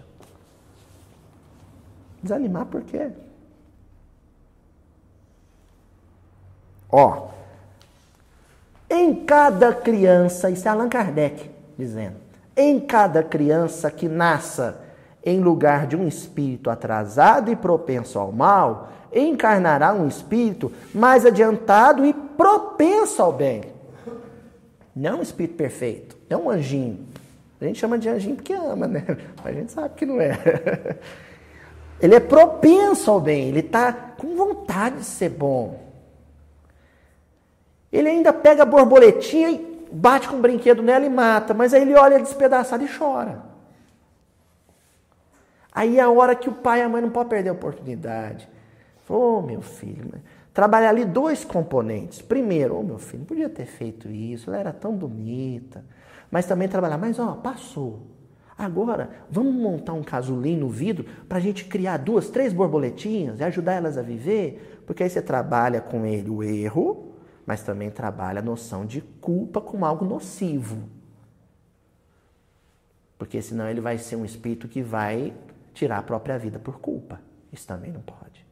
Desanimar 2.23 2.67
por 2.67 2.83
quê? 2.83 3.11
Ó, 6.91 7.29
em 8.89 9.25
cada 9.25 9.75
criança, 9.75 10.49
isso 10.51 10.67
é 10.69 10.71
Allan 10.71 10.89
Kardec 10.89 11.51
dizendo, 11.77 12.17
em 12.57 12.79
cada 12.81 13.23
criança 13.23 13.91
que 13.91 14.09
nasça 14.09 14.84
em 15.25 15.41
lugar 15.41 15.87
de 15.87 15.97
um 15.97 16.07
espírito 16.07 16.69
atrasado 16.69 17.51
e 17.51 17.57
propenso 17.57 18.19
ao 18.19 18.31
mal, 18.31 18.91
encarnará 19.13 19.95
um 19.95 20.07
espírito 20.07 20.71
mais 20.95 21.25
adiantado 21.25 22.05
e 22.05 22.13
propenso 22.13 23.23
ao 23.23 23.33
bem. 23.33 23.63
Não 24.95 25.21
um 25.21 25.23
espírito 25.23 25.57
perfeito, 25.57 26.17
é 26.29 26.37
um 26.37 26.51
anjinho. 26.51 27.07
A 27.61 27.65
gente 27.65 27.79
chama 27.79 27.99
de 27.99 28.09
anjinho 28.09 28.37
porque 28.37 28.53
ama, 28.53 28.87
né? 28.87 29.05
Mas 29.43 29.57
a 29.57 29.59
gente 29.59 29.73
sabe 29.73 29.95
que 29.95 30.05
não 30.05 30.21
é. 30.21 30.39
Ele 32.01 32.15
é 32.17 32.21
propenso 32.21 33.11
ao 33.11 33.21
bem, 33.21 33.49
ele 33.49 33.61
está 33.61 33.93
com 33.93 34.37
vontade 34.37 34.97
de 34.97 35.05
ser 35.05 35.31
bom. 35.31 35.81
Ele 37.91 38.09
ainda 38.09 38.33
pega 38.33 38.65
a 38.65 38.67
borboletinha 38.67 39.51
e 39.53 39.87
bate 39.93 40.29
com 40.29 40.37
o 40.37 40.41
brinquedo 40.41 40.83
nela 40.83 41.07
e 41.07 41.09
mata, 41.09 41.55
mas 41.55 41.73
aí 41.73 41.83
ele 41.83 41.95
olha 41.95 42.19
despedaçado 42.19 42.85
e 42.85 42.89
chora. 42.89 43.54
Aí 45.75 45.99
é 45.99 46.03
a 46.03 46.09
hora 46.09 46.37
que 46.37 46.49
o 46.49 46.53
pai 46.53 46.79
e 46.79 46.83
a 46.83 46.89
mãe 46.89 47.03
não 47.03 47.11
podem 47.11 47.31
perder 47.31 47.51
a 47.51 47.53
oportunidade. 47.53 48.49
Ô 49.09 49.39
oh, 49.39 49.43
meu 49.43 49.61
filho, 49.61 50.05
né? 50.13 50.21
trabalhar 50.55 50.91
ali 50.91 51.05
dois 51.05 51.45
componentes. 51.45 52.23
Primeiro, 52.23 52.77
ô 52.77 52.81
oh, 52.81 52.83
meu 52.85 52.99
filho, 52.99 53.25
podia 53.25 53.49
ter 53.49 53.67
feito 53.67 54.09
isso, 54.09 54.51
ela 54.51 54.61
era 54.61 54.73
tão 54.73 54.95
bonita. 54.95 55.85
Mas 56.31 56.47
também 56.47 56.69
trabalhar, 56.69 56.97
mas 56.97 57.19
ó, 57.19 57.33
passou. 57.33 58.15
Agora, 58.57 59.11
vamos 59.29 59.53
montar 59.53 59.95
um 59.95 60.03
casulim 60.03 60.57
no 60.57 60.69
vidro 60.69 61.05
para 61.29 61.39
a 61.39 61.41
gente 61.41 61.65
criar 61.65 61.97
duas, 61.97 62.31
três 62.31 62.53
borboletinhas 62.53 63.41
e 63.41 63.45
ajudar 63.45 63.73
elas 63.73 63.99
a 63.99 64.03
viver? 64.03 64.83
Porque 64.87 65.03
aí 65.03 65.11
você 65.11 65.21
trabalha 65.21 65.81
com 65.81 66.07
ele 66.07 66.31
o 66.31 66.41
erro, 66.41 67.15
mas 67.45 67.65
também 67.65 67.91
trabalha 67.91 68.39
a 68.39 68.43
noção 68.43 68.87
de 68.87 69.01
culpa 69.01 69.61
como 69.61 69.85
algo 69.85 70.05
nocivo. 70.05 70.89
Porque 73.19 73.43
senão 73.43 73.69
ele 73.69 73.81
vai 73.81 73.99
ser 73.99 74.15
um 74.15 74.25
espírito 74.25 74.69
que 74.69 74.83
vai 74.83 75.33
tirar 75.75 75.99
a 75.99 76.03
própria 76.03 76.39
vida 76.39 76.59
por 76.59 76.79
culpa. 76.79 77.21
Isso 77.53 77.67
também 77.67 77.93
não 77.93 78.01
pode. 78.01 78.45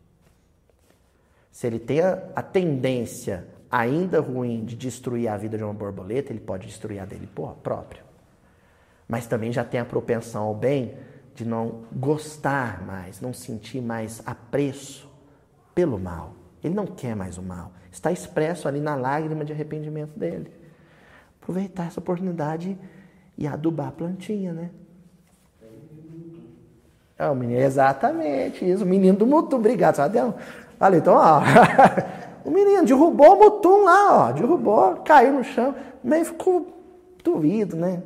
Se 1.50 1.66
ele 1.66 1.78
tem 1.78 2.00
a, 2.00 2.22
a 2.34 2.42
tendência 2.42 3.46
ainda 3.70 4.20
ruim 4.20 4.64
de 4.64 4.76
destruir 4.76 5.28
a 5.28 5.36
vida 5.36 5.56
de 5.56 5.64
uma 5.64 5.72
borboleta, 5.72 6.32
ele 6.32 6.40
pode 6.40 6.66
destruir 6.66 7.00
a 7.00 7.06
dele 7.06 7.28
próprio. 7.62 8.02
Mas 9.08 9.26
também 9.26 9.52
já 9.52 9.64
tem 9.64 9.80
a 9.80 9.84
propensão 9.84 10.42
ao 10.42 10.54
bem 10.54 10.94
de 11.34 11.44
não 11.44 11.84
gostar 11.92 12.82
mais, 12.84 13.20
não 13.20 13.32
sentir 13.32 13.80
mais 13.80 14.22
apreço 14.26 15.10
pelo 15.74 15.98
mal. 15.98 16.34
Ele 16.62 16.74
não 16.74 16.86
quer 16.86 17.16
mais 17.16 17.38
o 17.38 17.42
mal. 17.42 17.72
Está 17.90 18.12
expresso 18.12 18.68
ali 18.68 18.80
na 18.80 18.94
lágrima 18.94 19.44
de 19.44 19.52
arrependimento 19.52 20.18
dele. 20.18 20.52
Aproveitar 21.40 21.86
essa 21.86 22.00
oportunidade 22.00 22.78
e 23.36 23.46
adubar 23.46 23.88
a 23.88 23.92
plantinha, 23.92 24.52
né? 24.52 24.70
É 27.22 27.28
o 27.28 27.36
menino, 27.36 27.60
exatamente 27.60 28.68
isso. 28.68 28.82
O 28.82 28.86
menino 28.86 29.16
do 29.16 29.24
Mutum, 29.24 29.58
obrigado, 29.58 29.94
Sadel. 29.94 30.34
Valeu, 30.76 30.98
então, 30.98 31.14
ó. 31.14 31.40
o 32.44 32.50
menino 32.50 32.84
derrubou 32.84 33.34
o 33.34 33.38
Mutum 33.38 33.84
lá, 33.84 34.26
ó. 34.26 34.32
Derrubou, 34.32 34.96
caiu 35.04 35.34
no 35.34 35.44
chão. 35.44 35.72
Meio 36.02 36.24
ficou 36.24 36.66
doído, 37.22 37.76
né? 37.76 38.02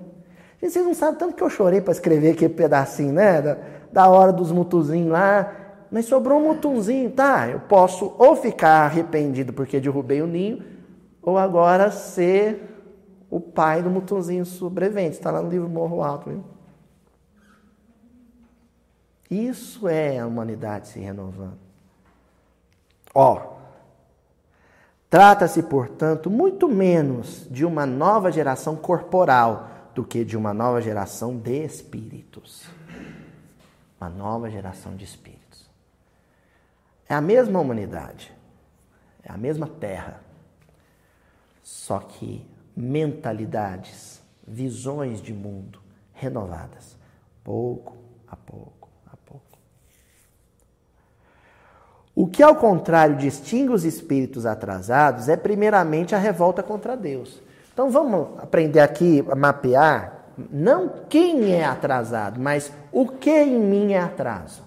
E 0.61 0.69
vocês 0.69 0.85
não 0.85 0.93
sabem 0.93 1.19
tanto 1.19 1.35
que 1.35 1.43
eu 1.43 1.49
chorei 1.49 1.81
para 1.81 1.93
escrever 1.93 2.33
aquele 2.33 2.53
pedacinho, 2.53 3.15
né? 3.15 3.41
Da, 3.41 3.57
da 3.91 4.09
hora 4.11 4.35
dos 4.35 4.53
mutuzinhos 4.53 5.11
lá. 5.11 5.51
Mas 5.91 6.05
sobrou 6.05 6.39
um 6.39 6.49
mutunzinho, 6.49 7.11
tá? 7.11 7.49
Eu 7.49 7.61
posso 7.61 8.15
ou 8.19 8.37
ficar 8.37 8.85
arrependido 8.85 9.55
porque 9.55 9.81
derrubei 9.81 10.21
o 10.21 10.27
ninho, 10.27 10.63
ou 11.23 11.39
agora 11.39 11.91
ser 11.91 12.69
o 13.31 13.41
pai 13.41 13.83
do 13.83 13.89
mutunzinho 13.89 14.45
sobrevivente. 14.45 15.13
Está 15.13 15.31
lá 15.31 15.41
no 15.41 15.49
livro 15.49 15.71
Morro 15.71 16.03
Alto, 16.03 16.29
viu? 16.29 16.56
Isso 19.31 19.89
é 19.89 20.19
a 20.19 20.27
humanidade 20.27 20.89
se 20.89 21.01
renovando. 21.01 21.59
Ó, 23.15 23.57
trata-se, 25.11 25.63
portanto, 25.63 26.31
muito 26.31 26.69
menos 26.69 27.47
de 27.51 27.65
uma 27.65 27.87
nova 27.87 28.31
geração 28.31 28.77
corporal 28.77 29.71
do 29.95 30.05
que 30.05 30.25
de 30.25 30.37
uma 30.37 30.53
nova 30.53 30.81
geração 30.81 31.39
de 31.39 31.65
espíritos. 31.65 32.69
Uma 34.01 34.11
nova 34.11 34.51
geração 34.51 34.95
de 34.95 35.05
espíritos. 35.05 35.69
É 37.09 37.15
a 37.15 37.21
mesma 37.21 37.61
humanidade, 37.61 38.33
é 39.23 39.33
a 39.33 39.37
mesma 39.37 39.67
terra, 39.67 40.21
só 41.63 42.01
que 42.01 42.45
mentalidades, 42.77 44.21
visões 44.47 45.23
de 45.23 45.33
mundo 45.33 45.81
renovadas, 46.13 46.97
pouco 47.43 47.97
a 48.29 48.37
pouco. 48.37 48.76
O 52.17 52.27
que, 52.27 52.43
ao 52.43 52.57
contrário, 52.57 53.15
distingue 53.15 53.75
os 53.75 53.85
espíritos 53.85 54.47
atrasados 54.47 55.29
é, 55.29 55.37
primeiramente, 55.37 56.15
a 56.15 56.19
revolta 56.19 56.63
contra 56.63 56.97
Deus. 56.97 57.43
Então, 57.75 57.91
vamos 57.91 58.39
aprender 58.39 58.81
aqui 58.81 59.23
a 59.31 59.35
mapear, 59.35 60.25
não 60.51 60.91
quem 61.11 61.53
é 61.53 61.67
atrasado, 61.67 62.41
mas 62.41 62.73
o 62.91 63.07
que 63.07 63.31
em 63.31 63.61
mim 63.61 63.93
é 63.93 64.01
atraso. 64.01 64.63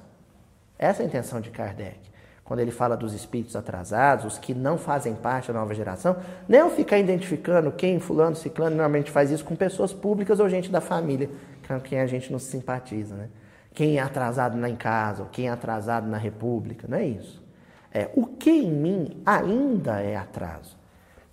Essa 0.78 1.02
é 1.02 1.06
a 1.06 1.08
intenção 1.08 1.42
de 1.42 1.50
Kardec. 1.50 1.98
Quando 2.46 2.60
ele 2.60 2.70
fala 2.70 2.96
dos 2.96 3.16
espíritos 3.16 3.56
atrasados, 3.56 4.26
os 4.26 4.38
que 4.38 4.54
não 4.54 4.78
fazem 4.78 5.16
parte 5.16 5.52
da 5.52 5.60
nova 5.60 5.74
geração, 5.74 6.18
não 6.48 6.70
ficar 6.70 7.00
identificando 7.00 7.72
quem, 7.72 8.00
fulano, 8.00 8.36
ciclano, 8.36 8.76
normalmente 8.76 9.10
faz 9.10 9.32
isso 9.32 9.44
com 9.44 9.56
pessoas 9.56 9.92
públicas 9.92 10.40
ou 10.40 10.48
gente 10.48 10.72
da 10.72 10.82
família, 10.82 11.32
com 11.68 11.80
quem 11.80 12.00
a 12.00 12.06
gente 12.06 12.32
não 12.32 12.38
se 12.38 12.52
simpatiza, 12.52 13.16
né? 13.16 13.28
Quem 13.80 13.98
é 13.98 14.02
atrasado 14.02 14.60
lá 14.60 14.70
em 14.70 14.76
casa, 14.76 15.24
ou 15.24 15.30
quem 15.30 15.48
é 15.48 15.52
atrasado 15.52 16.06
na 16.06 16.18
república, 16.18 16.86
não 16.86 16.98
é 16.98 17.06
isso. 17.06 17.42
É 17.94 18.10
o 18.14 18.26
que 18.26 18.50
em 18.50 18.70
mim 18.70 19.22
ainda 19.26 20.02
é 20.02 20.18
atraso. 20.18 20.76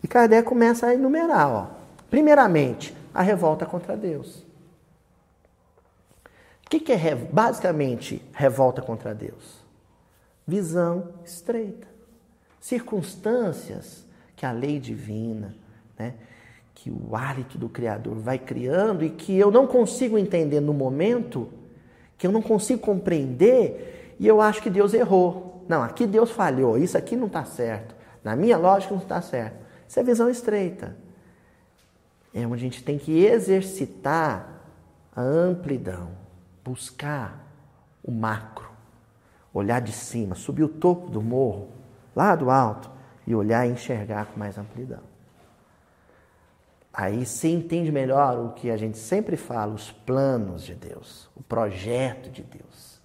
E 0.01 0.07
Kardec 0.07 0.47
começa 0.47 0.87
a 0.87 0.95
enumerar, 0.95 1.49
ó. 1.49 1.67
Primeiramente, 2.09 2.97
a 3.13 3.21
revolta 3.21 3.67
contra 3.67 3.97
Deus. 3.97 4.47
O 6.65 6.71
que, 6.71 6.79
que 6.79 6.93
é 6.93 7.17
basicamente 7.17 8.23
revolta 8.33 8.81
contra 8.81 9.13
Deus? 9.13 9.61
Visão 10.47 11.15
estreita. 11.25 11.89
Circunstâncias 12.61 14.07
que 14.37 14.47
a 14.47 14.53
lei 14.53 14.79
divina, 14.79 15.53
né, 15.99 16.15
que 16.77 16.93
o 16.93 17.17
hálito 17.17 17.59
do 17.59 17.69
Criador 17.69 18.15
vai 18.15 18.39
criando 18.39 19.05
e 19.05 19.11
que 19.11 19.37
eu 19.37 19.51
não 19.51 19.67
consigo 19.67 20.17
entender 20.17 20.61
no 20.61 20.73
momento, 20.73 21.53
que 22.19 22.27
eu 22.27 22.33
não 22.33 22.43
consigo 22.43 22.81
compreender, 22.81 24.17
e 24.19 24.27
eu 24.27 24.41
acho 24.41 24.63
que 24.63 24.71
Deus 24.71 24.95
errou. 24.95 25.65
Não, 25.69 25.83
aqui 25.83 26.07
Deus 26.07 26.31
falhou, 26.31 26.79
isso 26.79 26.97
aqui 26.97 27.17
não 27.17 27.27
está 27.27 27.45
certo. 27.45 27.95
Na 28.23 28.35
minha 28.35 28.57
lógica 28.57 28.95
não 28.95 29.03
está 29.03 29.21
certo. 29.21 29.57
Isso 29.89 30.01
é 30.01 30.03
visão 30.03 30.29
estreita. 30.29 30.97
É 32.33 32.47
onde 32.47 32.55
a 32.55 32.59
gente 32.59 32.83
tem 32.83 32.99
que 32.99 33.25
exercitar 33.25 34.63
a 35.15 35.23
amplidão 35.23 36.27
buscar 36.67 37.47
o 38.03 38.11
macro, 38.11 38.69
olhar 39.55 39.81
de 39.81 39.93
cima, 39.93 40.35
subir 40.35 40.65
o 40.65 40.69
topo 40.69 41.09
do 41.09 41.23
morro, 41.23 41.69
lá 42.15 42.35
do 42.35 42.51
alto, 42.51 42.91
e 43.25 43.35
olhar 43.35 43.67
e 43.67 43.71
enxergar 43.71 44.27
com 44.27 44.39
mais 44.39 44.59
amplidão. 44.59 45.03
Aí 46.99 47.27
se 47.27 47.49
entende 47.49 47.93
melhor 47.93 48.39
o 48.39 48.53
que 48.55 48.71
a 48.71 48.77
gente 48.79 48.97
sempre 48.97 49.37
fala, 49.37 49.75
os 49.75 49.93
planos 49.93 50.63
de 50.63 50.75
Deus, 50.75 51.29
o 51.37 51.43
projeto 51.43 52.31
de 52.31 52.43
Deus, 52.43 52.99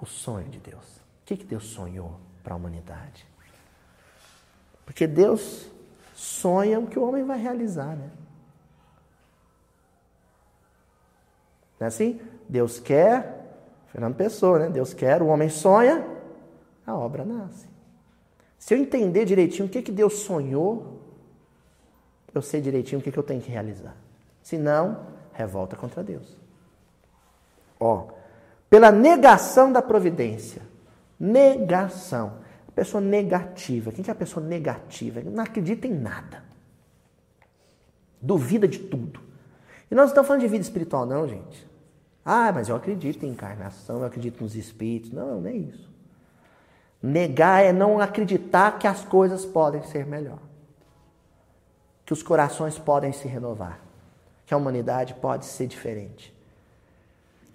o 0.00 0.04
sonho 0.04 0.48
de 0.48 0.58
Deus. 0.58 0.84
O 0.96 1.24
que, 1.24 1.36
que 1.36 1.44
Deus 1.44 1.66
sonhou 1.66 2.18
para 2.42 2.54
a 2.54 2.56
humanidade? 2.56 3.24
Porque 4.84 5.06
Deus 5.06 5.70
sonha 6.16 6.80
o 6.80 6.88
que 6.88 6.98
o 6.98 7.08
homem 7.08 7.24
vai 7.24 7.40
realizar, 7.40 7.94
né? 7.94 8.10
Não 11.78 11.84
é 11.84 11.86
assim? 11.86 12.20
Deus 12.48 12.80
quer, 12.80 13.56
Fernando 13.86 14.16
Pessoa, 14.16 14.58
né? 14.58 14.68
Deus 14.68 14.92
quer, 14.92 15.22
o 15.22 15.28
homem 15.28 15.48
sonha, 15.48 16.04
a 16.84 16.92
obra 16.92 17.24
nasce. 17.24 17.68
Se 18.58 18.74
eu 18.74 18.78
entender 18.78 19.24
direitinho 19.24 19.66
o 19.66 19.70
que, 19.70 19.80
que 19.80 19.92
Deus 19.92 20.14
sonhou, 20.14 21.01
eu 22.34 22.42
sei 22.42 22.60
direitinho 22.60 23.00
o 23.00 23.02
que, 23.02 23.12
que 23.12 23.18
eu 23.18 23.22
tenho 23.22 23.40
que 23.40 23.50
realizar. 23.50 23.94
Se 24.42 24.56
não, 24.58 25.06
revolta 25.32 25.76
contra 25.76 26.02
Deus. 26.02 26.36
Ó, 27.78 28.08
pela 28.70 28.90
negação 28.90 29.72
da 29.72 29.82
providência. 29.82 30.62
Negação. 31.18 32.38
Pessoa 32.74 33.00
negativa. 33.00 33.92
Quem 33.92 34.02
que 34.02 34.10
é 34.10 34.12
a 34.12 34.16
pessoa 34.16 34.44
negativa? 34.44 35.20
Não 35.20 35.44
acredita 35.44 35.86
em 35.86 35.92
nada. 35.92 36.42
Duvida 38.20 38.66
de 38.66 38.78
tudo. 38.78 39.20
E 39.90 39.94
nós 39.94 40.04
não 40.04 40.08
estamos 40.08 40.28
falando 40.28 40.42
de 40.42 40.48
vida 40.48 40.62
espiritual, 40.62 41.04
não, 41.04 41.28
gente. 41.28 41.68
Ah, 42.24 42.50
mas 42.52 42.68
eu 42.68 42.76
acredito 42.76 43.26
em 43.26 43.30
encarnação, 43.30 43.98
eu 43.98 44.06
acredito 44.06 44.42
nos 44.42 44.56
espíritos. 44.56 45.10
Não, 45.10 45.40
não 45.40 45.50
é 45.50 45.54
isso. 45.54 45.90
Negar 47.02 47.64
é 47.64 47.72
não 47.72 48.00
acreditar 48.00 48.78
que 48.78 48.86
as 48.86 49.04
coisas 49.04 49.44
podem 49.44 49.82
ser 49.82 50.06
melhor. 50.06 50.38
Que 52.12 52.14
os 52.14 52.22
corações 52.22 52.78
podem 52.78 53.10
se 53.10 53.26
renovar. 53.26 53.80
Que 54.44 54.52
a 54.52 54.56
humanidade 54.58 55.14
pode 55.14 55.46
ser 55.46 55.66
diferente. 55.66 56.30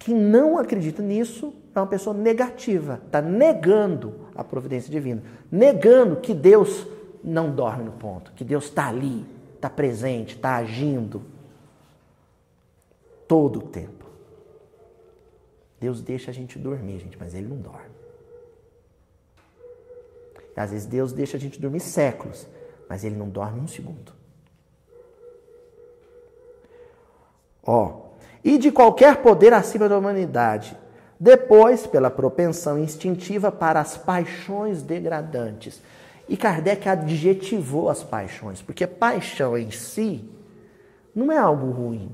Quem 0.00 0.16
não 0.16 0.58
acredita 0.58 1.00
nisso 1.00 1.54
é 1.72 1.78
uma 1.78 1.86
pessoa 1.86 2.12
negativa, 2.12 3.00
está 3.06 3.22
negando 3.22 4.26
a 4.34 4.42
providência 4.42 4.90
divina, 4.90 5.22
negando 5.48 6.16
que 6.16 6.34
Deus 6.34 6.88
não 7.22 7.54
dorme 7.54 7.84
no 7.84 7.92
ponto, 7.92 8.32
que 8.32 8.42
Deus 8.42 8.64
está 8.64 8.88
ali, 8.88 9.24
está 9.54 9.70
presente, 9.70 10.34
está 10.34 10.56
agindo 10.56 11.22
todo 13.28 13.60
o 13.60 13.62
tempo. 13.62 14.06
Deus 15.78 16.02
deixa 16.02 16.32
a 16.32 16.34
gente 16.34 16.58
dormir, 16.58 16.98
gente, 16.98 17.16
mas 17.16 17.32
Ele 17.32 17.46
não 17.46 17.58
dorme. 17.58 17.94
Às 20.56 20.72
vezes 20.72 20.84
Deus 20.84 21.12
deixa 21.12 21.36
a 21.36 21.40
gente 21.40 21.60
dormir 21.60 21.78
séculos, 21.78 22.44
mas 22.88 23.04
Ele 23.04 23.14
não 23.14 23.28
dorme 23.28 23.60
um 23.60 23.68
segundo. 23.68 24.17
Ó, 27.64 28.08
e 28.44 28.58
de 28.58 28.70
qualquer 28.70 29.16
poder 29.16 29.52
acima 29.52 29.88
da 29.88 29.98
humanidade, 29.98 30.76
depois 31.18 31.86
pela 31.86 32.10
propensão 32.10 32.78
instintiva 32.78 33.50
para 33.50 33.80
as 33.80 33.96
paixões 33.96 34.82
degradantes. 34.82 35.82
E 36.28 36.36
Kardec 36.36 36.88
adjetivou 36.88 37.88
as 37.88 38.02
paixões, 38.02 38.62
porque 38.62 38.86
paixão 38.86 39.56
em 39.56 39.70
si 39.70 40.28
não 41.14 41.32
é 41.32 41.38
algo 41.38 41.70
ruim. 41.70 42.10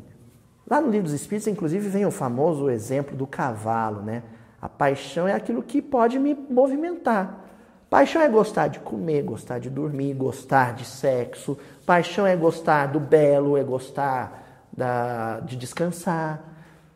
Lá 0.68 0.80
no 0.80 0.90
livro 0.90 1.05
dos 1.05 1.12
Espíritos, 1.12 1.47
inclusive, 1.49 1.88
vem 1.88 2.07
o 2.07 2.11
famoso 2.11 2.70
exemplo 2.70 3.16
do 3.16 3.26
cavalo, 3.26 4.03
né? 4.03 4.22
A 4.62 4.68
paixão 4.68 5.28
é 5.28 5.34
aquilo 5.34 5.62
que 5.62 5.82
pode 5.82 6.18
me 6.18 6.34
movimentar. 6.34 7.45
Paixão 7.90 8.22
é 8.22 8.28
gostar 8.28 8.68
de 8.68 8.78
comer, 8.78 9.22
gostar 9.22 9.59
de 9.59 9.68
dormir, 9.68 10.14
gostar 10.14 10.74
de 10.74 10.86
sexo. 10.86 11.59
Paixão 11.84 12.26
é 12.26 12.34
gostar 12.34 12.86
do 12.86 12.99
belo, 12.99 13.59
é 13.59 13.62
gostar 13.62 14.43
da, 14.76 15.40
de 15.40 15.56
descansar. 15.56 16.42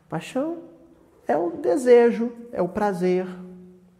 Paixão 0.07 0.57
é 1.27 1.37
o 1.37 1.51
desejo, 1.51 2.31
é 2.51 2.61
o 2.61 2.67
prazer. 2.67 3.25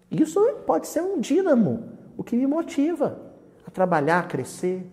Isso 0.10 0.40
pode 0.66 0.88
ser 0.88 1.02
um 1.02 1.20
dínamo, 1.20 1.90
o 2.18 2.24
que 2.24 2.36
me 2.36 2.48
motiva 2.48 3.20
a 3.66 3.72
trabalhar, 3.72 4.20
a 4.20 4.24
crescer. 4.24 4.90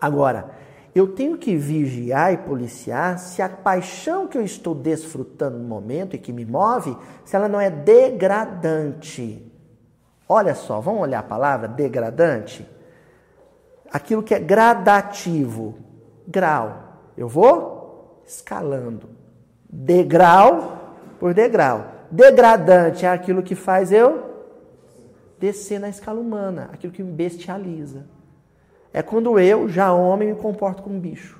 Agora, 0.00 0.50
eu 0.94 1.08
tenho 1.08 1.36
que 1.36 1.56
vigiar 1.56 2.32
e 2.32 2.38
policiar 2.38 3.18
se 3.18 3.42
a 3.42 3.48
paixão 3.50 4.26
que 4.26 4.38
eu 4.38 4.42
estou 4.42 4.74
desfrutando 4.74 5.58
no 5.58 5.68
momento 5.68 6.16
e 6.16 6.18
que 6.18 6.32
me 6.32 6.46
move, 6.46 6.96
se 7.22 7.36
ela 7.36 7.48
não 7.48 7.60
é 7.60 7.68
degradante. 7.68 9.52
Olha 10.26 10.54
só, 10.54 10.80
vamos 10.80 11.02
olhar 11.02 11.18
a 11.18 11.22
palavra 11.22 11.68
degradante? 11.68 12.66
Aquilo 13.92 14.22
que 14.22 14.34
é 14.34 14.40
gradativo, 14.40 15.78
grau. 16.26 16.85
Eu 17.16 17.28
vou 17.28 18.22
escalando, 18.26 19.08
degrau 19.68 20.96
por 21.18 21.32
degrau. 21.32 21.92
Degradante 22.10 23.04
é 23.04 23.08
aquilo 23.08 23.42
que 23.42 23.54
faz 23.54 23.90
eu 23.90 24.24
descer 25.38 25.78
na 25.78 25.88
escala 25.88 26.20
humana, 26.20 26.70
aquilo 26.72 26.92
que 26.92 27.02
me 27.02 27.12
bestializa 27.12 28.06
é 28.96 29.02
quando 29.02 29.38
eu, 29.38 29.68
já 29.68 29.92
homem, 29.92 30.32
me 30.32 30.40
comporto 30.40 30.82
como 30.82 30.96
um 30.96 31.00
bicho. 31.00 31.38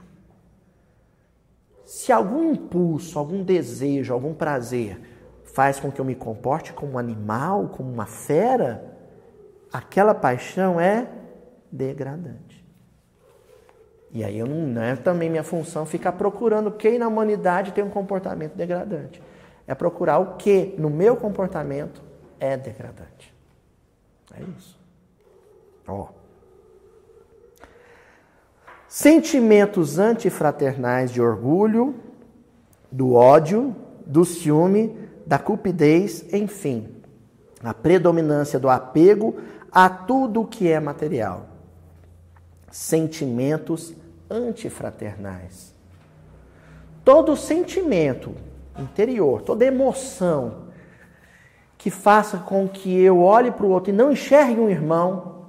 Se 1.86 2.12
algum 2.12 2.52
impulso, 2.52 3.18
algum 3.18 3.42
desejo, 3.42 4.12
algum 4.12 4.34
prazer 4.34 5.00
faz 5.42 5.80
com 5.80 5.90
que 5.90 5.98
eu 5.98 6.04
me 6.04 6.14
comporte 6.14 6.74
como 6.74 6.92
um 6.92 6.98
animal, 6.98 7.70
como 7.70 7.90
uma 7.90 8.04
fera, 8.04 8.94
aquela 9.72 10.14
paixão 10.14 10.78
é 10.78 11.08
degradante. 11.72 12.45
E 14.12 14.24
aí 14.24 14.38
eu 14.38 14.46
não, 14.46 14.66
não 14.66 14.82
é 14.82 14.96
também 14.96 15.28
minha 15.28 15.42
função 15.42 15.84
ficar 15.84 16.12
procurando 16.12 16.70
quem 16.70 16.98
na 16.98 17.08
humanidade 17.08 17.72
tem 17.72 17.84
um 17.84 17.90
comportamento 17.90 18.54
degradante. 18.54 19.22
É 19.66 19.74
procurar 19.74 20.18
o 20.18 20.36
que 20.36 20.74
no 20.78 20.88
meu 20.88 21.16
comportamento 21.16 22.02
é 22.38 22.56
degradante. 22.56 23.34
É 24.34 24.42
isso. 24.56 24.78
Ó. 25.86 26.08
Sentimentos 28.88 29.98
antifraternais 29.98 31.10
de 31.10 31.20
orgulho, 31.20 31.96
do 32.90 33.14
ódio, 33.14 33.74
do 34.06 34.24
ciúme, 34.24 34.96
da 35.26 35.38
cupidez, 35.38 36.32
enfim, 36.32 36.88
a 37.62 37.74
predominância 37.74 38.58
do 38.58 38.68
apego 38.68 39.36
a 39.72 39.88
tudo 39.88 40.46
que 40.46 40.70
é 40.70 40.78
material. 40.78 41.55
Sentimentos 42.76 43.94
antifraternais. 44.30 45.74
Todo 47.02 47.34
sentimento 47.34 48.34
interior, 48.78 49.40
toda 49.40 49.64
emoção 49.64 50.66
que 51.78 51.90
faça 51.90 52.36
com 52.36 52.68
que 52.68 52.94
eu 52.94 53.22
olhe 53.22 53.50
para 53.50 53.64
o 53.64 53.70
outro 53.70 53.90
e 53.90 53.96
não 53.96 54.12
enxergue 54.12 54.60
um 54.60 54.68
irmão, 54.68 55.46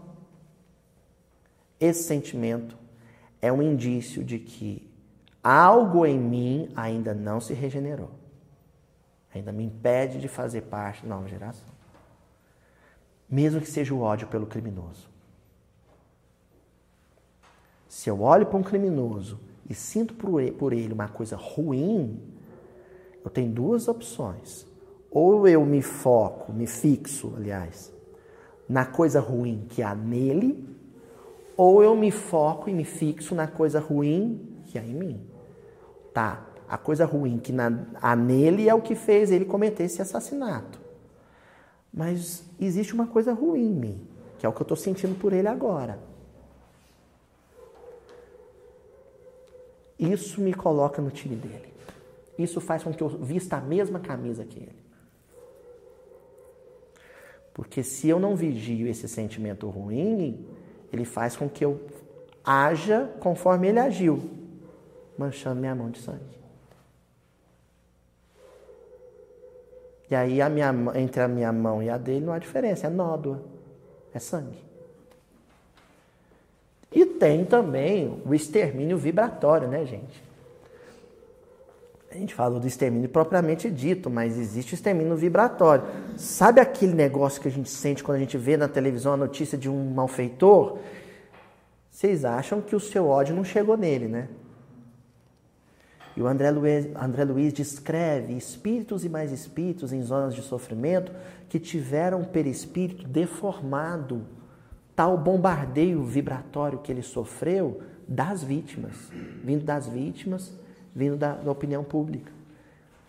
esse 1.82 2.04
sentimento 2.04 2.78
é 3.42 3.52
um 3.52 3.62
indício 3.62 4.24
de 4.24 4.40
que 4.40 4.90
algo 5.44 6.06
em 6.06 6.18
mim 6.18 6.72
ainda 6.78 7.14
não 7.14 7.42
se 7.42 7.54
regenerou. 7.54 8.12
Ainda 9.36 9.52
me 9.52 9.66
impede 9.66 10.18
de 10.22 10.30
fazer 10.30 10.62
parte 10.62 11.04
da 11.04 11.10
nova 11.10 11.28
geração. 11.28 11.76
Mesmo 13.30 13.60
que 13.60 13.68
seja 13.68 13.94
o 13.94 14.00
ódio 14.00 14.30
pelo 14.30 14.46
criminoso. 14.48 15.17
Se 17.88 18.10
eu 18.10 18.22
olho 18.22 18.46
para 18.46 18.58
um 18.58 18.64
criminoso 18.64 19.40
e 19.70 19.74
sinto 19.74 20.14
por 20.14 20.74
ele 20.74 20.94
uma 20.94 21.08
coisa 21.08 21.36
ruim, 21.36 22.20
eu 23.24 23.30
tenho 23.30 23.52
duas 23.52 23.88
opções. 23.88 24.66
ou 25.10 25.48
eu 25.48 25.66
me 25.66 25.82
foco, 25.82 26.52
me 26.52 26.68
fixo, 26.68 27.34
aliás, 27.36 27.92
na 28.70 28.86
coisa 28.86 29.20
ruim 29.20 29.66
que 29.70 29.82
há 29.82 29.96
nele, 29.96 30.68
ou 31.56 31.82
eu 31.82 31.96
me 31.96 32.12
foco 32.12 32.70
e 32.70 32.74
me 32.74 32.84
fixo 32.84 33.34
na 33.34 33.48
coisa 33.48 33.80
ruim 33.80 34.40
que 34.66 34.78
há 34.78 34.84
em 34.84 34.94
mim. 34.94 35.22
Tá, 36.14 36.46
a 36.68 36.78
coisa 36.78 37.06
ruim 37.06 37.40
que 37.40 37.52
na, 37.52 37.88
há 38.02 38.16
nele 38.16 38.70
é 38.70 38.76
o 38.76 38.82
que 38.82 38.94
fez 38.94 39.32
ele 39.32 39.46
cometer 39.46 39.86
esse 39.86 40.02
assassinato. 40.02 40.80
Mas 41.92 42.44
existe 42.60 42.94
uma 42.94 43.08
coisa 43.08 43.34
ruim 43.34 43.72
em 43.72 43.74
mim, 43.74 44.08
que 44.38 44.46
é 44.46 44.50
o 44.50 44.54
que 44.54 44.62
eu 44.62 44.66
estou 44.66 44.78
sentindo 44.78 45.18
por 45.18 45.34
ele 45.34 45.48
agora. 45.48 46.00
Isso 50.00 50.40
me 50.42 50.54
coloca 50.54 51.02
no 51.02 51.10
time 51.10 51.36
dele. 51.36 51.74
Isso 52.38 52.62
faz 52.62 52.84
com 52.84 52.94
que 52.94 53.02
eu 53.02 53.10
vista 53.10 53.58
a 53.58 53.62
mesma 53.62 54.00
camisa 54.00 54.46
que 54.46 54.60
ele. 54.60 54.88
Porque 57.54 57.82
se 57.82 58.08
eu 58.08 58.20
não 58.20 58.36
vigio 58.36 58.88
esse 58.88 59.08
sentimento 59.08 59.68
ruim, 59.68 60.46
ele 60.94 61.06
faz 61.06 61.36
com 61.36 61.50
que 61.50 61.66
eu 61.66 61.82
haja 62.44 63.12
conforme 63.20 63.70
ele 63.70 63.80
agiu, 63.80 64.30
manchando 65.18 65.60
minha 65.60 65.74
mão 65.74 65.90
de 65.90 66.00
sangue. 66.00 66.38
E 70.10 70.16
aí 70.16 70.42
a 70.42 70.48
minha, 70.48 70.72
entre 70.96 71.22
a 71.22 71.28
minha 71.28 71.52
mão 71.52 71.82
e 71.82 71.90
a 71.90 71.98
dele 71.98 72.26
não 72.26 72.32
há 72.32 72.40
diferença, 72.40 72.86
é 72.86 72.90
nódoa, 72.90 73.44
é 74.14 74.20
sangue. 74.20 74.67
E 76.98 77.06
tem 77.06 77.46
também 77.46 78.20
o 78.26 78.34
extermínio 78.34 78.98
vibratório, 78.98 79.68
né, 79.68 79.86
gente? 79.86 80.24
A 82.10 82.16
gente 82.16 82.34
falou 82.34 82.60
do 82.60 82.66
extermínio 82.66 83.08
propriamente 83.08 83.70
dito, 83.70 84.10
mas 84.10 84.36
existe 84.36 84.74
o 84.74 84.76
extermínio 84.76 85.16
vibratório. 85.16 85.86
Sabe 86.18 86.60
aquele 86.60 86.96
negócio 86.96 87.40
que 87.40 87.48
a 87.48 87.52
gente 87.52 87.70
sente 87.70 88.04
quando 88.04 88.16
a 88.16 88.20
gente 88.20 88.36
vê 88.36 88.58
na 88.58 88.68
televisão 88.68 89.14
a 89.14 89.18
notícia 89.18 89.56
de 89.56 89.70
um 89.70 89.94
malfeitor? 89.94 90.80
Vocês 91.92 92.26
acham 92.26 92.62
que 92.62 92.76
o 92.76 92.80
seu 92.80 93.06
ódio 93.06 93.36
não 93.36 93.44
chegou 93.44 93.78
nele, 93.78 94.08
né? 94.08 94.28
E 96.16 96.22
o 96.24 96.26
André 96.26 96.50
Luiz, 96.50 96.88
André 96.96 97.26
Luiz 97.26 97.54
descreve 97.54 98.36
espíritos 98.36 99.06
e 99.06 99.10
mais 99.10 99.32
espíritos 99.32 99.94
em 99.94 100.02
zonas 100.02 100.34
de 100.34 100.42
sofrimento 100.42 101.12
que 101.48 101.60
tiveram 101.60 102.22
o 102.22 102.26
perispírito 102.26 103.08
deformado 103.08 104.26
tal 104.98 105.16
bombardeio 105.16 106.04
vibratório 106.04 106.80
que 106.80 106.92
ele 106.92 107.04
sofreu 107.04 107.84
das 108.08 108.44
vítimas, 108.44 108.96
vindo 109.44 109.64
das 109.64 109.88
vítimas, 109.88 110.52
vindo 110.96 111.16
da, 111.16 111.36
da 111.36 111.52
opinião 111.52 111.84
pública. 111.84 112.32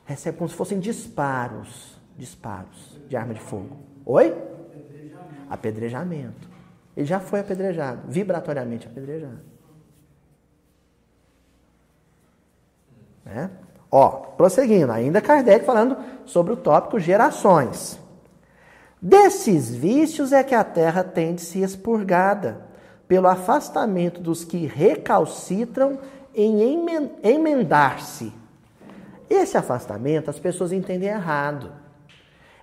Recebe 0.05 0.37
como 0.37 0.51
se 0.51 0.55
fossem 0.55 0.79
disparos, 0.79 1.99
disparos 2.15 3.01
de 3.09 3.17
arma 3.17 3.33
de 3.33 3.41
fogo. 3.41 3.79
Oi? 4.05 4.27
Apedrejamento. 4.29 5.47
apedrejamento. 5.49 6.49
Ele 6.95 7.07
já 7.07 7.21
foi 7.21 7.41
apedrejado, 7.41 8.03
vibratoriamente 8.07 8.87
apedrejado. 8.87 9.41
Né? 13.25 13.51
Ó, 13.91 14.09
prosseguindo, 14.37 14.93
ainda 14.93 15.23
Kardec 15.23 15.65
falando 15.65 15.97
sobre 16.27 16.53
o 16.53 16.57
tópico 16.57 17.01
gerações. 17.01 17.99
Desses 19.01 19.71
vícios 19.71 20.33
é 20.33 20.43
que 20.43 20.55
a 20.55 20.65
terra 20.65 21.05
tem 21.05 21.35
de 21.35 21.41
ser 21.41 21.61
expurgada, 21.61 22.67
pelo 23.07 23.27
afastamento 23.27 24.21
dos 24.21 24.45
que 24.45 24.67
recalcitram 24.67 25.99
em 26.35 26.61
emendar-se. 27.23 28.33
Esse 29.31 29.57
afastamento 29.57 30.29
as 30.29 30.39
pessoas 30.39 30.73
entendem 30.73 31.09
errado. 31.09 31.73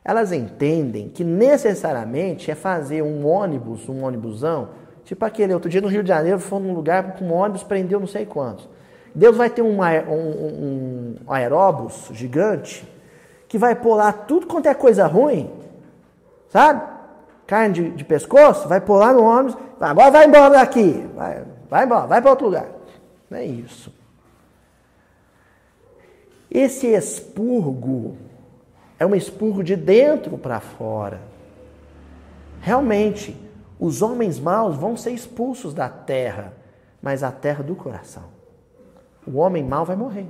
Elas 0.03 0.31
entendem 0.31 1.09
que 1.09 1.23
necessariamente 1.23 2.51
é 2.51 2.55
fazer 2.55 3.01
um 3.01 3.25
ônibus, 3.25 3.89
um 3.89 4.03
ônibusão, 4.03 4.69
tipo 5.03 5.25
aquele 5.25 5.53
outro 5.53 5.69
dia 5.69 5.81
no 5.81 5.87
Rio 5.87 6.03
de 6.03 6.09
Janeiro, 6.09 6.39
foi 6.39 6.59
num 6.59 6.75
lugar 6.75 7.15
com 7.15 7.25
um 7.25 7.33
ônibus, 7.33 7.63
prendeu 7.63 7.99
não 7.99 8.07
sei 8.07 8.25
quantos. 8.25 8.69
Deus 9.15 9.35
vai 9.35 9.49
ter 9.49 9.63
um, 9.63 9.81
um, 9.81 11.15
um 11.25 11.31
aeróbus 11.31 12.09
gigante 12.11 12.87
que 13.47 13.57
vai 13.57 13.75
lá 13.83 14.11
tudo 14.11 14.45
quanto 14.45 14.67
é 14.67 14.73
coisa 14.75 15.07
ruim 15.07 15.64
sabe? 16.55 16.81
Carne 17.45 17.73
de, 17.73 17.91
de 17.91 18.05
pescoço, 18.05 18.69
vai 18.69 18.79
pular 18.79 19.13
no 19.13 19.21
ônibus, 19.21 19.57
agora 19.77 20.09
vai 20.09 20.25
embora 20.25 20.51
daqui, 20.51 21.05
vai, 21.13 21.43
vai 21.69 21.83
embora, 21.83 22.07
vai 22.07 22.21
para 22.21 22.31
outro 22.31 22.45
lugar. 22.45 22.67
Não 23.29 23.37
é 23.37 23.43
isso. 23.43 23.93
Esse 26.49 26.87
expurgo 26.87 28.15
é 28.97 29.05
um 29.05 29.13
expurgo 29.13 29.61
de 29.61 29.75
dentro 29.75 30.37
para 30.37 30.61
fora. 30.61 31.19
Realmente, 32.61 33.37
os 33.77 34.01
homens 34.01 34.39
maus 34.39 34.77
vão 34.77 34.95
ser 34.95 35.11
expulsos 35.11 35.73
da 35.73 35.89
terra, 35.89 36.53
mas 37.01 37.21
a 37.21 37.33
terra 37.33 37.63
do 37.63 37.75
coração. 37.75 38.23
O 39.27 39.39
homem 39.39 39.61
mau 39.61 39.83
vai 39.83 39.97
morrer. 39.97 40.27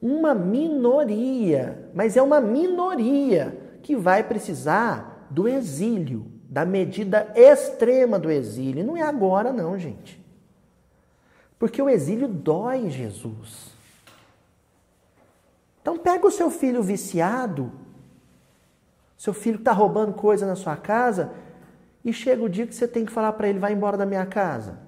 Uma 0.00 0.34
minoria, 0.34 1.90
mas 1.92 2.16
é 2.16 2.22
uma 2.22 2.40
minoria 2.40 3.63
que 3.84 3.94
vai 3.94 4.24
precisar 4.24 5.28
do 5.28 5.46
exílio, 5.46 6.26
da 6.48 6.64
medida 6.64 7.30
extrema 7.36 8.18
do 8.18 8.30
exílio. 8.30 8.82
Não 8.82 8.96
é 8.96 9.02
agora, 9.02 9.52
não, 9.52 9.78
gente. 9.78 10.18
Porque 11.58 11.82
o 11.82 11.88
exílio 11.88 12.26
dói 12.26 12.88
Jesus. 12.88 13.74
Então 15.82 15.98
pega 15.98 16.26
o 16.26 16.30
seu 16.30 16.50
filho 16.50 16.82
viciado, 16.82 17.70
seu 19.18 19.34
filho 19.34 19.58
está 19.58 19.72
roubando 19.72 20.14
coisa 20.14 20.46
na 20.46 20.56
sua 20.56 20.76
casa, 20.76 21.30
e 22.02 22.10
chega 22.10 22.42
o 22.42 22.48
dia 22.48 22.66
que 22.66 22.74
você 22.74 22.88
tem 22.88 23.04
que 23.04 23.12
falar 23.12 23.34
para 23.34 23.48
ele, 23.48 23.58
vai 23.58 23.74
embora 23.74 23.98
da 23.98 24.06
minha 24.06 24.24
casa. 24.24 24.78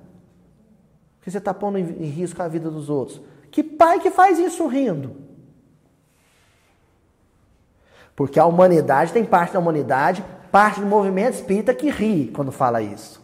Porque 1.18 1.30
você 1.30 1.36
está 1.36 1.52
pondo 1.52 1.76
em 1.76 2.06
risco 2.06 2.42
a 2.42 2.48
vida 2.48 2.70
dos 2.70 2.88
outros. 2.88 3.20
Que 3.50 3.62
pai 3.62 4.00
que 4.00 4.10
faz 4.10 4.38
isso 4.38 4.66
rindo? 4.66 5.25
Porque 8.16 8.40
a 8.40 8.46
humanidade 8.46 9.12
tem 9.12 9.24
parte 9.24 9.52
da 9.52 9.58
humanidade, 9.58 10.24
parte 10.50 10.80
do 10.80 10.86
movimento 10.86 11.34
espírita 11.34 11.74
que 11.74 11.90
ri 11.90 12.32
quando 12.34 12.50
fala 12.50 12.80
isso. 12.80 13.22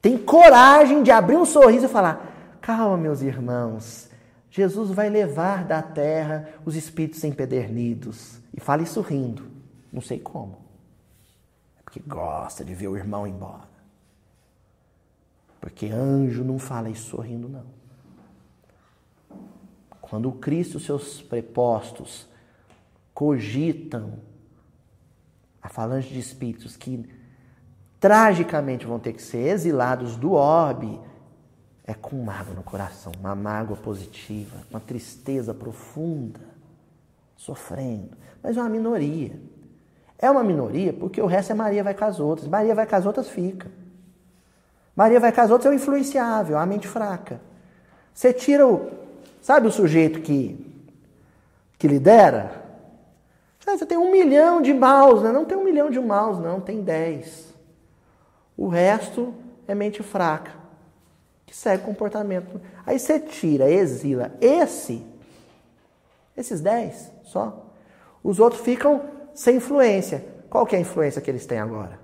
Tem 0.00 0.16
coragem 0.16 1.02
de 1.02 1.10
abrir 1.10 1.36
um 1.36 1.44
sorriso 1.44 1.84
e 1.84 1.88
falar: 1.88 2.58
calma, 2.62 2.96
meus 2.96 3.20
irmãos, 3.20 4.08
Jesus 4.50 4.90
vai 4.90 5.10
levar 5.10 5.64
da 5.64 5.82
terra 5.82 6.48
os 6.64 6.74
espíritos 6.74 7.22
empedernidos. 7.22 8.40
E 8.56 8.60
fala 8.60 8.82
isso 8.82 9.02
rindo. 9.02 9.44
Não 9.92 10.00
sei 10.00 10.18
como. 10.18 10.56
É 11.78 11.82
porque 11.84 12.00
gosta 12.00 12.64
de 12.64 12.74
ver 12.74 12.88
o 12.88 12.96
irmão 12.96 13.26
embora. 13.26 13.68
Porque 15.60 15.86
anjo 15.86 16.42
não 16.42 16.58
fala 16.58 16.88
isso 16.88 17.10
sorrindo, 17.10 17.48
não. 17.48 17.66
Quando 20.00 20.28
o 20.28 20.32
Cristo, 20.32 20.78
e 20.78 20.80
seus 20.80 21.20
prepostos, 21.20 22.26
cogitam 23.20 24.14
a 25.60 25.68
falange 25.68 26.08
de 26.08 26.18
espíritos 26.18 26.74
que 26.74 27.06
tragicamente 28.00 28.86
vão 28.86 28.98
ter 28.98 29.12
que 29.12 29.20
ser 29.20 29.46
exilados 29.46 30.16
do 30.16 30.32
orbe, 30.32 30.98
é 31.86 31.92
com 31.92 32.16
mágoa 32.24 32.54
no 32.54 32.62
coração, 32.62 33.12
uma 33.20 33.34
mágoa 33.34 33.76
positiva, 33.76 34.56
uma 34.70 34.80
tristeza 34.80 35.52
profunda, 35.52 36.40
sofrendo. 37.36 38.16
Mas 38.42 38.56
é 38.56 38.60
uma 38.62 38.70
minoria. 38.70 39.38
É 40.18 40.30
uma 40.30 40.42
minoria 40.42 40.94
porque 40.94 41.20
o 41.20 41.26
resto 41.26 41.52
é 41.52 41.54
Maria 41.54 41.84
vai 41.84 41.92
com 41.92 42.06
as 42.06 42.18
outras. 42.18 42.48
Maria 42.48 42.74
vai 42.74 42.86
com 42.86 42.96
as 42.96 43.04
outras, 43.04 43.28
fica. 43.28 43.70
Maria 44.96 45.20
vai 45.20 45.30
com 45.30 45.42
as 45.42 45.50
outras 45.50 45.70
é 45.70 45.74
o 45.74 45.78
influenciável, 45.78 46.56
a 46.56 46.64
mente 46.64 46.88
fraca. 46.88 47.38
Você 48.14 48.32
tira 48.32 48.66
o. 48.66 48.90
Sabe 49.42 49.66
o 49.66 49.70
sujeito 49.70 50.22
que, 50.22 50.58
que 51.78 51.86
lidera? 51.86 52.59
Você 53.76 53.86
tem 53.86 53.98
um 53.98 54.10
milhão 54.10 54.60
de 54.60 54.72
maus, 54.72 55.22
né? 55.22 55.32
Não 55.32 55.44
tem 55.44 55.56
um 55.56 55.64
milhão 55.64 55.90
de 55.90 56.00
maus, 56.00 56.38
não, 56.38 56.60
tem 56.60 56.82
dez. 56.82 57.52
O 58.56 58.68
resto 58.68 59.34
é 59.66 59.74
mente 59.74 60.02
fraca, 60.02 60.52
que 61.46 61.56
segue 61.56 61.84
comportamento. 61.84 62.60
Aí 62.84 62.98
você 62.98 63.18
tira, 63.18 63.70
exila 63.70 64.32
esse, 64.40 65.04
esses 66.36 66.60
dez 66.60 67.10
só. 67.22 67.66
Os 68.22 68.38
outros 68.38 68.62
ficam 68.62 69.02
sem 69.34 69.56
influência. 69.56 70.24
Qual 70.50 70.66
que 70.66 70.74
é 70.74 70.78
a 70.78 70.82
influência 70.82 71.22
que 71.22 71.30
eles 71.30 71.46
têm 71.46 71.58
agora? 71.58 71.98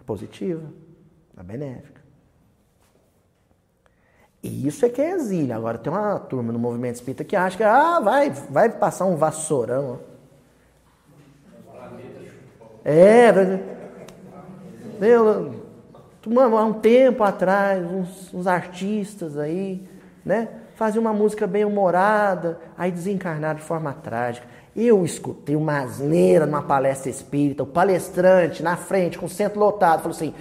A 0.00 0.04
positiva, 0.04 0.68
a 1.36 1.42
benéfica. 1.42 2.02
E 4.42 4.66
isso 4.66 4.84
é 4.84 4.88
que 4.88 5.00
é 5.00 5.10
exílio. 5.10 5.54
Agora 5.54 5.78
tem 5.78 5.92
uma 5.92 6.18
turma 6.18 6.52
no 6.52 6.58
movimento 6.58 6.96
espírita 6.96 7.24
que 7.24 7.36
acha 7.36 7.56
que 7.56 7.62
ah, 7.62 8.00
vai, 8.00 8.30
vai 8.30 8.68
passar 8.68 9.06
um 9.06 9.16
vassourão. 9.16 10.00
É, 12.84 13.30
eu, 15.00 15.54
há 16.40 16.64
um 16.64 16.72
tempo 16.74 17.22
atrás, 17.22 17.84
uns, 17.84 18.32
uns 18.34 18.46
artistas 18.46 19.38
aí, 19.38 19.86
né? 20.24 20.48
fazia 20.74 21.00
uma 21.00 21.12
música 21.12 21.46
bem 21.46 21.64
humorada, 21.64 22.58
aí 22.76 22.90
desencarnaram 22.90 23.58
de 23.58 23.64
forma 23.64 23.92
trágica. 23.92 24.46
Eu 24.74 25.04
escutei 25.04 25.54
uma 25.54 25.80
asneira 25.80 26.46
numa 26.46 26.62
palestra 26.62 27.10
espírita, 27.10 27.62
o 27.62 27.66
palestrante 27.66 28.62
na 28.62 28.76
frente, 28.76 29.18
com 29.18 29.26
o 29.26 29.28
centro 29.28 29.60
lotado, 29.60 29.98
falou 30.00 30.16
assim: 30.16 30.34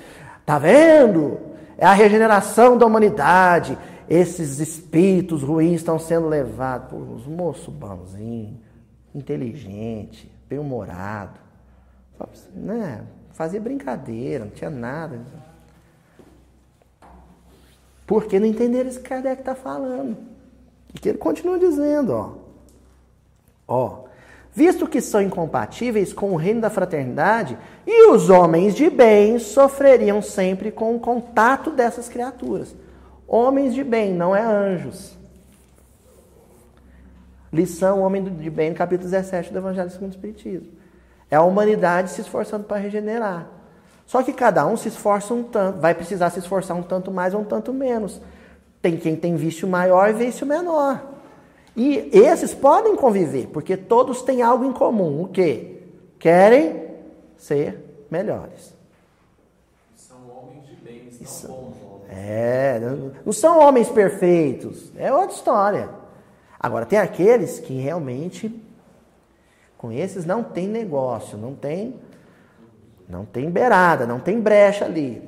tá 0.46 0.58
vendo? 0.58 1.38
É 1.78 1.86
a 1.86 1.94
regeneração 1.94 2.78
da 2.78 2.86
humanidade. 2.86 3.78
Esses 4.10 4.60
espíritos 4.60 5.42
ruins 5.42 5.76
estão 5.76 5.98
sendo 6.00 6.28
levados 6.28 6.90
por 6.90 7.02
uns 7.02 7.26
moços 7.26 7.74
bonzinhos, 7.74 8.60
inteligente, 9.14 10.32
bem-humorado. 10.50 11.40
Né? 12.54 13.04
Fazia 13.34 13.60
brincadeira, 13.60 14.46
não 14.46 14.52
tinha 14.52 14.70
nada. 14.70 15.20
Porque 18.06 18.40
não 18.40 18.48
entenderam 18.48 18.90
isso 18.90 19.00
que 19.00 19.10
Kardec 19.10 19.42
está 19.42 19.56
falando. 19.56 20.18
E 20.94 21.00
que 21.00 21.10
ele 21.10 21.18
continua 21.18 21.58
dizendo, 21.58 22.14
ó. 22.14 22.34
Ó, 23.68 24.04
visto 24.54 24.86
que 24.86 25.00
são 25.00 25.22
incompatíveis 25.22 26.12
com 26.12 26.34
o 26.34 26.36
reino 26.36 26.60
da 26.60 26.70
fraternidade, 26.70 27.58
e 27.88 28.10
os 28.12 28.30
homens 28.30 28.76
de 28.76 28.90
bem 28.90 29.40
sofreriam 29.40 30.22
sempre 30.22 30.72
com 30.72 30.96
o 30.96 31.00
contato 31.00 31.72
dessas 31.72 32.10
criaturas. 32.10 32.76
Homens 33.26 33.74
de 33.74 33.84
bem, 33.84 34.14
não 34.14 34.36
é 34.36 34.44
anjos. 34.44 35.18
Lição 37.52 38.02
Homem 38.02 38.24
de 38.24 38.50
Bem, 38.50 38.74
capítulo 38.74 39.10
17 39.10 39.52
do 39.52 39.60
Evangelho 39.60 39.90
segundo 39.90 40.12
o 40.12 40.16
Espiritismo. 40.16 40.81
É 41.32 41.38
a 41.38 41.42
humanidade 41.42 42.12
se 42.12 42.22
esforçando 42.22 42.66
para 42.66 42.78
regenerar. 42.78 43.48
Só 44.06 44.22
que 44.22 44.34
cada 44.34 44.68
um 44.68 44.76
se 44.76 44.90
esforça 44.90 45.34
um 45.34 45.42
tanto, 45.42 45.80
vai 45.80 45.96
precisar 45.96 46.30
se 46.30 46.40
esforçar 46.40 46.76
um 46.76 46.84
tanto 46.84 47.10
mais 47.10 47.34
ou 47.34 47.40
um 47.40 47.46
tanto 47.46 47.72
menos. 47.72 48.22
Tem 48.82 48.98
quem 48.98 49.16
tem 49.16 49.38
vício 49.38 49.66
maior 49.66 50.10
e 50.10 50.14
vício 50.14 50.46
menor. 50.46 51.02
E 51.76 52.10
esses 52.12 52.54
podem 52.54 52.96
conviver, 52.98 53.48
porque 53.48 53.78
todos 53.78 54.22
têm 54.22 54.42
algo 54.42 54.66
em 54.66 54.74
comum. 54.74 55.24
O 55.24 55.28
quê? 55.30 55.78
Querem 56.20 56.92
ser 57.38 58.06
melhores. 58.12 58.76
São 59.96 60.18
homens 60.30 60.68
de 60.68 60.76
bem, 60.76 61.10
são 61.24 61.50
bons 61.50 61.78
homens. 61.82 62.10
É, 62.10 62.82
não 63.26 63.32
são 63.32 63.60
homens 63.60 63.88
perfeitos. 63.88 64.92
É 64.98 65.14
outra 65.14 65.36
história. 65.36 65.90
Agora, 66.60 66.86
tem 66.86 67.00
aqueles 67.00 67.60
que 67.60 67.74
realmente, 67.80 68.50
com 69.82 69.92
esses, 69.92 70.28
não 70.28 70.44
tem 70.44 70.68
negócio, 70.68 71.36
não 71.36 71.56
tem, 71.56 72.00
não 73.10 73.26
tem 73.26 73.50
beirada, 73.50 74.06
não 74.06 74.20
tem 74.20 74.40
brecha 74.40 74.86
ali. 74.86 75.28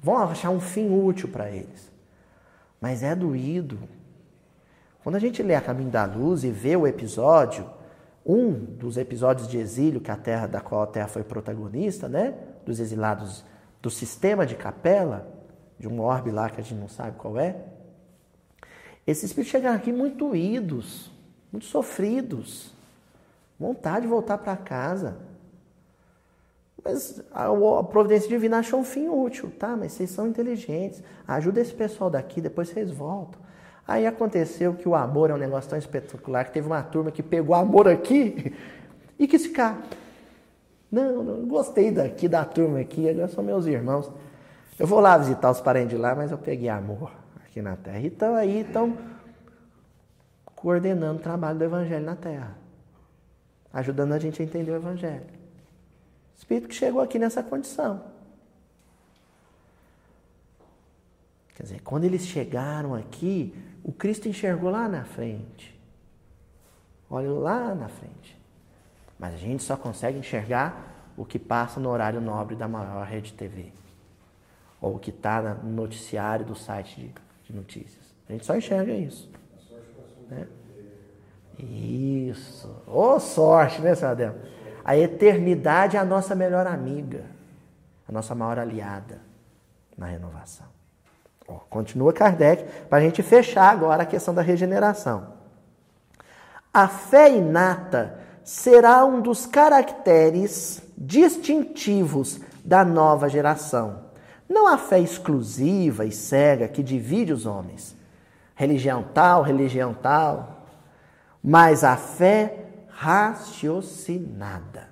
Vão 0.00 0.18
achar 0.18 0.50
um 0.50 0.60
fim 0.60 0.88
útil 0.88 1.28
para 1.28 1.50
eles. 1.50 1.90
Mas 2.80 3.02
é 3.02 3.12
doído. 3.12 3.76
Quando 5.02 5.16
a 5.16 5.18
gente 5.18 5.42
lê 5.42 5.56
A 5.56 5.60
Caminho 5.60 5.90
da 5.90 6.04
Luz 6.04 6.44
e 6.44 6.50
vê 6.52 6.76
o 6.76 6.86
episódio, 6.86 7.68
um 8.24 8.52
dos 8.52 8.96
episódios 8.96 9.48
de 9.48 9.58
exílio 9.58 10.00
que 10.00 10.12
a 10.12 10.16
terra 10.16 10.46
da 10.46 10.60
qual 10.60 10.82
a 10.82 10.86
Terra 10.86 11.08
foi 11.08 11.24
protagonista, 11.24 12.08
né, 12.08 12.34
dos 12.64 12.78
exilados 12.78 13.44
do 13.82 13.90
sistema 13.90 14.46
de 14.46 14.54
capela, 14.54 15.26
de 15.76 15.88
um 15.88 16.00
orbe 16.00 16.30
lá 16.30 16.48
que 16.48 16.60
a 16.60 16.62
gente 16.62 16.78
não 16.78 16.88
sabe 16.88 17.16
qual 17.18 17.36
é, 17.36 17.56
esses 19.04 19.24
espíritos 19.24 19.50
chegaram 19.50 19.76
aqui 19.76 19.92
muito 19.92 20.36
idos, 20.36 21.10
muito 21.50 21.66
sofridos, 21.66 22.78
vontade 23.60 24.02
de 24.02 24.08
voltar 24.08 24.38
para 24.38 24.56
casa. 24.56 25.18
Mas 26.82 27.22
a, 27.30 27.48
a, 27.48 27.84
providência 27.84 28.26
divina 28.26 28.58
achou 28.58 28.80
um 28.80 28.84
fim 28.84 29.06
útil, 29.08 29.52
tá? 29.58 29.76
Mas 29.76 29.92
vocês 29.92 30.10
são 30.10 30.26
inteligentes, 30.26 31.02
ajuda 31.28 31.60
esse 31.60 31.74
pessoal 31.74 32.08
daqui, 32.08 32.40
depois 32.40 32.70
vocês 32.70 32.90
voltam. 32.90 33.38
Aí 33.86 34.06
aconteceu 34.06 34.72
que 34.72 34.88
o 34.88 34.94
amor 34.94 35.28
é 35.28 35.34
um 35.34 35.38
negócio 35.38 35.68
tão 35.68 35.78
espetacular 35.78 36.44
que 36.46 36.52
teve 36.52 36.66
uma 36.66 36.82
turma 36.82 37.10
que 37.10 37.22
pegou 37.22 37.54
amor 37.54 37.86
aqui 37.86 38.54
e 39.18 39.28
quis 39.28 39.44
ficar. 39.44 39.78
Não, 40.90 41.22
não 41.22 41.46
gostei 41.46 41.90
daqui, 41.90 42.28
da 42.28 42.44
turma 42.44 42.80
aqui, 42.80 43.08
agora 43.10 43.28
são 43.28 43.44
meus 43.44 43.66
irmãos. 43.66 44.10
Eu 44.78 44.86
vou 44.86 45.00
lá 45.00 45.18
visitar 45.18 45.50
os 45.50 45.60
parentes 45.60 45.90
de 45.90 45.96
lá, 45.98 46.14
mas 46.14 46.30
eu 46.30 46.38
peguei 46.38 46.70
amor 46.70 47.12
aqui 47.44 47.60
na 47.60 47.76
terra. 47.76 48.00
Então 48.00 48.34
aí 48.34 48.60
estão 48.60 48.96
coordenando 50.56 51.18
o 51.18 51.22
trabalho 51.22 51.58
do 51.58 51.64
evangelho 51.64 52.06
na 52.06 52.16
terra. 52.16 52.59
Ajudando 53.72 54.12
a 54.12 54.18
gente 54.18 54.42
a 54.42 54.44
entender 54.44 54.70
o 54.70 54.76
evangelho. 54.76 55.26
Espírito 56.36 56.68
que 56.68 56.74
chegou 56.74 57.00
aqui 57.00 57.18
nessa 57.18 57.42
condição. 57.42 58.02
Quer 61.54 61.64
dizer, 61.64 61.82
quando 61.82 62.04
eles 62.04 62.26
chegaram 62.26 62.94
aqui, 62.94 63.54
o 63.84 63.92
Cristo 63.92 64.28
enxergou 64.28 64.70
lá 64.70 64.88
na 64.88 65.04
frente. 65.04 65.78
Olha 67.08 67.30
lá 67.30 67.74
na 67.74 67.88
frente. 67.88 68.38
Mas 69.18 69.34
a 69.34 69.36
gente 69.36 69.62
só 69.62 69.76
consegue 69.76 70.18
enxergar 70.18 71.12
o 71.16 71.24
que 71.24 71.38
passa 71.38 71.78
no 71.78 71.90
horário 71.90 72.20
nobre 72.20 72.56
da 72.56 72.66
maior 72.66 73.06
rede 73.06 73.32
TV. 73.34 73.72
Ou 74.80 74.96
o 74.96 74.98
que 74.98 75.10
está 75.10 75.42
no 75.54 75.70
noticiário 75.70 76.46
do 76.46 76.54
site 76.54 77.00
de 77.00 77.30
de 77.50 77.56
notícias. 77.56 78.14
A 78.28 78.32
gente 78.32 78.46
só 78.46 78.56
enxerga 78.56 78.92
isso. 78.94 79.28
Né? 80.28 80.46
Isso. 81.64 82.68
Ô 82.86 83.14
oh, 83.14 83.20
sorte, 83.20 83.80
né, 83.80 83.94
Sadel? 83.94 84.34
A 84.84 84.96
eternidade 84.96 85.96
é 85.96 86.00
a 86.00 86.04
nossa 86.04 86.34
melhor 86.34 86.66
amiga, 86.66 87.24
a 88.08 88.12
nossa 88.12 88.34
maior 88.34 88.58
aliada 88.58 89.20
na 89.96 90.06
renovação. 90.06 90.66
Oh, 91.46 91.58
continua 91.68 92.12
Kardec, 92.12 92.64
para 92.88 92.98
a 92.98 93.00
gente 93.00 93.22
fechar 93.22 93.70
agora 93.70 94.04
a 94.04 94.06
questão 94.06 94.32
da 94.32 94.42
regeneração. 94.42 95.34
A 96.72 96.88
fé 96.88 97.30
inata 97.36 98.18
será 98.44 99.04
um 99.04 99.20
dos 99.20 99.46
caracteres 99.46 100.82
distintivos 100.96 102.40
da 102.64 102.84
nova 102.84 103.28
geração 103.28 104.10
não 104.50 104.66
a 104.66 104.76
fé 104.76 104.98
exclusiva 104.98 106.04
e 106.04 106.10
cega 106.10 106.66
que 106.66 106.82
divide 106.82 107.32
os 107.32 107.46
homens. 107.46 107.94
Religião 108.56 109.04
tal, 109.14 109.42
religião 109.42 109.94
tal. 109.94 110.59
Mas 111.42 111.84
a 111.84 111.96
fé 111.96 112.66
raciocinada. 112.88 114.90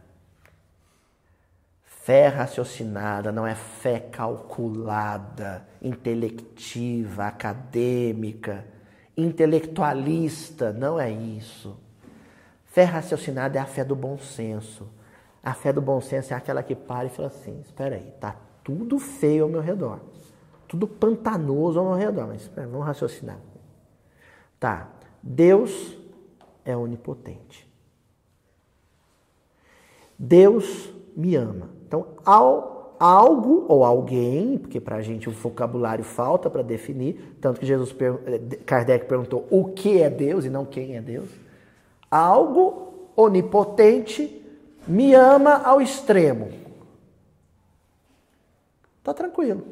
Fé 1.84 2.28
raciocinada 2.28 3.30
não 3.30 3.46
é 3.46 3.54
fé 3.54 4.00
calculada, 4.00 5.66
intelectiva, 5.82 7.26
acadêmica, 7.26 8.64
intelectualista, 9.14 10.72
não 10.72 10.98
é 10.98 11.10
isso. 11.10 11.78
Fé 12.64 12.84
raciocinada 12.84 13.58
é 13.58 13.60
a 13.60 13.66
fé 13.66 13.84
do 13.84 13.94
bom 13.94 14.16
senso. 14.16 14.88
A 15.42 15.52
fé 15.52 15.72
do 15.72 15.82
bom 15.82 16.00
senso 16.00 16.32
é 16.32 16.36
aquela 16.36 16.62
que 16.62 16.74
para 16.74 17.06
e 17.06 17.10
fala 17.10 17.28
assim: 17.28 17.60
espera 17.60 17.96
aí, 17.96 18.10
tá 18.18 18.36
tudo 18.64 18.98
feio 18.98 19.44
ao 19.44 19.50
meu 19.50 19.60
redor. 19.60 20.00
Tudo 20.66 20.86
pantanoso 20.86 21.78
ao 21.78 21.86
meu 21.86 21.94
redor. 21.94 22.28
Mas 22.28 22.50
vamos 22.54 22.86
raciocinar. 22.86 23.38
Tá. 24.60 24.88
Deus 25.22 25.97
é 26.68 26.76
onipotente. 26.76 27.66
Deus 30.18 30.92
me 31.16 31.34
ama. 31.34 31.70
Então, 31.86 32.08
ao, 32.24 32.96
algo 33.00 33.64
ou 33.68 33.84
alguém, 33.84 34.58
porque 34.58 34.78
para 34.78 34.96
a 34.96 35.00
gente 35.00 35.30
o 35.30 35.32
vocabulário 35.32 36.04
falta 36.04 36.50
para 36.50 36.62
definir, 36.62 37.38
tanto 37.40 37.58
que 37.58 37.66
Jesus 37.66 37.94
Kardec 38.66 39.06
perguntou 39.06 39.46
o 39.50 39.72
que 39.72 40.02
é 40.02 40.10
Deus 40.10 40.44
e 40.44 40.50
não 40.50 40.66
quem 40.66 40.96
é 40.96 41.00
Deus. 41.00 41.30
Algo 42.10 43.10
onipotente 43.16 44.44
me 44.86 45.14
ama 45.14 45.62
ao 45.62 45.80
extremo. 45.80 46.50
Está 48.98 49.14
tranquilo. 49.14 49.64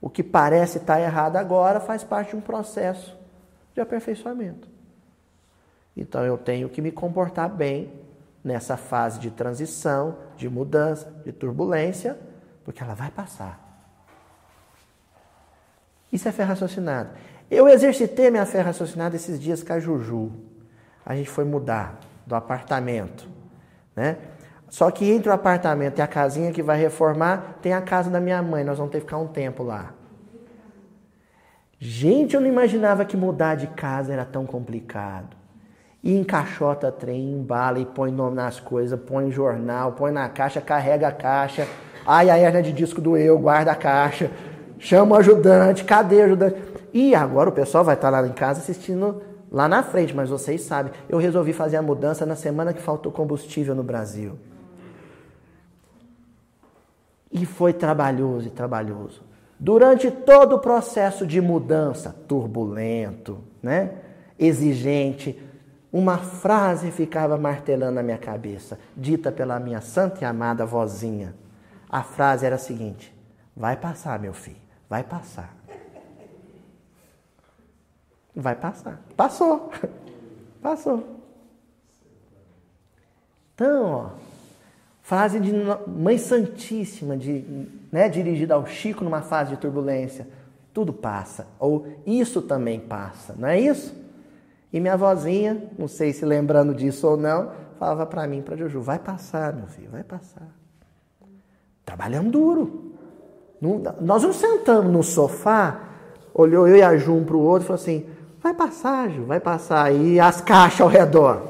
O 0.00 0.10
que 0.10 0.22
parece 0.22 0.78
estar 0.78 0.96
tá 0.96 1.00
errado 1.00 1.36
agora 1.36 1.78
faz 1.78 2.02
parte 2.02 2.30
de 2.30 2.36
um 2.36 2.40
processo 2.40 3.23
de 3.74 3.80
aperfeiçoamento. 3.80 4.68
Então 5.96 6.24
eu 6.24 6.38
tenho 6.38 6.68
que 6.68 6.80
me 6.80 6.90
comportar 6.90 7.48
bem 7.48 7.92
nessa 8.42 8.76
fase 8.76 9.18
de 9.18 9.30
transição, 9.30 10.18
de 10.36 10.48
mudança, 10.48 11.10
de 11.24 11.32
turbulência, 11.32 12.18
porque 12.64 12.82
ela 12.82 12.94
vai 12.94 13.10
passar. 13.10 13.60
Isso 16.12 16.28
é 16.28 16.32
fé 16.32 16.44
raciocinada. 16.44 17.10
Eu 17.50 17.68
exercitei 17.68 18.30
minha 18.30 18.46
fé 18.46 18.60
raciocinada 18.60 19.16
esses 19.16 19.40
dias 19.40 19.62
com 19.62 19.72
a 19.72 19.80
Juju. 19.80 20.30
A 21.04 21.14
gente 21.14 21.28
foi 21.28 21.44
mudar 21.44 21.98
do 22.26 22.34
apartamento, 22.34 23.28
né? 23.94 24.16
Só 24.68 24.90
que 24.90 25.08
entre 25.10 25.28
o 25.28 25.32
apartamento 25.32 25.98
e 25.98 26.02
a 26.02 26.06
casinha 26.06 26.50
que 26.50 26.62
vai 26.62 26.76
reformar, 26.76 27.58
tem 27.62 27.72
a 27.72 27.80
casa 27.80 28.10
da 28.10 28.20
minha 28.20 28.42
mãe. 28.42 28.64
Nós 28.64 28.78
vamos 28.78 28.90
ter 28.90 28.98
que 28.98 29.04
ficar 29.04 29.18
um 29.18 29.28
tempo 29.28 29.62
lá. 29.62 29.94
Gente, 31.86 32.34
eu 32.34 32.40
não 32.40 32.48
imaginava 32.48 33.04
que 33.04 33.14
mudar 33.14 33.56
de 33.56 33.66
casa 33.66 34.10
era 34.10 34.24
tão 34.24 34.46
complicado. 34.46 35.36
E 36.02 36.16
encaixota 36.16 36.90
trem, 36.90 37.32
embala 37.32 37.78
e 37.78 37.84
põe 37.84 38.10
nome 38.10 38.36
nas 38.36 38.58
coisas, 38.58 38.98
põe 38.98 39.30
jornal, 39.30 39.92
põe 39.92 40.10
na 40.10 40.26
caixa, 40.30 40.62
carrega 40.62 41.08
a 41.08 41.12
caixa. 41.12 41.68
Ai, 42.06 42.30
a 42.30 42.38
hernia 42.38 42.62
de 42.62 42.72
disco 42.72 43.02
doeu, 43.02 43.38
guarda 43.38 43.72
a 43.72 43.74
caixa. 43.74 44.30
Chama 44.78 45.14
o 45.14 45.18
ajudante, 45.18 45.84
cadê 45.84 46.22
o 46.22 46.24
ajudante? 46.24 46.56
E 46.90 47.14
agora 47.14 47.50
o 47.50 47.52
pessoal 47.52 47.84
vai 47.84 47.96
estar 47.96 48.08
lá 48.08 48.26
em 48.26 48.32
casa 48.32 48.60
assistindo 48.60 49.20
lá 49.52 49.68
na 49.68 49.82
frente, 49.82 50.16
mas 50.16 50.30
vocês 50.30 50.62
sabem, 50.62 50.90
eu 51.06 51.18
resolvi 51.18 51.52
fazer 51.52 51.76
a 51.76 51.82
mudança 51.82 52.24
na 52.24 52.34
semana 52.34 52.72
que 52.72 52.80
faltou 52.80 53.12
combustível 53.12 53.74
no 53.74 53.82
Brasil. 53.82 54.38
E 57.30 57.44
foi 57.44 57.74
trabalhoso 57.74 58.48
e 58.48 58.50
trabalhoso. 58.50 59.33
Durante 59.64 60.10
todo 60.10 60.56
o 60.56 60.58
processo 60.58 61.26
de 61.26 61.40
mudança, 61.40 62.14
turbulento, 62.28 63.42
né? 63.62 63.96
exigente, 64.38 65.42
uma 65.90 66.18
frase 66.18 66.90
ficava 66.90 67.38
martelando 67.38 67.94
na 67.94 68.02
minha 68.02 68.18
cabeça, 68.18 68.78
dita 68.94 69.32
pela 69.32 69.58
minha 69.58 69.80
santa 69.80 70.20
e 70.20 70.24
amada 70.26 70.66
vozinha. 70.66 71.34
A 71.88 72.02
frase 72.02 72.44
era 72.44 72.56
a 72.56 72.58
seguinte: 72.58 73.10
Vai 73.56 73.74
passar, 73.74 74.18
meu 74.18 74.34
filho, 74.34 74.60
vai 74.86 75.02
passar. 75.02 75.56
Vai 78.36 78.56
passar. 78.56 79.00
Passou. 79.16 79.70
Passou. 80.60 81.20
Então, 83.54 83.86
ó, 83.86 84.10
frase 85.00 85.40
de 85.40 85.52
Mãe 85.86 86.18
Santíssima, 86.18 87.16
de, 87.16 87.40
né, 87.94 88.08
dirigida 88.08 88.54
ao 88.54 88.66
Chico 88.66 89.04
numa 89.04 89.22
fase 89.22 89.50
de 89.50 89.56
turbulência. 89.56 90.26
Tudo 90.72 90.92
passa. 90.92 91.46
Ou 91.60 91.86
isso 92.04 92.42
também 92.42 92.80
passa, 92.80 93.36
não 93.38 93.46
é 93.46 93.60
isso? 93.60 93.94
E 94.72 94.80
minha 94.80 94.96
vozinha, 94.96 95.70
não 95.78 95.86
sei 95.86 96.12
se 96.12 96.24
lembrando 96.24 96.74
disso 96.74 97.06
ou 97.06 97.16
não, 97.16 97.52
falava 97.78 98.04
para 98.04 98.26
mim, 98.26 98.42
para 98.42 98.56
Juju, 98.56 98.80
vai 98.80 98.98
passar, 98.98 99.52
meu 99.52 99.68
filho, 99.68 99.90
vai 99.92 100.02
passar. 100.02 100.48
Trabalhando 101.84 102.32
duro. 102.32 102.94
Nós 104.00 104.24
não 104.24 104.32
sentamos 104.32 104.92
no 104.92 105.04
sofá, 105.04 105.78
olhou 106.34 106.66
eu 106.66 106.74
e 106.74 106.82
a 106.82 106.96
Ju 106.96 107.14
um 107.14 107.24
para 107.24 107.36
o 107.36 107.40
outro 107.40 107.62
e 107.62 107.66
falou 107.68 107.80
assim, 107.80 108.06
vai 108.42 108.54
passar, 108.54 109.08
Ju, 109.08 109.24
vai 109.24 109.38
passar 109.38 109.84
aí 109.84 110.18
as 110.18 110.40
caixas 110.40 110.80
ao 110.80 110.88
redor. 110.88 111.42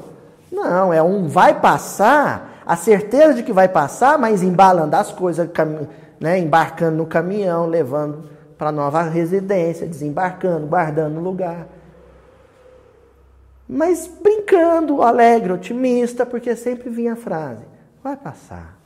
Não, 0.51 0.93
é 0.93 1.01
um 1.01 1.27
vai 1.27 1.59
passar, 1.59 2.61
a 2.67 2.75
certeza 2.75 3.33
de 3.33 3.41
que 3.41 3.51
vai 3.51 3.67
passar, 3.67 4.19
mas 4.19 4.43
embalando 4.43 4.95
as 4.95 5.11
coisas, 5.11 5.49
né, 6.19 6.39
embarcando 6.39 6.97
no 6.97 7.05
caminhão, 7.05 7.67
levando 7.67 8.29
para 8.57 8.71
nova 8.71 9.03
residência, 9.03 9.87
desembarcando, 9.87 10.67
guardando 10.67 11.15
no 11.15 11.21
lugar 11.21 11.67
mas 13.67 14.07
brincando, 14.07 15.01
alegre, 15.01 15.51
otimista, 15.51 16.25
porque 16.25 16.55
sempre 16.55 16.89
vinha 16.89 17.13
a 17.13 17.17
frase: 17.17 17.65
vai 18.03 18.15
passar. 18.15 18.79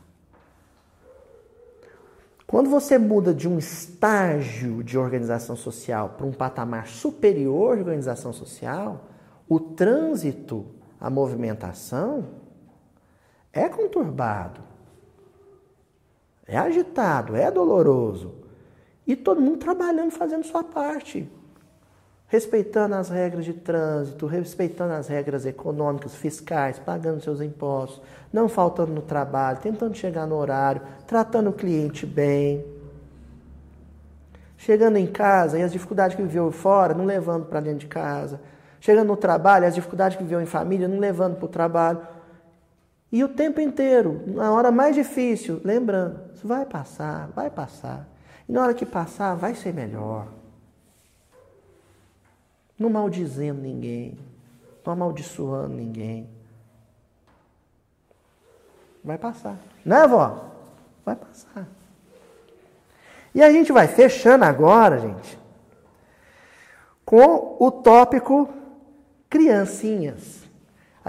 Quando 2.48 2.70
você 2.70 2.98
muda 2.98 3.34
de 3.34 3.48
um 3.48 3.60
estágio 3.60 4.84
de 4.84 4.98
organização 4.98 5.56
social 5.56 6.16
para 6.18 6.26
um 6.26 6.32
patamar 6.32 6.88
superior 6.88 7.76
de 7.76 7.84
organização 7.84 8.34
social, 8.34 9.08
o 9.48 9.60
trânsito, 9.60 10.66
a 11.00 11.10
movimentação 11.10 12.26
é 13.54 13.70
conturbado, 13.70 14.62
é 16.50 16.58
agitado, 16.58 17.36
é 17.36 17.50
doloroso. 17.50 18.34
E 19.08 19.16
todo 19.16 19.42
mundo 19.42 19.58
trabalhando, 19.58 20.12
fazendo 20.12 20.44
sua 20.46 20.64
parte 20.64 21.30
respeitando 22.30 22.94
as 22.94 23.10
regras 23.10 23.44
de 23.44 23.54
trânsito, 23.54 24.28
respeitando 24.28 24.94
as 24.94 25.08
regras 25.08 25.48
econômicas, 25.48 26.14
fiscais, 26.14 26.78
pagando 26.78 27.22
seus 27.22 27.42
impostos, 27.42 28.02
não 28.32 28.48
faltando 28.48 28.94
no 28.94 29.02
trabalho, 29.02 29.58
tentando 29.58 29.98
chegar 29.98 30.28
no 30.28 30.36
horário, 30.36 30.82
tratando 31.08 31.50
o 31.50 31.54
cliente 31.54 32.06
bem. 32.06 32.64
Chegando 34.58 34.98
em 34.98 35.08
casa 35.08 35.58
e 35.58 35.64
as 35.64 35.72
dificuldades 35.72 36.16
que 36.16 36.22
viveu 36.22 36.52
fora, 36.52 36.94
não 36.94 37.06
levando 37.06 37.46
para 37.46 37.62
dentro 37.62 37.80
de 37.80 37.88
casa. 37.88 38.40
Chegando 38.80 39.08
no 39.08 39.18
trabalho, 39.18 39.66
as 39.66 39.74
dificuldades 39.74 40.16
que 40.16 40.24
viveu 40.24 40.40
em 40.40 40.46
família, 40.46 40.88
não 40.88 41.00
levando 41.00 41.36
para 41.36 41.46
o 41.46 41.50
trabalho. 41.50 42.00
E 43.12 43.24
o 43.24 43.30
tempo 43.30 43.60
inteiro, 43.60 44.24
na 44.28 44.52
hora 44.52 44.72
mais 44.72 44.96
difícil, 44.96 45.60
lembrando, 45.64 46.20
isso 46.34 46.48
vai 46.48 46.66
passar, 46.66 47.28
vai 47.30 47.50
passar. 47.50 48.08
E 48.48 48.52
na 48.52 48.62
hora 48.62 48.74
que 48.74 48.86
passar, 48.86 49.36
vai 49.36 49.56
ser 49.56 49.74
melhor 49.74 50.28
não 52.80 52.90
maldizendo 52.90 53.62
ninguém, 53.62 54.18
não 54.86 54.94
amaldiçoando 54.94 55.76
ninguém. 55.76 56.30
Vai 59.04 59.18
passar. 59.18 59.58
Né, 59.84 60.08
vó? 60.08 60.50
Vai 61.06 61.16
passar. 61.16 61.68
E 63.36 63.44
a 63.44 63.52
gente 63.52 63.72
vai 63.72 63.88
fechando 63.88 64.46
agora, 64.46 64.98
gente, 65.00 65.38
com 67.06 67.58
o 67.60 67.70
tópico 67.70 68.50
criancinhas. 69.30 70.39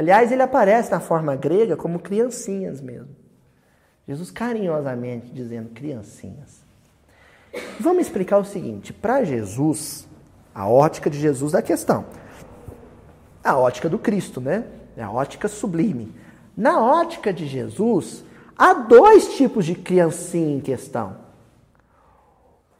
Aliás, 0.00 0.32
ele 0.32 0.40
aparece 0.40 0.90
na 0.90 0.98
forma 0.98 1.36
grega 1.36 1.76
como 1.76 1.98
criancinhas 1.98 2.80
mesmo. 2.80 3.14
Jesus 4.08 4.30
carinhosamente 4.30 5.30
dizendo 5.30 5.68
criancinhas. 5.74 6.64
Vamos 7.78 8.06
explicar 8.06 8.38
o 8.38 8.44
seguinte: 8.44 8.94
para 8.94 9.22
Jesus, 9.24 10.08
a 10.54 10.66
ótica 10.66 11.10
de 11.10 11.20
Jesus 11.20 11.52
da 11.52 11.60
questão. 11.60 12.06
A 13.44 13.58
ótica 13.58 13.90
do 13.90 13.98
Cristo, 13.98 14.40
né? 14.40 14.64
É 14.96 15.02
a 15.02 15.10
ótica 15.10 15.48
sublime. 15.48 16.14
Na 16.56 16.80
ótica 16.80 17.30
de 17.30 17.46
Jesus, 17.46 18.24
há 18.56 18.72
dois 18.72 19.34
tipos 19.34 19.66
de 19.66 19.74
criancinha 19.74 20.56
em 20.56 20.60
questão. 20.60 21.18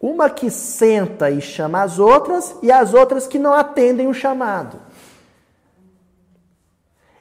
Uma 0.01 0.31
que 0.31 0.49
senta 0.49 1.31
e 1.31 1.43
chama 1.43 1.83
as 1.83 1.99
outras, 1.99 2.57
e 2.63 2.73
as 2.73 2.95
outras 2.95 3.27
que 3.27 3.39
não 3.39 3.53
atendem 3.53 4.09
o 4.09 4.15
chamado. 4.15 4.81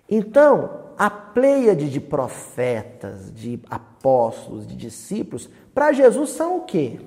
Então, 0.09 0.89
a 0.97 1.09
pleiade 1.09 1.89
de 1.89 1.99
profetas, 1.99 3.31
de 3.33 3.59
apóstolos, 3.69 4.67
de 4.67 4.75
discípulos, 4.75 5.47
para 5.73 5.93
Jesus 5.93 6.31
são 6.31 6.57
o 6.57 6.61
quê? 6.61 6.99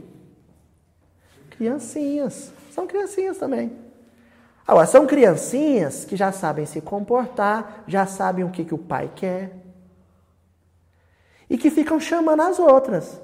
Criancinhas. 1.51 2.53
São 2.71 2.87
criancinhas 2.87 3.37
também. 3.37 3.73
Agora, 4.67 4.87
são 4.87 5.07
criancinhas 5.07 6.05
que 6.05 6.17
já 6.17 6.31
sabem 6.31 6.65
se 6.65 6.81
comportar, 6.81 7.85
já 7.87 8.07
sabem 8.07 8.45
o 8.45 8.51
que, 8.51 8.65
que 8.65 8.75
o 8.75 8.79
pai 8.79 9.11
quer. 9.15 9.57
E 11.51 11.59
que 11.59 11.71
ficam 11.71 11.99
chamando 11.99 12.41
as 12.43 12.59
outras. 12.59 13.21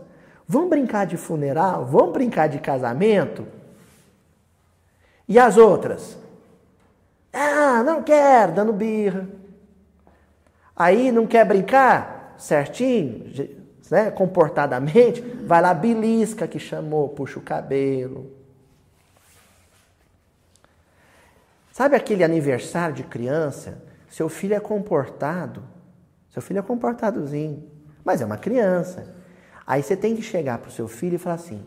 Vão 0.47 0.68
brincar 0.68 1.07
de 1.07 1.16
funeral? 1.16 1.87
Vão 1.87 2.11
brincar 2.11 2.49
de 2.49 2.59
casamento? 2.59 3.47
E 5.29 5.39
as 5.39 5.57
outras? 5.57 6.18
Ah, 7.33 7.83
não 7.85 8.03
quero, 8.03 8.53
dando 8.53 8.72
birra. 8.72 9.29
Aí 10.79 11.11
não 11.11 11.26
quer 11.26 11.45
brincar 11.45 12.37
certinho, 12.39 13.33
né, 13.91 14.12
comportadamente, 14.12 15.20
vai 15.20 15.61
lá, 15.61 15.74
belisca 15.74 16.47
que 16.47 16.61
chamou, 16.61 17.09
puxa 17.09 17.41
o 17.41 17.43
cabelo. 17.43 18.31
Sabe 21.72 21.97
aquele 21.97 22.22
aniversário 22.22 22.95
de 22.95 23.03
criança? 23.03 23.83
Seu 24.09 24.29
filho 24.29 24.55
é 24.55 24.61
comportado. 24.61 25.64
Seu 26.31 26.41
filho 26.41 26.61
é 26.61 26.62
comportadozinho, 26.62 27.68
mas 28.05 28.20
é 28.20 28.24
uma 28.24 28.37
criança. 28.37 29.14
Aí 29.66 29.83
você 29.83 29.97
tem 29.97 30.14
que 30.14 30.22
chegar 30.22 30.59
para 30.59 30.68
o 30.68 30.72
seu 30.72 30.87
filho 30.87 31.16
e 31.16 31.18
falar 31.18 31.37
assim: 31.37 31.64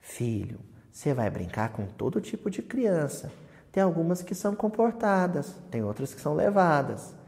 Filho, 0.00 0.60
você 0.92 1.12
vai 1.12 1.30
brincar 1.30 1.70
com 1.70 1.86
todo 1.86 2.20
tipo 2.20 2.50
de 2.50 2.62
criança. 2.62 3.32
Tem 3.72 3.82
algumas 3.82 4.22
que 4.22 4.34
são 4.34 4.54
comportadas, 4.54 5.54
tem 5.70 5.82
outras 5.82 6.14
que 6.14 6.20
são 6.20 6.34
levadas. 6.34 7.19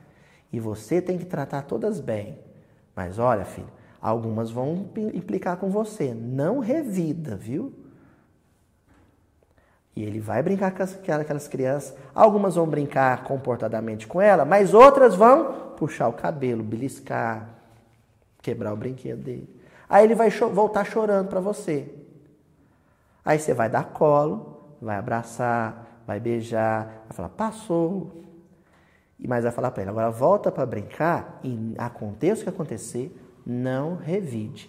E 0.52 0.60
você 0.60 1.00
tem 1.00 1.16
que 1.16 1.24
tratar 1.24 1.62
todas 1.62 1.98
bem. 1.98 2.38
Mas 2.94 3.18
olha, 3.18 3.44
filho, 3.44 3.68
algumas 4.00 4.50
vão 4.50 4.90
implicar 5.14 5.56
com 5.56 5.70
você. 5.70 6.12
Não 6.14 6.58
revida, 6.58 7.34
viu? 7.34 7.72
E 9.94 10.02
ele 10.02 10.20
vai 10.20 10.42
brincar 10.42 10.72
com 10.72 10.82
aquelas 10.82 11.48
crianças. 11.48 11.96
Algumas 12.14 12.54
vão 12.54 12.66
brincar 12.66 13.24
comportadamente 13.24 14.06
com 14.06 14.20
ela, 14.20 14.44
mas 14.44 14.74
outras 14.74 15.14
vão 15.14 15.72
puxar 15.76 16.08
o 16.08 16.12
cabelo, 16.12 16.62
beliscar, 16.62 17.48
quebrar 18.40 18.72
o 18.72 18.76
brinquedo 18.76 19.22
dele. 19.22 19.62
Aí 19.88 20.04
ele 20.04 20.14
vai 20.14 20.30
voltar 20.30 20.84
chorando 20.84 21.28
para 21.28 21.40
você. 21.40 21.92
Aí 23.24 23.38
você 23.38 23.52
vai 23.54 23.68
dar 23.68 23.84
colo, 23.84 24.76
vai 24.80 24.96
abraçar, 24.96 26.00
vai 26.06 26.18
beijar, 26.18 27.04
vai 27.06 27.16
falar, 27.16 27.28
passou. 27.30 28.22
E 29.22 29.28
mais 29.28 29.44
vai 29.44 29.52
falar 29.52 29.70
para 29.70 29.82
ele, 29.82 29.90
agora 29.90 30.10
volta 30.10 30.52
para 30.52 30.66
brincar 30.66 31.40
e 31.42 31.74
aconteça 31.78 32.40
o 32.42 32.44
que 32.44 32.50
acontecer, 32.50 33.16
não 33.46 33.94
revide. 33.94 34.68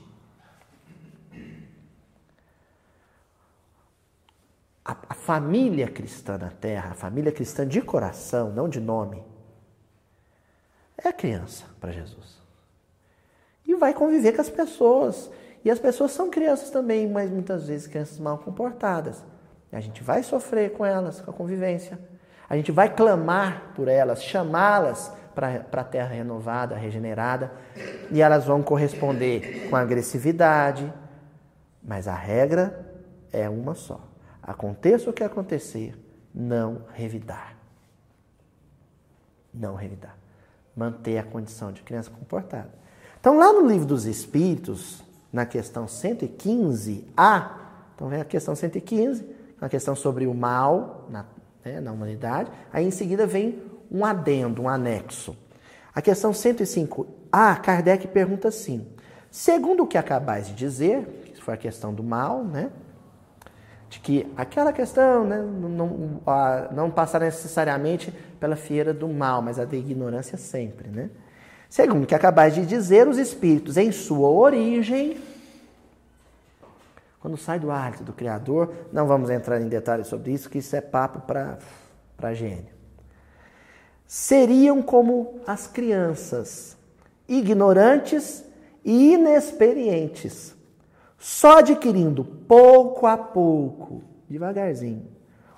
a, 4.86 4.98
a 5.10 5.14
família 5.14 5.88
cristã 5.88 6.38
na 6.38 6.50
terra, 6.50 6.92
a 6.92 6.96
família 6.96 7.32
cristã 7.32 7.66
de 7.68 7.82
coração, 7.82 8.52
não 8.52 8.68
de 8.68 8.80
nome, 8.80 9.24
é 10.98 11.08
a 11.08 11.14
criança 11.14 11.66
para 11.80 11.92
Jesus. 11.92 12.42
E 13.66 13.76
vai 13.76 13.94
conviver 13.94 14.34
com 14.34 14.42
as 14.42 14.50
pessoas. 14.50 15.32
E 15.64 15.72
as 15.72 15.80
pessoas 15.80 16.12
são 16.12 16.30
crianças 16.30 16.70
também, 16.70 17.10
mas 17.10 17.32
muitas 17.32 17.68
vezes 17.68 17.88
crianças 17.88 18.20
mal 18.20 18.38
comportadas. 18.38 19.24
A 19.72 19.80
gente 19.80 20.04
vai 20.04 20.22
sofrer 20.22 20.74
com 20.74 20.86
elas, 20.86 21.22
com 21.22 21.32
a 21.32 21.34
convivência. 21.34 21.98
A 22.50 22.56
gente 22.56 22.72
vai 22.72 22.94
clamar 22.94 23.72
por 23.76 23.88
elas, 23.88 24.24
chamá-las 24.24 25.12
para 25.34 25.66
a 25.72 25.84
terra 25.84 26.10
renovada, 26.10 26.76
regenerada, 26.76 27.52
e 28.12 28.22
elas 28.22 28.46
vão 28.46 28.62
corresponder 28.62 29.68
com 29.70 29.76
agressividade, 29.76 30.92
mas 31.84 32.08
a 32.08 32.16
regra 32.16 32.86
é 33.32 33.50
uma 33.50 33.74
só. 33.74 34.00
Aconteça 34.42 35.10
o 35.10 35.14
que 35.14 35.24
acontecer, 35.24 35.98
não 36.34 36.84
revidar. 36.94 37.56
Não 39.54 39.76
revidar. 39.76 40.18
Manter 40.76 41.18
a 41.18 41.24
condição 41.24 41.72
de 41.72 41.82
criança 41.82 42.12
comportada. 42.12 42.70
Então, 43.20 43.38
lá 43.38 43.54
no 43.54 43.68
livro 43.68 43.88
dos 43.88 44.06
Espíritos, 44.06 45.04
na 45.32 45.46
questão 45.46 45.86
115a, 45.86 47.52
então 47.96 48.10
vem 48.10 48.22
a 48.22 48.26
questão 48.26 48.56
115, 48.56 49.26
a 49.62 49.70
questão 49.70 49.96
sobre 49.96 50.28
o 50.28 50.34
mal 50.34 51.08
na, 51.10 51.26
né, 51.64 51.80
na 51.80 51.92
humanidade. 51.92 52.52
Aí 52.72 52.86
em 52.86 52.92
seguida 52.92 53.26
vem 53.26 53.62
um 53.92 54.06
adendo, 54.06 54.64
um 54.64 54.70
anexo. 54.70 55.36
A 55.94 56.02
questão 56.02 56.32
105a, 56.32 57.60
Kardec 57.62 58.08
pergunta 58.08 58.48
assim: 58.48 58.88
segundo 59.30 59.84
o 59.84 59.88
que 59.88 59.98
acabais 59.98 60.48
de 60.48 60.54
dizer, 60.54 61.06
que 61.34 61.42
foi 61.42 61.54
a 61.54 61.58
questão 61.58 61.94
do 61.94 62.04
mal, 62.04 62.44
né? 62.44 62.70
De 63.90 64.00
que 64.00 64.28
aquela 64.36 64.74
questão 64.74 65.24
né, 65.24 65.40
não, 65.40 66.22
a, 66.26 66.70
não 66.72 66.90
passar 66.90 67.20
necessariamente 67.20 68.12
pela 68.40 68.56
fieira 68.56 68.92
do 68.92 69.08
mal, 69.08 69.42
mas 69.42 69.60
a 69.60 69.66
da 69.66 69.78
ignorância 69.78 70.38
sempre, 70.38 70.90
né? 70.90 71.10
Segundo 71.70 72.04
o 72.04 72.08
que 72.08 72.16
acabais 72.16 72.54
de 72.54 72.66
dizer, 72.66 73.08
os 73.08 73.18
espíritos 73.18 73.78
em 73.78 73.92
sua 73.92 74.30
origem 74.30 75.18
quando 77.24 77.38
sai 77.38 77.58
do 77.58 77.72
hálito 77.72 78.04
do 78.04 78.12
Criador, 78.12 78.74
não 78.92 79.08
vamos 79.08 79.30
entrar 79.30 79.62
em 79.62 79.70
detalhes 79.70 80.08
sobre 80.08 80.34
isso, 80.34 80.50
que 80.50 80.58
isso 80.58 80.76
é 80.76 80.82
papo 80.82 81.22
para 81.22 82.34
gênio. 82.34 82.74
Seriam 84.06 84.82
como 84.82 85.40
as 85.48 85.66
crianças, 85.66 86.76
ignorantes 87.26 88.44
e 88.84 89.14
inexperientes, 89.14 90.54
só 91.18 91.60
adquirindo 91.60 92.26
pouco 92.26 93.08
a 93.08 93.16
pouco, 93.16 94.04
devagarzinho, 94.30 95.08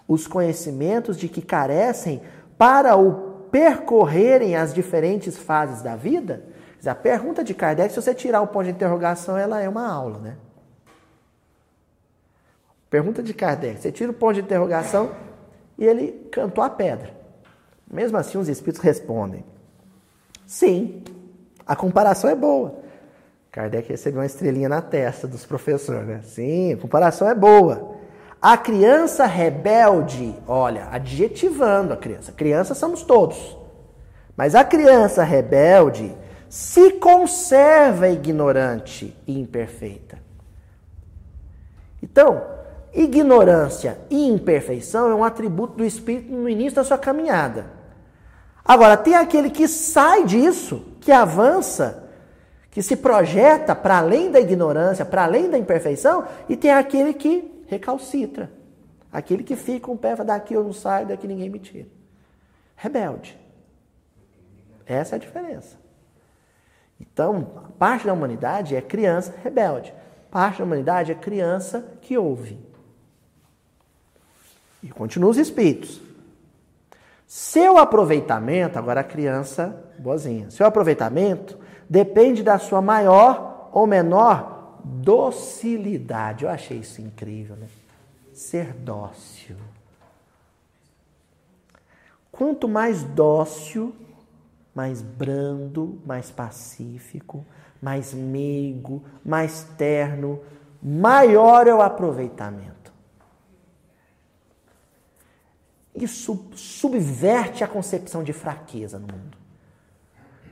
os 0.07 0.27
conhecimentos 0.27 1.17
de 1.17 1.27
que 1.27 1.41
carecem 1.41 2.21
para 2.59 2.95
o 2.95 3.47
percorrerem 3.49 4.55
as 4.55 4.71
diferentes 4.71 5.35
fases 5.35 5.81
da 5.81 5.95
vida. 5.95 6.45
A 6.85 6.93
pergunta 6.93 7.43
de 7.43 7.55
Kardec, 7.55 7.91
se 7.91 7.99
você 7.99 8.13
tirar 8.13 8.41
o 8.41 8.47
ponto 8.49 8.65
de 8.65 8.69
interrogação, 8.69 9.35
ela 9.35 9.59
é 9.59 9.67
uma 9.67 9.91
aula, 9.91 10.19
né? 10.19 10.37
Pergunta 12.95 13.21
de 13.21 13.33
Kardec. 13.33 13.81
Você 13.81 13.91
tira 13.91 14.09
o 14.09 14.13
ponto 14.13 14.35
de 14.35 14.39
interrogação 14.39 15.11
e 15.77 15.83
ele 15.83 16.13
cantou 16.31 16.63
a 16.63 16.69
pedra. 16.69 17.11
Mesmo 17.91 18.17
assim, 18.17 18.37
os 18.37 18.47
espíritos 18.47 18.81
respondem: 18.81 19.43
sim, 20.45 21.03
a 21.67 21.75
comparação 21.75 22.29
é 22.29 22.35
boa. 22.35 22.79
Kardec 23.51 23.89
recebeu 23.89 24.21
uma 24.21 24.25
estrelinha 24.25 24.69
na 24.69 24.81
testa 24.81 25.27
dos 25.27 25.45
professores, 25.45 26.07
né? 26.07 26.21
Sim, 26.23 26.71
a 26.71 26.77
comparação 26.77 27.27
é 27.27 27.35
boa. 27.35 27.97
A 28.41 28.55
criança 28.55 29.25
rebelde, 29.25 30.33
olha, 30.47 30.87
adjetivando 30.89 31.91
a 31.91 31.97
criança. 31.97 32.31
Criança 32.31 32.73
somos 32.73 33.03
todos. 33.03 33.57
Mas 34.37 34.55
a 34.55 34.63
criança 34.63 35.21
rebelde 35.21 36.15
se 36.47 36.91
conserva 36.91 38.07
ignorante 38.07 39.13
e 39.27 39.37
imperfeita. 39.37 40.17
Então, 42.01 42.54
Ignorância 42.95 43.99
e 44.09 44.25
imperfeição 44.25 45.11
é 45.11 45.13
um 45.13 45.23
atributo 45.23 45.75
do 45.75 45.83
espírito 45.83 46.31
no 46.31 46.47
início 46.47 46.77
da 46.77 46.83
sua 46.85 46.97
caminhada. 46.97 47.65
Agora, 48.63 48.95
tem 48.95 49.15
aquele 49.15 49.49
que 49.49 49.67
sai 49.67 50.23
disso, 50.23 50.81
que 51.01 51.11
avança, 51.11 52.09
que 52.71 52.81
se 52.81 52.95
projeta 52.95 53.75
para 53.75 53.97
além 53.97 54.31
da 54.31 54.39
ignorância, 54.39 55.03
para 55.03 55.25
além 55.25 55.49
da 55.49 55.57
imperfeição, 55.57 56.25
e 56.47 56.55
tem 56.55 56.71
aquele 56.71 57.13
que 57.13 57.63
recalcitra. 57.67 58.49
Aquele 59.11 59.43
que 59.43 59.57
fica 59.57 59.91
um 59.91 59.97
pé, 59.97 60.15
daqui 60.15 60.53
eu 60.53 60.63
não 60.63 60.73
saio, 60.73 61.07
daqui 61.07 61.27
ninguém 61.27 61.49
me 61.49 61.59
tira. 61.59 61.87
Rebelde. 62.77 63.37
Essa 64.85 65.15
é 65.15 65.17
a 65.17 65.19
diferença. 65.19 65.77
Então, 66.99 67.65
parte 67.77 68.05
da 68.05 68.13
humanidade 68.13 68.75
é 68.75 68.81
criança 68.81 69.33
rebelde. 69.43 69.93
Parte 70.31 70.59
da 70.59 70.63
humanidade 70.63 71.11
é 71.11 71.15
criança 71.15 71.85
que 72.01 72.17
ouve. 72.17 72.57
E 74.85 74.89
continua 74.89 75.31
os 75.31 75.37
espíritos. 75.37 75.99
Seu 77.25 77.79
aproveitamento, 77.79 78.77
agora 78.77 79.01
a 79.01 79.03
criança 79.03 79.83
boazinha, 79.97 80.51
seu 80.51 80.63
aproveitamento 80.63 81.57
depende 81.89 82.43
da 82.43 82.59
sua 82.59 82.83
maior 82.83 83.71
ou 83.73 83.87
menor 83.87 84.79
docilidade. 84.83 86.45
Eu 86.45 86.51
achei 86.51 86.77
isso 86.77 87.01
incrível, 87.01 87.55
né? 87.55 87.67
Ser 88.31 88.73
dócil. 88.73 89.55
Quanto 92.31 92.67
mais 92.67 93.01
dócil, 93.03 93.95
mais 94.75 95.01
brando, 95.01 95.99
mais 96.05 96.29
pacífico, 96.29 97.43
mais 97.81 98.13
meigo, 98.13 99.03
mais 99.25 99.63
terno, 99.77 100.41
maior 100.83 101.67
é 101.67 101.73
o 101.73 101.81
aproveitamento. 101.81 102.74
Isso 105.95 106.47
subverte 106.55 107.63
a 107.63 107.67
concepção 107.67 108.21
de 108.21 108.33
fraqueza 108.33 108.99
no 108.99 109.07
mundo. 109.07 109.37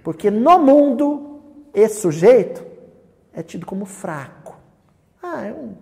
Porque 0.02 0.32
no 0.32 0.58
mundo, 0.60 1.42
esse 1.74 2.02
sujeito 2.02 2.64
é 3.34 3.44
tido 3.44 3.66
como 3.66 3.86
fraco. 3.86 4.56
Ah, 5.22 5.46
é 5.46 5.54
um. 5.54 5.76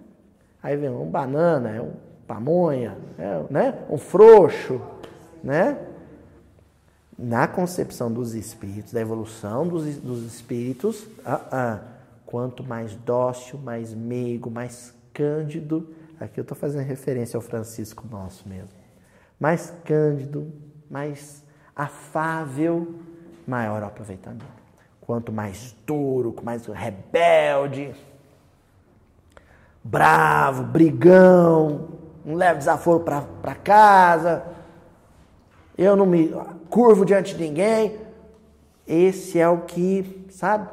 Aí 0.63 0.75
vem 0.75 0.89
um 0.89 1.09
banana, 1.09 1.69
é 1.69 1.81
um 1.81 1.93
pamonha, 2.27 2.97
é, 3.19 3.43
né? 3.51 3.85
um 3.89 3.97
frouxo. 3.97 4.81
Né? 5.43 5.77
Na 7.17 7.47
concepção 7.47 8.11
dos 8.11 8.33
espíritos, 8.33 8.93
da 8.93 9.01
evolução 9.01 9.67
dos, 9.67 9.97
dos 9.97 10.23
espíritos, 10.23 11.07
ah, 11.23 11.41
ah, 11.51 11.79
quanto 12.25 12.63
mais 12.63 12.95
dócil, 12.95 13.59
mais 13.59 13.93
meigo, 13.93 14.49
mais 14.49 14.93
cândido. 15.13 15.93
Aqui 16.19 16.39
eu 16.39 16.43
estou 16.43 16.57
fazendo 16.57 16.83
referência 16.83 17.38
ao 17.38 17.41
Francisco 17.41 18.07
nosso 18.09 18.47
mesmo 18.47 18.80
mais 19.41 19.73
cândido, 19.84 20.53
mais 20.88 21.43
afável, 21.76 22.93
maior 23.47 23.81
o 23.81 23.85
aproveitamento. 23.85 24.45
Quanto 25.01 25.31
mais 25.31 25.76
duro, 25.84 26.35
mais 26.43 26.68
rebelde, 26.68 27.91
bravo, 29.84 30.61
brigão, 30.61 31.89
não 32.23 32.35
leva 32.35 32.59
desaforo 32.59 33.03
para 33.03 33.55
casa, 33.55 34.45
eu 35.76 35.95
não 35.95 36.05
me 36.05 36.31
curvo 36.69 37.03
diante 37.03 37.35
de 37.35 37.43
ninguém. 37.43 37.99
Esse 38.85 39.39
é 39.39 39.49
o 39.49 39.61
que, 39.61 40.27
sabe? 40.30 40.69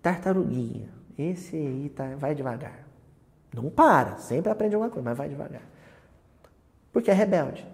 Tartaruguinha. 0.00 0.88
Esse 1.18 1.54
aí 1.54 1.92
tá, 1.94 2.14
vai 2.16 2.34
devagar. 2.34 2.86
Não 3.52 3.68
para, 3.68 4.16
sempre 4.16 4.50
aprende 4.50 4.74
alguma 4.74 4.90
coisa, 4.90 5.06
mas 5.06 5.18
vai 5.18 5.28
devagar. 5.28 5.77
Porque 6.98 7.12
é 7.12 7.14
rebelde. 7.14 7.64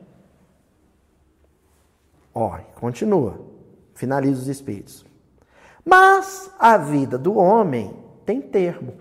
Ó, 2.35 2.59
continua. 2.75 3.41
Finaliza 3.95 4.43
os 4.43 4.49
espíritos. 4.49 5.03
Mas 5.83 6.51
a 6.59 6.77
vida 6.77 7.17
do 7.17 7.35
homem 7.37 7.97
tem 8.27 8.43
termo, 8.43 8.93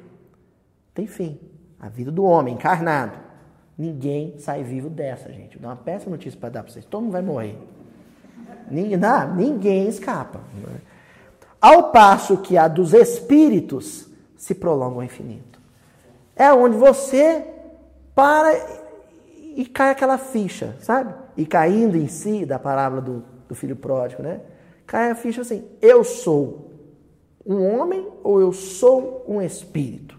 tem 0.93 1.07
fim. 1.07 1.41
A 1.77 1.89
vida 1.89 2.09
do 2.09 2.23
homem 2.23 2.53
encarnado. 2.53 3.19
Ninguém 3.77 4.39
sai 4.39 4.63
vivo 4.63 4.89
dessa, 4.89 5.29
gente. 5.29 5.59
Dar 5.59 5.67
uma 5.67 5.75
péssima 5.75 6.11
notícia 6.11 6.39
para 6.39 6.47
dar 6.47 6.63
para 6.63 6.71
vocês. 6.71 6.85
Todo 6.85 7.01
mundo 7.01 7.11
vai 7.11 7.21
morrer. 7.21 7.57
Ninguém, 8.71 8.95
não, 8.95 9.35
ninguém 9.35 9.89
escapa. 9.89 10.39
Ao 11.59 11.91
passo 11.91 12.37
que 12.37 12.57
a 12.57 12.69
dos 12.69 12.93
espíritos 12.93 14.07
se 14.37 14.55
prolonga 14.55 14.95
ao 14.95 15.03
infinito. 15.03 15.59
É 16.33 16.53
onde 16.53 16.77
você 16.77 17.45
para 18.15 18.82
e 19.55 19.65
cai 19.65 19.91
aquela 19.91 20.17
ficha, 20.17 20.75
sabe? 20.79 21.13
E 21.37 21.45
caindo 21.45 21.97
em 21.97 22.07
si, 22.07 22.45
da 22.45 22.59
palavra 22.59 23.01
do, 23.01 23.23
do 23.47 23.55
filho 23.55 23.75
pródigo, 23.75 24.23
né? 24.23 24.41
Cai 24.85 25.11
a 25.11 25.15
ficha 25.15 25.41
assim: 25.41 25.67
eu 25.81 26.03
sou 26.03 26.71
um 27.45 27.63
homem 27.63 28.07
ou 28.23 28.39
eu 28.39 28.51
sou 28.51 29.25
um 29.27 29.41
espírito? 29.41 30.17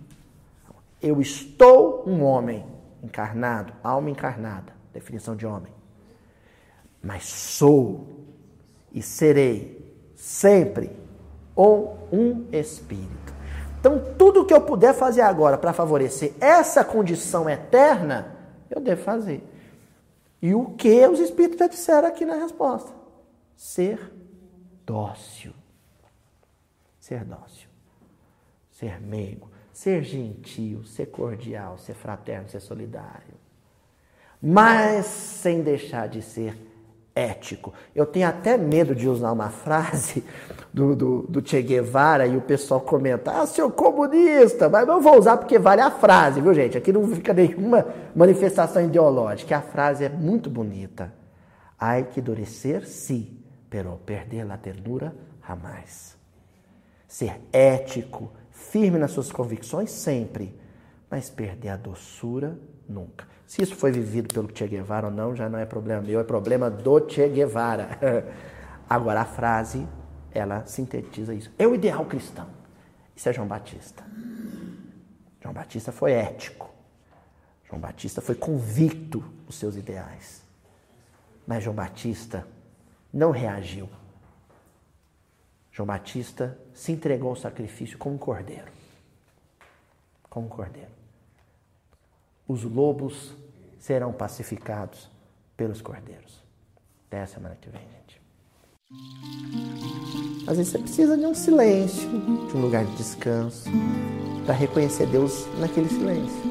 Eu 1.01 1.21
estou 1.21 2.05
um 2.07 2.23
homem 2.23 2.65
encarnado, 3.03 3.73
alma 3.83 4.11
encarnada, 4.11 4.73
definição 4.93 5.37
de 5.37 5.47
homem. 5.47 5.73
Mas 7.03 7.25
sou 7.25 8.07
e 8.93 9.03
serei 9.03 9.85
sempre 10.15 10.91
ou 11.55 12.09
um 12.11 12.47
espírito. 12.53 13.35
Então, 13.79 14.03
tudo 14.17 14.47
que 14.47 14.55
eu 14.55 14.63
puder 14.63 14.95
fazer 14.95 15.21
agora 15.21 15.59
para 15.59 15.75
favorecer 15.75 16.33
essa 16.41 16.83
condição 16.83 17.51
eterna, 17.51 18.34
eu 18.71 18.81
devo 18.81 19.03
fazer. 19.03 19.43
E 20.41 20.55
o 20.55 20.67
que 20.75 21.07
os 21.07 21.21
Espíritos 21.21 21.59
já 21.59 21.67
disseram 21.67 22.09
aqui 22.09 22.25
na 22.25 22.37
resposta? 22.37 22.93
Ser 23.57 24.13
dócil. 24.85 25.53
Ser 27.01 27.25
dócil. 27.25 27.69
Ser 28.71 29.01
meigo. 29.01 29.51
Ser 29.73 30.03
gentil. 30.03 30.85
Ser 30.85 31.07
cordial. 31.07 31.79
Ser 31.79 31.95
fraterno. 31.95 32.49
Ser 32.49 32.61
solidário. 32.61 33.35
Mas 34.41 35.07
sem 35.07 35.63
deixar 35.63 36.09
de 36.09 36.21
ser 36.21 36.55
ético. 37.15 37.73
Eu 37.95 38.05
tenho 38.05 38.29
até 38.29 38.57
medo 38.57 38.95
de 38.95 39.09
usar 39.09 39.31
uma 39.33 39.49
frase 39.49 40.25
do, 40.73 40.97
do, 40.97 41.23
do 41.23 41.49
Che 41.49 41.63
Guevara 41.63 42.27
e 42.27 42.37
o 42.37 42.41
pessoal 42.41 42.81
comentar, 42.81 43.41
ah, 43.41 43.47
seu 43.47 43.71
comunista, 43.71 44.69
mas 44.69 44.87
não 44.87 45.01
vou 45.01 45.19
usar 45.19 45.37
porque 45.37 45.59
vale 45.59 45.81
a 45.81 45.91
frase, 45.91 46.41
viu 46.41 46.53
gente? 46.53 46.77
Aqui 46.77 46.93
não 46.93 47.07
fica 47.09 47.33
nenhuma 47.33 47.87
manifestação 48.15 48.85
ideológica, 48.85 49.57
a 49.57 49.63
frase 49.63 50.05
é 50.05 50.09
muito 50.09 50.51
bonita. 50.51 51.13
Ai 51.79 52.05
que 52.05 52.21
endurecer, 52.21 52.87
sim, 52.87 53.39
pero 53.71 54.01
perder 54.05 54.51
a 54.51 54.57
ternura, 54.57 55.15
jamais. 55.47 56.17
Ser 57.07 57.41
ético, 57.53 58.33
firme 58.51 58.99
nas 58.99 59.13
suas 59.13 59.31
convicções, 59.31 59.91
sempre, 59.93 60.59
mas 61.09 61.31
perder 61.31 61.69
a 61.69 61.77
doçura, 61.77 62.59
nunca. 62.89 63.34
Se 63.55 63.63
isso 63.63 63.77
foi 63.77 63.93
vivido 63.93 64.35
pelo 64.35 64.51
Che 64.53 64.67
Guevara 64.67 65.07
ou 65.07 65.13
não, 65.13 65.37
já 65.37 65.49
não 65.49 65.61
é 65.61 65.65
problema 65.65 66.03
meu, 66.03 66.19
é 66.19 66.25
problema 66.25 66.69
do 66.69 67.09
Che 67.09 67.29
Guevara. 67.29 68.01
Agora, 68.91 69.21
a 69.21 69.25
frase, 69.25 69.87
ela 70.33 70.67
sintetiza 70.67 71.33
isso. 71.33 71.53
É 71.57 71.65
o 71.65 71.73
ideal 71.73 72.05
cristão. 72.05 72.49
Isso 73.15 73.29
é 73.29 73.33
João 73.33 73.47
Batista. 73.47 74.03
João 75.41 75.55
Batista 75.55 75.93
foi 75.93 76.11
ético. 76.15 76.69
João 77.69 77.81
Batista 77.81 78.21
foi 78.21 78.35
convicto 78.35 79.25
nos 79.47 79.55
seus 79.55 79.77
ideais. 79.77 80.43
Mas 81.47 81.63
João 81.63 81.77
Batista 81.77 82.45
não 83.13 83.31
reagiu. 83.31 83.89
João 85.71 85.87
Batista 85.87 86.59
se 86.73 86.91
entregou 86.91 87.31
ao 87.31 87.37
sacrifício 87.37 87.97
como 87.99 88.17
um 88.17 88.19
cordeiro. 88.19 88.73
Como 90.29 90.47
um 90.47 90.51
cordeiro 90.51 91.05
os 92.47 92.63
lobos 92.63 93.35
serão 93.85 94.15
pacificados 94.15 95.11
pelos 95.59 95.83
cordeiros. 95.83 96.43
Até 97.07 97.21
a 97.21 97.27
semana 97.27 97.55
que 97.61 97.69
vem, 97.69 97.83
gente. 97.83 98.23
Às 100.47 100.57
vezes 100.57 100.73
você 100.73 100.79
precisa 100.79 101.19
de 101.19 101.27
um 101.27 101.35
silêncio, 101.35 102.09
de 102.49 102.57
um 102.57 102.63
lugar 102.63 102.87
de 102.87 102.97
descanso, 102.97 103.69
para 104.47 104.55
reconhecer 104.55 105.07
Deus 105.09 105.47
naquele 105.59 105.91
silêncio. 105.91 106.43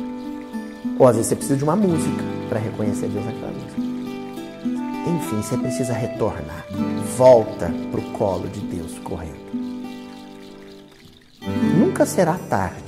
Ou 0.99 1.07
às 1.07 1.15
vezes 1.15 1.29
você 1.29 1.35
precisa 1.35 1.57
de 1.57 1.63
uma 1.63 1.75
música 1.75 2.23
para 2.49 2.59
reconhecer 2.59 3.07
Deus 3.07 3.25
naquela 3.25 3.51
música. 3.51 3.81
Enfim, 5.09 5.41
você 5.41 5.57
precisa 5.57 5.93
retornar. 5.93 6.67
Volta 7.17 7.71
para 7.89 7.99
o 7.99 8.11
colo 8.11 8.47
de 8.47 8.59
Deus 8.59 8.99
correndo. 8.99 9.41
Nunca 11.79 12.05
será 12.05 12.37
tarde 12.37 12.82